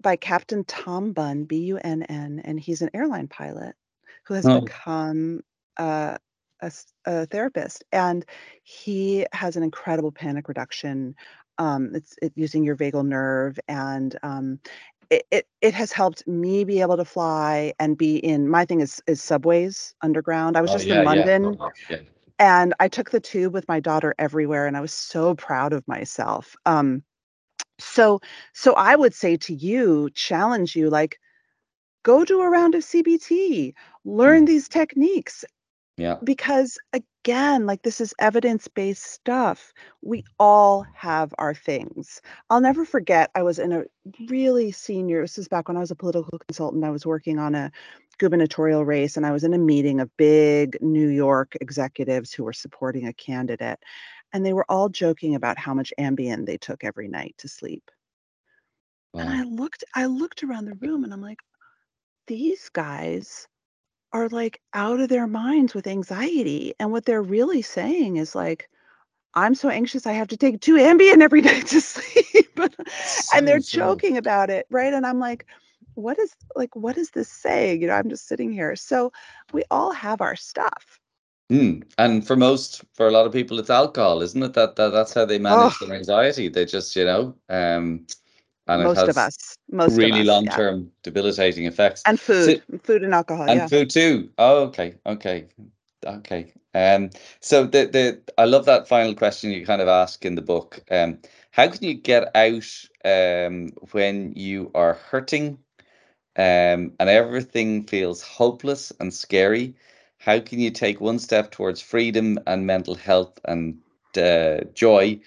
by 0.01 0.15
Captain 0.15 0.63
Tom 0.63 1.11
Bunn, 1.11 1.43
B-U-N-N, 1.43 2.41
and 2.45 2.57
he's 2.57 2.81
an 2.81 2.89
airline 2.93 3.27
pilot 3.27 3.75
who 4.29 4.35
has 4.35 4.49
Oh, 4.49 4.61
become 4.61 5.41
uh, 5.77 6.17
a, 6.61 6.73
a 7.07 7.27
therapist, 7.27 7.85
and 7.93 8.25
he 8.63 9.27
has 9.33 9.57
an 9.57 9.63
incredible 9.63 10.13
panic 10.13 10.49
reduction. 10.49 11.15
Um, 11.59 11.91
it's 11.95 12.15
it, 12.21 12.33
using 12.37 12.63
your 12.65 12.77
vagal 12.77 13.07
nerve, 13.07 13.59
and 13.69 14.17
um, 14.23 14.59
it, 15.11 15.25
it 15.31 15.47
it 15.61 15.73
has 15.75 15.93
helped 15.93 16.27
me 16.27 16.65
be 16.65 16.81
able 16.81 16.97
to 16.97 17.05
fly 17.05 17.73
and 17.79 17.97
be 17.97 18.17
in. 18.17 18.49
My 18.49 18.65
thing 18.65 18.81
is 18.81 19.01
is 19.07 19.21
subways 19.21 19.95
underground. 20.03 20.57
I 20.57 20.61
was 20.61 20.71
oh 20.71 20.73
just 20.73 20.89
yeah, 20.89 21.01
in 21.01 21.03
yeah, 21.03 21.05
London, 21.05 21.59
yeah. 21.89 21.97
and 22.39 22.73
I 22.79 22.89
took 22.89 23.11
the 23.11 23.21
tube 23.21 23.53
with 23.53 23.67
my 23.69 23.79
daughter 23.79 24.15
everywhere, 24.19 24.67
and 24.67 24.77
I 24.77 24.81
was 24.81 24.93
so 24.93 25.35
proud 25.35 25.73
of 25.73 25.87
myself. 25.87 26.55
Um, 26.65 27.03
so 27.79 28.19
so 28.53 28.73
I 28.75 28.95
would 28.95 29.13
say 29.13 29.37
to 29.37 29.53
you, 29.55 30.09
challenge 30.13 30.75
you, 30.75 30.89
like 30.89 31.19
go 32.09 32.25
do 32.25 32.41
a 32.41 32.49
round 32.49 32.73
of 32.73 32.81
CBT, 32.81 33.75
learn 34.03 34.43
Mm. 34.43 34.47
these 34.47 34.67
techniques 34.67 35.45
Yeah. 35.97 36.17
because 36.23 36.79
again, 36.91 37.67
like 37.67 37.83
this 37.83 38.01
is 38.01 38.15
evidence-based 38.17 39.03
stuff. 39.03 39.73
We 40.01 40.23
all 40.39 40.87
have 40.95 41.35
our 41.37 41.53
things. 41.53 42.19
I'll 42.49 42.61
never 42.61 42.83
forget, 42.83 43.29
I 43.35 43.43
was 43.43 43.59
in 43.59 43.71
a 43.71 43.83
really 44.27 44.71
senior, 44.71 45.21
this 45.21 45.37
is 45.37 45.47
back 45.47 45.67
when 45.67 45.77
I 45.77 45.81
was 45.81 45.91
a 45.91 45.95
political 45.95 46.39
consultant. 46.47 46.83
I 46.83 46.89
was 46.89 47.05
working 47.05 47.37
on 47.37 47.53
a 47.53 47.71
gubernatorial 48.17 48.85
race 48.85 49.15
and 49.15 49.25
I 49.25 49.31
was 49.31 49.43
in 49.43 49.53
a 49.53 49.59
meeting 49.59 49.99
of 49.99 50.09
big 50.17 50.77
New 50.81 51.09
York 51.09 51.55
executives 51.61 52.33
who 52.33 52.43
were 52.43 52.53
supporting 52.53 53.05
a 53.07 53.13
candidate. 53.13 53.79
And 54.33 54.43
they 54.43 54.53
were 54.53 54.65
all 54.67 54.89
joking 54.89 55.35
about 55.35 55.59
how 55.59 55.75
much 55.75 55.93
Ambien 55.99 56.45
they 56.47 56.57
took 56.57 56.83
every 56.83 57.07
night 57.07 57.35
to 57.37 57.47
sleep. 57.47 57.91
Wow. 59.13 59.21
And 59.21 59.29
I 59.29 59.43
looked, 59.43 59.83
I 59.93 60.05
looked 60.07 60.43
around 60.43 60.65
the 60.65 60.79
room 60.87 61.03
and 61.03 61.13
I'm 61.13 61.21
like, 61.21 61.39
these 62.29 62.69
guys 62.69 63.49
are 64.13 64.29
like 64.29 64.61
out 64.73 65.01
of 65.01 65.09
their 65.09 65.27
minds 65.27 65.75
with 65.75 65.87
anxiety. 65.87 66.75
And 66.79 66.91
what 66.91 67.05
they're 67.05 67.23
really 67.23 67.63
saying 67.63 68.17
is 68.17 68.35
like, 68.35 68.69
I'm 69.35 69.55
so 69.55 69.69
anxious 69.69 70.07
I 70.07 70.13
have 70.13 70.29
to 70.29 70.37
take 70.37 70.61
two 70.61 70.75
Ambien 70.75 71.21
every 71.21 71.41
night 71.51 71.67
to 71.67 71.81
sleep. 71.81 72.59
and 73.33 73.47
they're 73.47 73.59
joking 73.59 74.17
about 74.17 74.49
it, 74.51 74.67
right? 74.71 74.93
And 74.93 75.05
I'm 75.05 75.19
like, 75.19 75.47
what 75.95 76.19
is 76.19 76.35
like 76.55 76.75
what 76.75 76.97
is 76.97 77.11
this 77.11 77.29
saying? 77.29 77.81
You 77.81 77.87
know, 77.87 77.95
I'm 77.95 78.09
just 78.09 78.27
sitting 78.27 78.51
here. 78.53 78.75
So 78.75 79.11
we 79.53 79.63
all 79.71 79.91
have 79.93 80.21
our 80.21 80.35
stuff. 80.35 80.99
Mm. 81.51 81.83
And 81.97 82.25
for 82.27 82.35
most, 82.35 82.83
for 82.93 83.07
a 83.07 83.11
lot 83.11 83.25
of 83.27 83.33
people, 83.33 83.59
it's 83.59 83.69
alcohol, 83.69 84.21
isn't 84.21 84.41
it? 84.43 84.53
That, 84.53 84.75
that 84.75 84.89
that's 84.91 85.13
how 85.13 85.25
they 85.25 85.39
Oh, 85.49 85.71
manage 85.71 85.79
their 85.79 85.93
anxiety. 85.93 86.49
They 86.49 86.65
just, 86.65 86.95
you 86.95 87.05
know, 87.05 87.35
um, 87.49 88.05
and 88.69 88.83
most 88.83 89.07
of 89.09 89.17
us. 89.17 89.57
Most 89.71 90.01
really 90.01 90.11
us. 90.11 90.25
Long-term 90.25 90.91
debilitating 91.03 91.65
effects. 91.65 92.05
And 92.05 92.19
So, 92.37 92.53
food. 92.53 92.61
Food 92.83 93.03
and 93.03 93.13
alcohol. 93.13 93.47
and 93.47 93.51
Yeah. 93.51 93.69
food 93.69 93.89
too. 93.89 94.31
Oh, 94.37 94.63
okay, 94.67 94.95
okay, 95.05 95.47
okay. 96.05 96.53
Um, 96.73 97.09
so 97.39 97.65
the 97.65 97.85
the 97.87 98.21
I 98.37 98.45
love 98.45 98.65
that 98.65 98.87
final 98.87 99.15
question 99.15 99.51
you 99.51 99.65
kind 99.65 99.81
of 99.81 99.87
ask 99.87 100.25
in 100.25 100.35
the 100.35 100.41
book. 100.41 100.81
Um, 100.91 101.19
how 101.51 101.67
can 101.67 101.83
you 101.83 101.95
get 101.95 102.35
out 102.35 102.65
um 103.05 103.69
when 103.91 104.33
you 104.35 104.71
are 104.75 104.93
hurting 104.93 105.59
um 106.37 106.93
and 106.99 107.09
everything 107.09 107.85
feels 107.87 108.21
hopeless 108.23 108.91
and 108.99 109.13
scary? 109.13 109.75
How 110.19 110.39
can 110.39 110.59
you 110.59 110.71
take 110.71 111.01
one 111.01 111.19
step 111.19 111.51
towards 111.51 111.81
freedom 111.81 112.39
and 112.47 112.65
mental 112.67 112.95
health 112.95 113.39
and 113.45 113.79
uh, 114.17 114.61
joy 114.73 115.19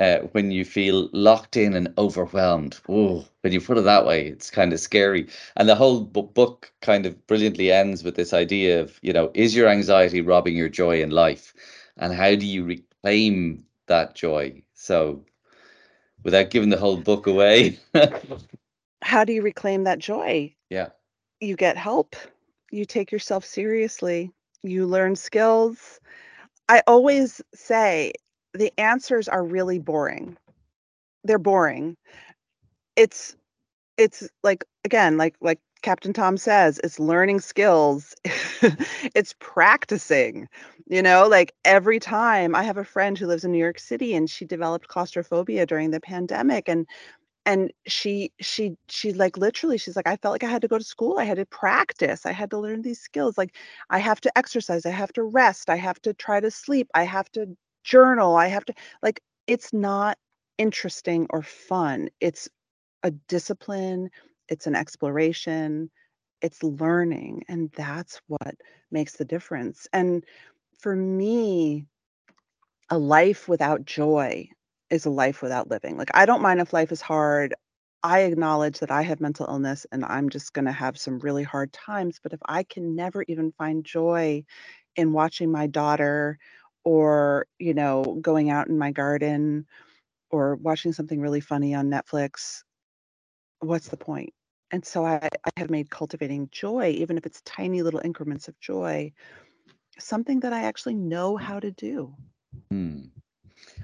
uh, 0.00 0.18
when 0.32 0.50
you 0.50 0.64
feel 0.64 1.08
locked 1.12 1.56
in 1.56 1.74
and 1.74 1.92
overwhelmed. 1.98 2.78
Oh, 2.88 3.24
when 3.42 3.52
you 3.52 3.60
put 3.60 3.78
it 3.78 3.82
that 3.82 4.06
way, 4.06 4.26
it's 4.28 4.50
kind 4.50 4.72
of 4.72 4.80
scary. 4.80 5.28
And 5.56 5.68
the 5.68 5.74
whole 5.74 6.00
bu- 6.02 6.22
book 6.22 6.72
kind 6.80 7.06
of 7.06 7.26
brilliantly 7.26 7.72
ends 7.72 8.04
with 8.04 8.14
this 8.16 8.32
idea 8.32 8.80
of, 8.82 8.98
you 9.02 9.12
know, 9.12 9.30
is 9.34 9.54
your 9.56 9.68
anxiety 9.68 10.20
robbing 10.20 10.56
your 10.56 10.68
joy 10.68 11.02
in 11.02 11.10
life? 11.10 11.54
And 11.96 12.14
how 12.14 12.34
do 12.34 12.46
you 12.46 12.64
reclaim 12.64 13.64
that 13.86 14.14
joy? 14.14 14.62
So, 14.74 15.24
without 16.22 16.50
giving 16.50 16.70
the 16.70 16.78
whole 16.78 16.96
book 16.96 17.26
away, 17.26 17.78
How 19.02 19.24
do 19.24 19.32
you 19.32 19.42
reclaim 19.42 19.84
that 19.84 19.98
joy? 19.98 20.54
yeah. 20.70 20.90
You 21.40 21.56
get 21.56 21.76
help. 21.76 22.16
You 22.70 22.84
take 22.84 23.12
yourself 23.12 23.44
seriously. 23.44 24.32
You 24.62 24.86
learn 24.86 25.16
skills. 25.16 26.00
I 26.68 26.82
always 26.86 27.40
say 27.54 28.12
the 28.54 28.72
answers 28.78 29.28
are 29.28 29.44
really 29.44 29.78
boring. 29.78 30.36
They're 31.24 31.38
boring. 31.38 31.96
It's 32.96 33.36
it's 33.96 34.28
like 34.42 34.64
again, 34.84 35.16
like 35.16 35.36
like 35.40 35.60
Captain 35.82 36.12
Tom 36.12 36.36
says, 36.36 36.80
it's 36.82 36.98
learning 36.98 37.40
skills. 37.40 38.14
it's 39.14 39.34
practicing. 39.40 40.48
You 40.88 41.02
know, 41.02 41.28
like 41.28 41.54
every 41.64 42.00
time 42.00 42.54
I 42.54 42.62
have 42.64 42.78
a 42.78 42.84
friend 42.84 43.18
who 43.18 43.26
lives 43.26 43.44
in 43.44 43.52
New 43.52 43.58
York 43.58 43.78
City 43.78 44.14
and 44.14 44.28
she 44.30 44.44
developed 44.44 44.88
claustrophobia 44.88 45.66
during 45.66 45.90
the 45.90 46.00
pandemic 46.00 46.68
and 46.68 46.86
and 47.46 47.72
she 47.86 48.32
she 48.40 48.76
she 48.88 49.12
like 49.14 49.36
literally 49.38 49.78
she's 49.78 49.96
like 49.96 50.06
I 50.06 50.16
felt 50.16 50.32
like 50.32 50.44
I 50.44 50.50
had 50.50 50.62
to 50.62 50.68
go 50.68 50.78
to 50.78 50.84
school. 50.84 51.18
I 51.18 51.24
had 51.24 51.38
to 51.38 51.46
practice. 51.46 52.26
I 52.26 52.32
had 52.32 52.50
to 52.50 52.58
learn 52.58 52.82
these 52.82 53.00
skills. 53.00 53.38
Like 53.38 53.54
I 53.90 53.98
have 53.98 54.20
to 54.22 54.38
exercise, 54.38 54.86
I 54.86 54.90
have 54.90 55.12
to 55.14 55.22
rest, 55.24 55.70
I 55.70 55.76
have 55.76 56.00
to 56.02 56.14
try 56.14 56.40
to 56.40 56.50
sleep, 56.50 56.88
I 56.94 57.04
have 57.04 57.30
to 57.32 57.56
journal, 57.84 58.36
I 58.36 58.48
have 58.48 58.64
to 58.66 58.74
like 59.02 59.20
it's 59.46 59.72
not 59.72 60.18
interesting 60.58 61.26
or 61.30 61.42
fun. 61.42 62.08
It's 62.20 62.48
a 63.04 63.10
discipline, 63.12 64.10
it's 64.48 64.66
an 64.66 64.76
exploration, 64.76 65.90
it's 66.42 66.62
learning, 66.62 67.44
and 67.48 67.70
that's 67.76 68.20
what 68.28 68.56
makes 68.90 69.14
the 69.14 69.24
difference. 69.24 69.88
And 69.92 70.24
for 70.80 70.96
me, 70.96 71.86
a 72.90 72.98
life 72.98 73.48
without 73.48 73.84
joy 73.84 74.48
is 74.90 75.06
a 75.06 75.10
life 75.10 75.42
without 75.42 75.68
living. 75.70 75.96
Like, 75.96 76.10
I 76.14 76.26
don't 76.26 76.42
mind 76.42 76.60
if 76.60 76.72
life 76.72 76.92
is 76.92 77.00
hard. 77.00 77.54
I 78.02 78.20
acknowledge 78.20 78.78
that 78.78 78.90
I 78.90 79.02
have 79.02 79.20
mental 79.20 79.46
illness 79.46 79.86
and 79.92 80.04
I'm 80.04 80.30
just 80.30 80.52
going 80.54 80.64
to 80.64 80.72
have 80.72 80.96
some 80.98 81.18
really 81.18 81.42
hard 81.42 81.72
times. 81.72 82.20
But 82.22 82.32
if 82.32 82.40
I 82.46 82.62
can 82.62 82.94
never 82.94 83.24
even 83.28 83.52
find 83.52 83.84
joy 83.84 84.44
in 84.96 85.12
watching 85.12 85.50
my 85.50 85.66
daughter 85.66 86.38
or, 86.84 87.46
you 87.58 87.74
know, 87.74 88.18
going 88.20 88.50
out 88.50 88.68
in 88.68 88.78
my 88.78 88.90
garden 88.90 89.66
or 90.30 90.56
watching 90.56 90.92
something 90.92 91.20
really 91.20 91.40
funny 91.40 91.74
on 91.74 91.90
Netflix, 91.90 92.62
what's 93.60 93.88
the 93.88 93.96
point? 93.96 94.32
And 94.70 94.84
so 94.84 95.04
I, 95.04 95.28
I 95.44 95.50
have 95.56 95.70
made 95.70 95.90
cultivating 95.90 96.48
joy, 96.52 96.90
even 96.90 97.16
if 97.16 97.26
it's 97.26 97.40
tiny 97.42 97.82
little 97.82 98.00
increments 98.04 98.48
of 98.48 98.58
joy, 98.60 99.12
something 99.98 100.40
that 100.40 100.52
I 100.52 100.62
actually 100.62 100.94
know 100.94 101.36
how 101.36 101.58
to 101.58 101.70
do. 101.70 102.14
Hmm. 102.70 103.00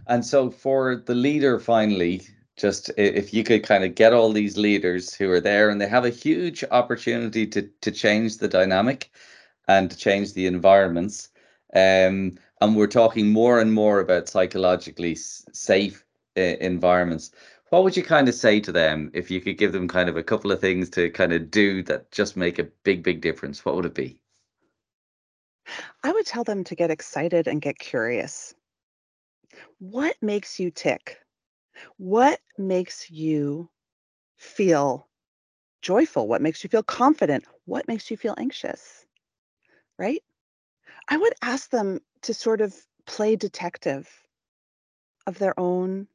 And 0.07 0.25
so 0.25 0.51
for 0.51 0.97
the 0.97 1.15
leader, 1.15 1.59
finally, 1.59 2.23
just 2.57 2.91
if 2.97 3.35
you 3.35 3.43
could 3.43 3.65
kind 3.65 3.85
of 3.85 3.95
get 3.95 4.13
all 4.13 4.33
these 4.33 4.57
leaders 4.57 5.15
who 5.15 5.31
are 5.31 5.41
there 5.41 5.71
and 5.71 5.81
they 5.81 5.89
have 5.89 6.05
a 6.05 6.11
huge 6.11 6.63
opportunity 6.71 7.47
to 7.49 7.69
to 7.81 7.91
change 7.91 8.39
the 8.39 8.49
dynamic 8.49 9.11
and 9.67 9.91
to 9.91 9.97
change 9.97 10.35
the 10.35 10.47
environments, 10.47 11.31
Um, 11.75 12.39
and 12.61 12.77
we're 12.77 12.87
talking 12.87 13.31
more 13.31 13.61
and 13.61 13.73
more 13.73 14.01
about 14.01 14.29
psychologically 14.29 15.15
safe 15.15 16.05
uh, 16.37 16.41
environments. 16.41 17.31
What 17.71 17.85
would 17.85 17.97
you 17.97 18.03
kind 18.03 18.29
of 18.29 18.35
say 18.35 18.61
to 18.61 18.73
them 18.73 19.11
if 19.15 19.31
you 19.31 19.41
could 19.41 19.59
give 19.59 19.73
them 19.73 19.89
kind 19.89 20.09
of 20.09 20.17
a 20.17 20.23
couple 20.23 20.53
of 20.53 20.61
things 20.61 20.91
to 20.91 21.11
kind 21.11 21.33
of 21.33 21.51
do 21.51 21.83
that 21.85 22.11
just 22.13 22.37
make 22.37 22.59
a 22.59 22.69
big, 22.85 23.03
big 23.03 23.21
difference? 23.21 23.65
What 23.65 23.75
would 23.75 23.87
it 23.87 23.95
be? 23.95 24.19
I 26.03 26.13
would 26.13 26.27
tell 26.27 26.45
them 26.45 26.65
to 26.65 26.75
get 26.75 26.91
excited 26.91 27.49
and 27.49 27.61
get 27.61 27.79
curious. 27.79 28.55
What 29.79 30.17
makes 30.23 30.61
you 30.61 30.71
tick? 30.71 31.19
What 31.97 32.41
makes 32.59 33.11
you 33.11 33.69
feel 34.37 35.09
joyful? 35.83 36.29
What 36.29 36.43
makes 36.43 36.63
you 36.63 36.71
feel 36.71 36.83
confident? 36.83 37.45
What 37.65 37.89
makes 37.89 38.11
you 38.11 38.17
feel 38.17 38.35
anxious? 38.39 39.05
Right? 39.99 40.23
I 41.09 41.17
would 41.17 41.35
ask 41.43 41.71
them 41.71 42.01
to 42.25 42.35
sort 42.35 42.61
of 42.61 42.75
play 43.07 43.37
detective 43.37 44.09
of 45.27 45.39
their 45.39 45.59
own 45.59 46.07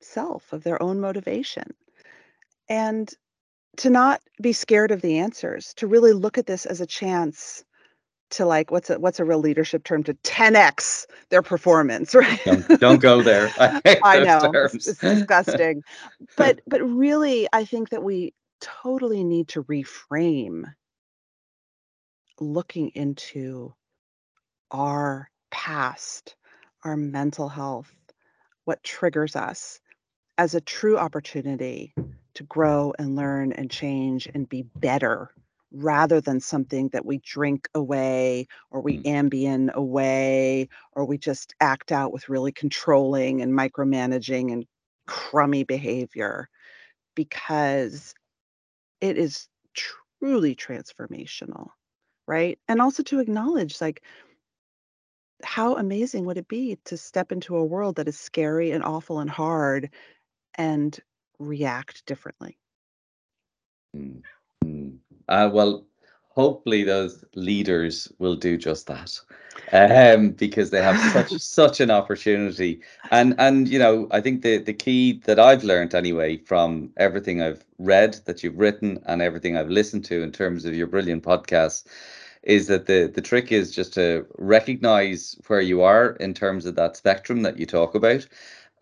self, 0.00 0.52
of 0.52 0.62
their 0.64 0.82
own 0.82 1.00
motivation, 1.00 1.64
and 2.68 3.12
to 3.76 3.90
not 3.90 4.20
be 4.40 4.52
scared 4.52 4.90
of 4.90 5.02
the 5.02 5.18
answers, 5.18 5.74
to 5.74 5.86
really 5.86 6.12
look 6.12 6.38
at 6.38 6.46
this 6.46 6.66
as 6.66 6.80
a 6.80 6.86
chance 6.86 7.64
to 8.30 8.46
like 8.46 8.70
what's 8.70 8.90
a 8.90 8.98
what's 8.98 9.18
a 9.18 9.24
real 9.24 9.40
leadership 9.40 9.84
term? 9.84 10.02
To 10.04 10.14
10x 10.14 11.06
their 11.30 11.42
performance 11.42 12.14
right? 12.14 12.40
Don't, 12.44 12.80
don't 12.80 13.00
go 13.00 13.22
there. 13.22 13.52
I, 13.58 13.98
I 14.04 14.20
know. 14.20 14.52
It's, 14.54 14.86
it's 14.86 15.00
disgusting. 15.00 15.82
But 16.36 16.60
but 16.66 16.80
really 16.82 17.48
i 17.52 17.64
think 17.64 17.90
that 17.90 18.02
we 18.02 18.34
totally 18.60 19.24
need 19.24 19.48
to 19.48 19.64
reframe 19.64 20.64
looking 22.40 22.90
into 22.94 23.74
our 24.70 25.30
past 25.50 26.36
our 26.84 26.96
mental 26.96 27.48
health 27.48 27.92
what 28.64 28.82
triggers 28.82 29.36
us 29.36 29.80
as 30.38 30.54
a 30.54 30.60
true 30.60 30.96
opportunity 30.96 31.94
to 32.34 32.42
grow 32.44 32.94
and 32.98 33.16
learn 33.16 33.52
and 33.52 33.70
change 33.70 34.28
and 34.32 34.48
be 34.48 34.62
better 34.76 35.30
rather 35.72 36.20
than 36.20 36.40
something 36.40 36.88
that 36.88 37.04
we 37.04 37.18
drink 37.18 37.68
away 37.74 38.46
or 38.70 38.80
we 38.80 38.98
mm. 38.98 39.04
ambien 39.04 39.72
away 39.72 40.68
or 40.92 41.04
we 41.04 41.16
just 41.16 41.54
act 41.60 41.92
out 41.92 42.12
with 42.12 42.28
really 42.28 42.52
controlling 42.52 43.40
and 43.40 43.52
micromanaging 43.52 44.52
and 44.52 44.66
crummy 45.06 45.64
behavior 45.64 46.48
because 47.14 48.14
it 49.00 49.16
is 49.16 49.48
truly 49.74 50.54
transformational 50.54 51.68
right 52.26 52.58
and 52.68 52.80
also 52.80 53.02
to 53.02 53.20
acknowledge 53.20 53.80
like 53.80 54.02
how 55.44 55.76
amazing 55.76 56.24
would 56.24 56.38
it 56.38 56.48
be 56.48 56.76
to 56.84 56.96
step 56.96 57.32
into 57.32 57.56
a 57.56 57.64
world 57.64 57.96
that 57.96 58.08
is 58.08 58.18
scary 58.18 58.70
and 58.70 58.84
awful 58.84 59.20
and 59.20 59.30
hard 59.30 59.90
and 60.54 60.98
react 61.38 62.04
differently 62.06 62.56
mm. 63.96 64.22
Mm. 64.64 64.98
Uh, 65.28 65.50
well, 65.52 65.86
hopefully 66.28 66.84
those 66.84 67.24
leaders 67.34 68.12
will 68.18 68.36
do 68.36 68.56
just 68.56 68.86
that 68.86 69.18
um, 69.72 70.30
because 70.30 70.70
they 70.70 70.82
have 70.82 70.98
such 71.12 71.30
such 71.40 71.80
an 71.80 71.90
opportunity. 71.90 72.80
And 73.10 73.34
and 73.38 73.68
you 73.68 73.78
know, 73.78 74.08
I 74.10 74.20
think 74.20 74.42
the 74.42 74.58
the 74.58 74.74
key 74.74 75.20
that 75.24 75.38
I've 75.38 75.64
learned 75.64 75.94
anyway 75.94 76.38
from 76.38 76.92
everything 76.96 77.42
I've 77.42 77.64
read 77.78 78.14
that 78.26 78.42
you've 78.42 78.58
written 78.58 79.02
and 79.06 79.22
everything 79.22 79.56
I've 79.56 79.70
listened 79.70 80.04
to 80.06 80.22
in 80.22 80.32
terms 80.32 80.64
of 80.64 80.74
your 80.74 80.86
brilliant 80.86 81.22
podcasts 81.22 81.84
is 82.42 82.66
that 82.68 82.86
the 82.86 83.10
the 83.12 83.20
trick 83.20 83.52
is 83.52 83.74
just 83.74 83.94
to 83.94 84.26
recognize 84.38 85.36
where 85.46 85.60
you 85.60 85.82
are 85.82 86.12
in 86.20 86.34
terms 86.34 86.66
of 86.66 86.74
that 86.76 86.96
spectrum 86.96 87.42
that 87.42 87.58
you 87.58 87.66
talk 87.66 87.94
about 87.94 88.26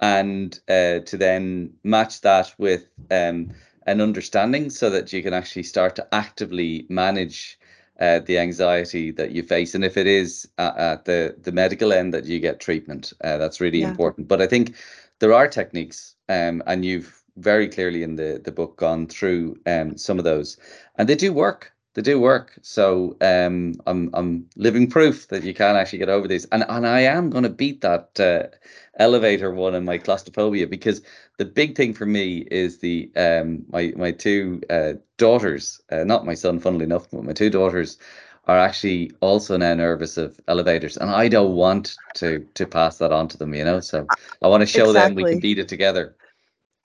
and 0.00 0.60
uh, 0.68 1.00
to 1.00 1.16
then 1.16 1.72
match 1.82 2.20
that 2.20 2.54
with 2.58 2.88
um, 3.10 3.50
an 3.86 4.00
understanding 4.00 4.70
so 4.70 4.88
that 4.90 5.12
you 5.12 5.22
can 5.22 5.34
actually 5.34 5.64
start 5.64 5.96
to 5.96 6.14
actively 6.14 6.86
manage 6.88 7.58
uh, 8.00 8.20
the 8.20 8.38
anxiety 8.38 9.10
that 9.10 9.32
you 9.32 9.42
face 9.42 9.74
and 9.74 9.84
if 9.84 9.96
it 9.96 10.06
is 10.06 10.48
at, 10.58 10.76
at 10.76 11.04
the 11.04 11.34
the 11.42 11.52
medical 11.52 11.92
end 11.92 12.14
that 12.14 12.26
you 12.26 12.38
get 12.38 12.60
treatment 12.60 13.12
uh, 13.24 13.38
that's 13.38 13.60
really 13.60 13.80
yeah. 13.80 13.88
important. 13.88 14.28
But 14.28 14.40
i 14.40 14.46
think 14.46 14.76
there 15.18 15.32
are 15.32 15.48
techniques 15.48 16.14
um, 16.28 16.62
and 16.66 16.84
you've 16.84 17.18
very 17.38 17.68
clearly 17.68 18.02
in 18.02 18.16
the 18.16 18.40
the 18.44 18.52
book 18.52 18.76
gone 18.76 19.06
through 19.06 19.56
um, 19.66 19.96
some 19.96 20.18
of 20.18 20.24
those. 20.24 20.56
And 20.96 21.08
they 21.08 21.14
do 21.14 21.32
work 21.32 21.72
they 21.98 22.02
do 22.02 22.20
work. 22.20 22.56
So 22.62 23.16
um, 23.20 23.74
I'm 23.84 24.10
I'm 24.14 24.48
living 24.54 24.88
proof 24.88 25.26
that 25.28 25.42
you 25.42 25.52
can 25.52 25.74
actually 25.74 25.98
get 25.98 26.08
over 26.08 26.28
these, 26.28 26.44
and 26.52 26.64
and 26.68 26.86
I 26.86 27.00
am 27.00 27.28
going 27.28 27.42
to 27.42 27.50
beat 27.50 27.80
that 27.80 28.20
uh, 28.20 28.56
elevator 29.00 29.50
one 29.50 29.74
in 29.74 29.84
my 29.84 29.98
claustrophobia 29.98 30.68
because 30.68 31.02
the 31.38 31.44
big 31.44 31.76
thing 31.76 31.92
for 31.92 32.06
me 32.06 32.46
is 32.52 32.78
the 32.78 33.10
um 33.16 33.64
my 33.72 33.92
my 33.96 34.12
two 34.12 34.62
uh, 34.70 34.92
daughters, 35.16 35.82
uh, 35.90 36.04
not 36.04 36.24
my 36.24 36.34
son, 36.34 36.60
funnily 36.60 36.84
enough, 36.84 37.10
but 37.10 37.24
my 37.24 37.32
two 37.32 37.50
daughters 37.50 37.98
are 38.46 38.58
actually 38.58 39.10
also 39.20 39.56
now 39.56 39.74
nervous 39.74 40.16
of 40.16 40.38
elevators, 40.46 40.96
and 40.98 41.10
I 41.10 41.26
don't 41.26 41.56
want 41.56 41.98
to 42.14 42.46
to 42.54 42.64
pass 42.64 42.98
that 42.98 43.10
on 43.10 43.26
to 43.26 43.38
them. 43.38 43.54
You 43.54 43.64
know, 43.64 43.80
so 43.80 44.08
I 44.40 44.46
want 44.46 44.60
to 44.60 44.66
show 44.66 44.90
exactly. 44.90 45.02
them 45.02 45.14
we 45.16 45.24
can 45.32 45.40
beat 45.40 45.58
it 45.58 45.66
together. 45.68 46.14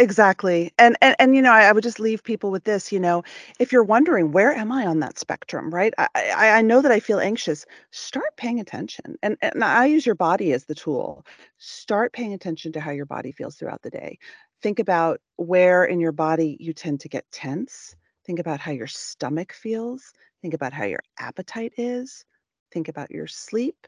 Exactly. 0.03 0.71
And 0.77 0.97
and 1.01 1.15
and 1.19 1.35
you 1.35 1.41
know, 1.41 1.51
I, 1.51 1.63
I 1.65 1.71
would 1.71 1.83
just 1.83 1.99
leave 1.99 2.23
people 2.23 2.51
with 2.51 2.63
this, 2.65 2.91
you 2.91 2.99
know, 2.99 3.23
if 3.59 3.71
you're 3.71 3.83
wondering 3.83 4.31
where 4.31 4.51
am 4.53 4.71
I 4.71 4.85
on 4.85 4.99
that 4.99 5.17
spectrum, 5.19 5.69
right? 5.73 5.93
I 5.97 6.07
I, 6.15 6.49
I 6.59 6.61
know 6.61 6.81
that 6.81 6.91
I 6.91 6.99
feel 6.99 7.19
anxious. 7.19 7.65
Start 7.91 8.35
paying 8.37 8.59
attention. 8.59 9.17
And 9.23 9.37
and 9.41 9.63
I 9.63 9.85
use 9.85 10.05
your 10.05 10.15
body 10.15 10.51
as 10.53 10.65
the 10.65 10.75
tool. 10.75 11.25
Start 11.57 12.13
paying 12.13 12.33
attention 12.33 12.71
to 12.73 12.81
how 12.81 12.91
your 12.91 13.05
body 13.05 13.31
feels 13.31 13.55
throughout 13.55 13.81
the 13.83 13.91
day. 13.91 14.17
Think 14.61 14.79
about 14.79 15.21
where 15.37 15.85
in 15.85 15.99
your 15.99 16.11
body 16.11 16.57
you 16.59 16.73
tend 16.73 16.99
to 17.01 17.09
get 17.09 17.25
tense. 17.31 17.95
Think 18.25 18.39
about 18.39 18.59
how 18.59 18.71
your 18.71 18.87
stomach 18.87 19.53
feels. 19.53 20.13
Think 20.41 20.53
about 20.53 20.73
how 20.73 20.85
your 20.85 21.01
appetite 21.19 21.73
is. 21.77 22.25
Think 22.71 22.89
about 22.89 23.11
your 23.11 23.27
sleep. 23.27 23.87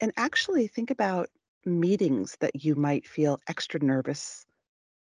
And 0.00 0.12
actually 0.16 0.68
think 0.68 0.90
about 0.90 1.30
meetings 1.66 2.36
that 2.40 2.64
you 2.64 2.76
might 2.76 3.06
feel 3.08 3.40
extra 3.48 3.80
nervous 3.84 4.46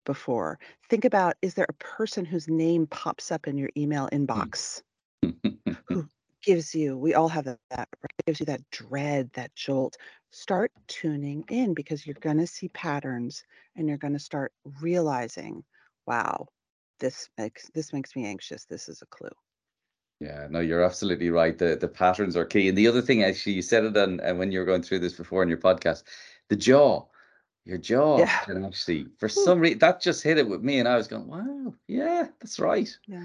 before. 0.09 0.57
Think 0.89 1.05
about 1.05 1.35
is 1.43 1.53
there 1.53 1.67
a 1.69 1.73
person 1.73 2.25
whose 2.25 2.47
name 2.47 2.87
pops 2.87 3.31
up 3.31 3.47
in 3.47 3.59
your 3.59 3.69
email 3.77 4.09
hmm. 4.11 4.25
inbox 4.25 4.81
who 5.21 6.07
gives 6.43 6.73
you, 6.73 6.97
we 6.97 7.13
all 7.13 7.27
have 7.27 7.45
that, 7.45 7.59
right? 7.71 8.25
gives 8.25 8.39
you 8.39 8.47
that 8.47 8.67
dread, 8.71 9.29
that 9.33 9.53
jolt. 9.55 9.97
Start 10.31 10.71
tuning 10.87 11.43
in 11.49 11.75
because 11.75 12.07
you're 12.07 12.15
going 12.21 12.39
to 12.39 12.47
see 12.47 12.69
patterns 12.69 13.43
and 13.75 13.87
you're 13.87 13.97
going 13.97 14.13
to 14.13 14.19
start 14.19 14.51
realizing, 14.81 15.63
wow, 16.07 16.47
this 16.99 17.29
makes 17.37 17.69
this 17.75 17.93
makes 17.93 18.15
me 18.15 18.25
anxious. 18.25 18.65
This 18.65 18.89
is 18.89 19.03
a 19.03 19.05
clue. 19.05 19.29
Yeah, 20.19 20.47
no, 20.49 20.59
you're 20.59 20.83
absolutely 20.83 21.29
right. 21.29 21.55
The 21.55 21.77
the 21.79 21.87
patterns 21.87 22.35
are 22.35 22.45
key. 22.45 22.67
And 22.67 22.77
the 22.77 22.87
other 22.87 23.01
thing, 23.01 23.23
actually, 23.23 23.53
you 23.53 23.61
said 23.61 23.85
it 23.85 23.95
on, 23.95 24.19
and 24.21 24.39
when 24.39 24.51
you 24.51 24.59
were 24.59 24.65
going 24.65 24.83
through 24.83 24.99
this 24.99 25.13
before 25.13 25.43
in 25.43 25.49
your 25.49 25.59
podcast, 25.59 26.03
the 26.49 26.55
jaw 26.55 27.05
your 27.65 27.77
jaw 27.77 28.19
yeah. 28.19 28.39
can 28.39 28.65
actually 28.65 29.05
for 29.17 29.29
some 29.29 29.59
reason 29.59 29.79
that 29.79 30.01
just 30.01 30.23
hit 30.23 30.37
it 30.37 30.47
with 30.47 30.63
me 30.63 30.79
and 30.79 30.87
i 30.87 30.95
was 30.95 31.07
going 31.07 31.27
wow 31.27 31.73
yeah 31.87 32.27
that's 32.39 32.59
right. 32.59 32.97
Yeah. 33.07 33.23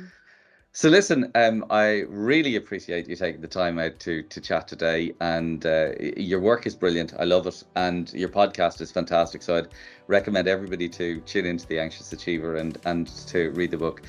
So 0.73 0.89
listen 0.89 1.31
um 1.37 1.65
i 1.71 2.01
really 2.09 2.57
appreciate 2.57 3.09
you 3.09 3.15
taking 3.15 3.41
the 3.41 3.49
time 3.49 3.79
out 3.79 4.01
to 4.01 4.23
to 4.25 4.41
chat 4.41 4.67
today 4.67 5.15
and 5.21 5.65
uh, 5.65 5.93
your 6.17 6.41
work 6.41 6.67
is 6.67 6.75
brilliant. 6.75 7.15
I 7.19 7.25
love 7.25 7.47
it 7.47 7.63
and 7.77 8.13
your 8.13 8.29
podcast 8.29 8.81
is 8.81 8.91
fantastic. 8.91 9.43
So 9.43 9.57
i'd 9.57 9.69
recommend 10.09 10.49
everybody 10.49 10.89
to 10.89 11.21
tune 11.21 11.47
into 11.47 11.67
the 11.69 11.79
anxious 11.79 12.13
achiever 12.13 12.57
and 12.57 12.77
and 12.85 13.07
to 13.29 13.51
read 13.51 13.71
the 13.71 13.79
book. 13.79 14.03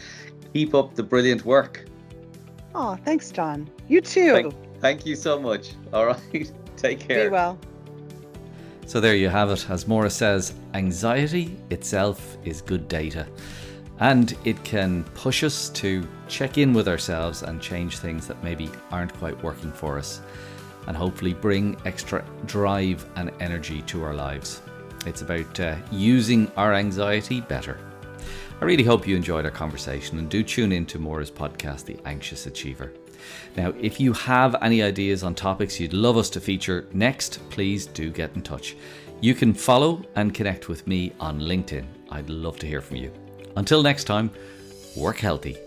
Keep 0.53 0.73
up 0.73 0.95
the 0.95 1.03
brilliant 1.03 1.45
work. 1.45 1.85
Oh 2.73 2.97
thanks 3.05 3.31
john. 3.31 3.69
You 3.87 4.01
too. 4.01 4.31
Thank, 4.31 4.53
thank 4.79 5.05
you 5.05 5.15
so 5.15 5.39
much. 5.39 5.73
All 5.93 6.05
right. 6.07 6.51
Take 6.77 6.99
care. 6.99 7.25
be 7.25 7.29
well 7.29 7.59
so 8.85 8.99
there 8.99 9.15
you 9.15 9.29
have 9.29 9.49
it. 9.51 9.69
As 9.69 9.87
Morra 9.87 10.09
says, 10.09 10.53
anxiety 10.73 11.57
itself 11.69 12.37
is 12.43 12.61
good 12.61 12.87
data. 12.87 13.27
And 13.99 14.37
it 14.43 14.61
can 14.63 15.03
push 15.15 15.43
us 15.43 15.69
to 15.69 16.07
check 16.27 16.57
in 16.57 16.73
with 16.73 16.87
ourselves 16.87 17.43
and 17.43 17.61
change 17.61 17.97
things 17.97 18.27
that 18.27 18.43
maybe 18.43 18.69
aren't 18.91 19.13
quite 19.13 19.41
working 19.43 19.71
for 19.71 19.97
us. 19.97 20.21
And 20.87 20.95
hopefully 20.95 21.33
bring 21.33 21.77
extra 21.85 22.23
drive 22.45 23.05
and 23.15 23.31
energy 23.39 23.81
to 23.83 24.03
our 24.03 24.13
lives. 24.13 24.61
It's 25.05 25.21
about 25.21 25.59
uh, 25.59 25.75
using 25.91 26.51
our 26.57 26.73
anxiety 26.73 27.41
better. 27.41 27.79
I 28.61 28.65
really 28.65 28.83
hope 28.83 29.07
you 29.07 29.15
enjoyed 29.15 29.45
our 29.45 29.51
conversation 29.51 30.19
and 30.19 30.29
do 30.29 30.43
tune 30.43 30.71
in 30.71 30.85
to 30.87 30.99
Morra's 30.99 31.31
podcast, 31.31 31.85
The 31.85 31.97
Anxious 32.05 32.45
Achiever. 32.45 32.93
Now, 33.55 33.73
if 33.79 33.99
you 33.99 34.13
have 34.13 34.55
any 34.61 34.83
ideas 34.83 35.23
on 35.23 35.35
topics 35.35 35.79
you'd 35.79 35.93
love 35.93 36.17
us 36.17 36.29
to 36.31 36.41
feature 36.41 36.87
next, 36.93 37.39
please 37.49 37.85
do 37.85 38.09
get 38.11 38.35
in 38.35 38.41
touch. 38.41 38.75
You 39.21 39.33
can 39.33 39.53
follow 39.53 40.03
and 40.15 40.33
connect 40.33 40.69
with 40.69 40.85
me 40.87 41.13
on 41.19 41.39
LinkedIn. 41.39 41.85
I'd 42.11 42.29
love 42.29 42.59
to 42.59 42.67
hear 42.67 42.81
from 42.81 42.97
you. 42.97 43.11
Until 43.55 43.81
next 43.81 44.03
time, 44.03 44.29
work 44.95 45.17
healthy 45.17 45.57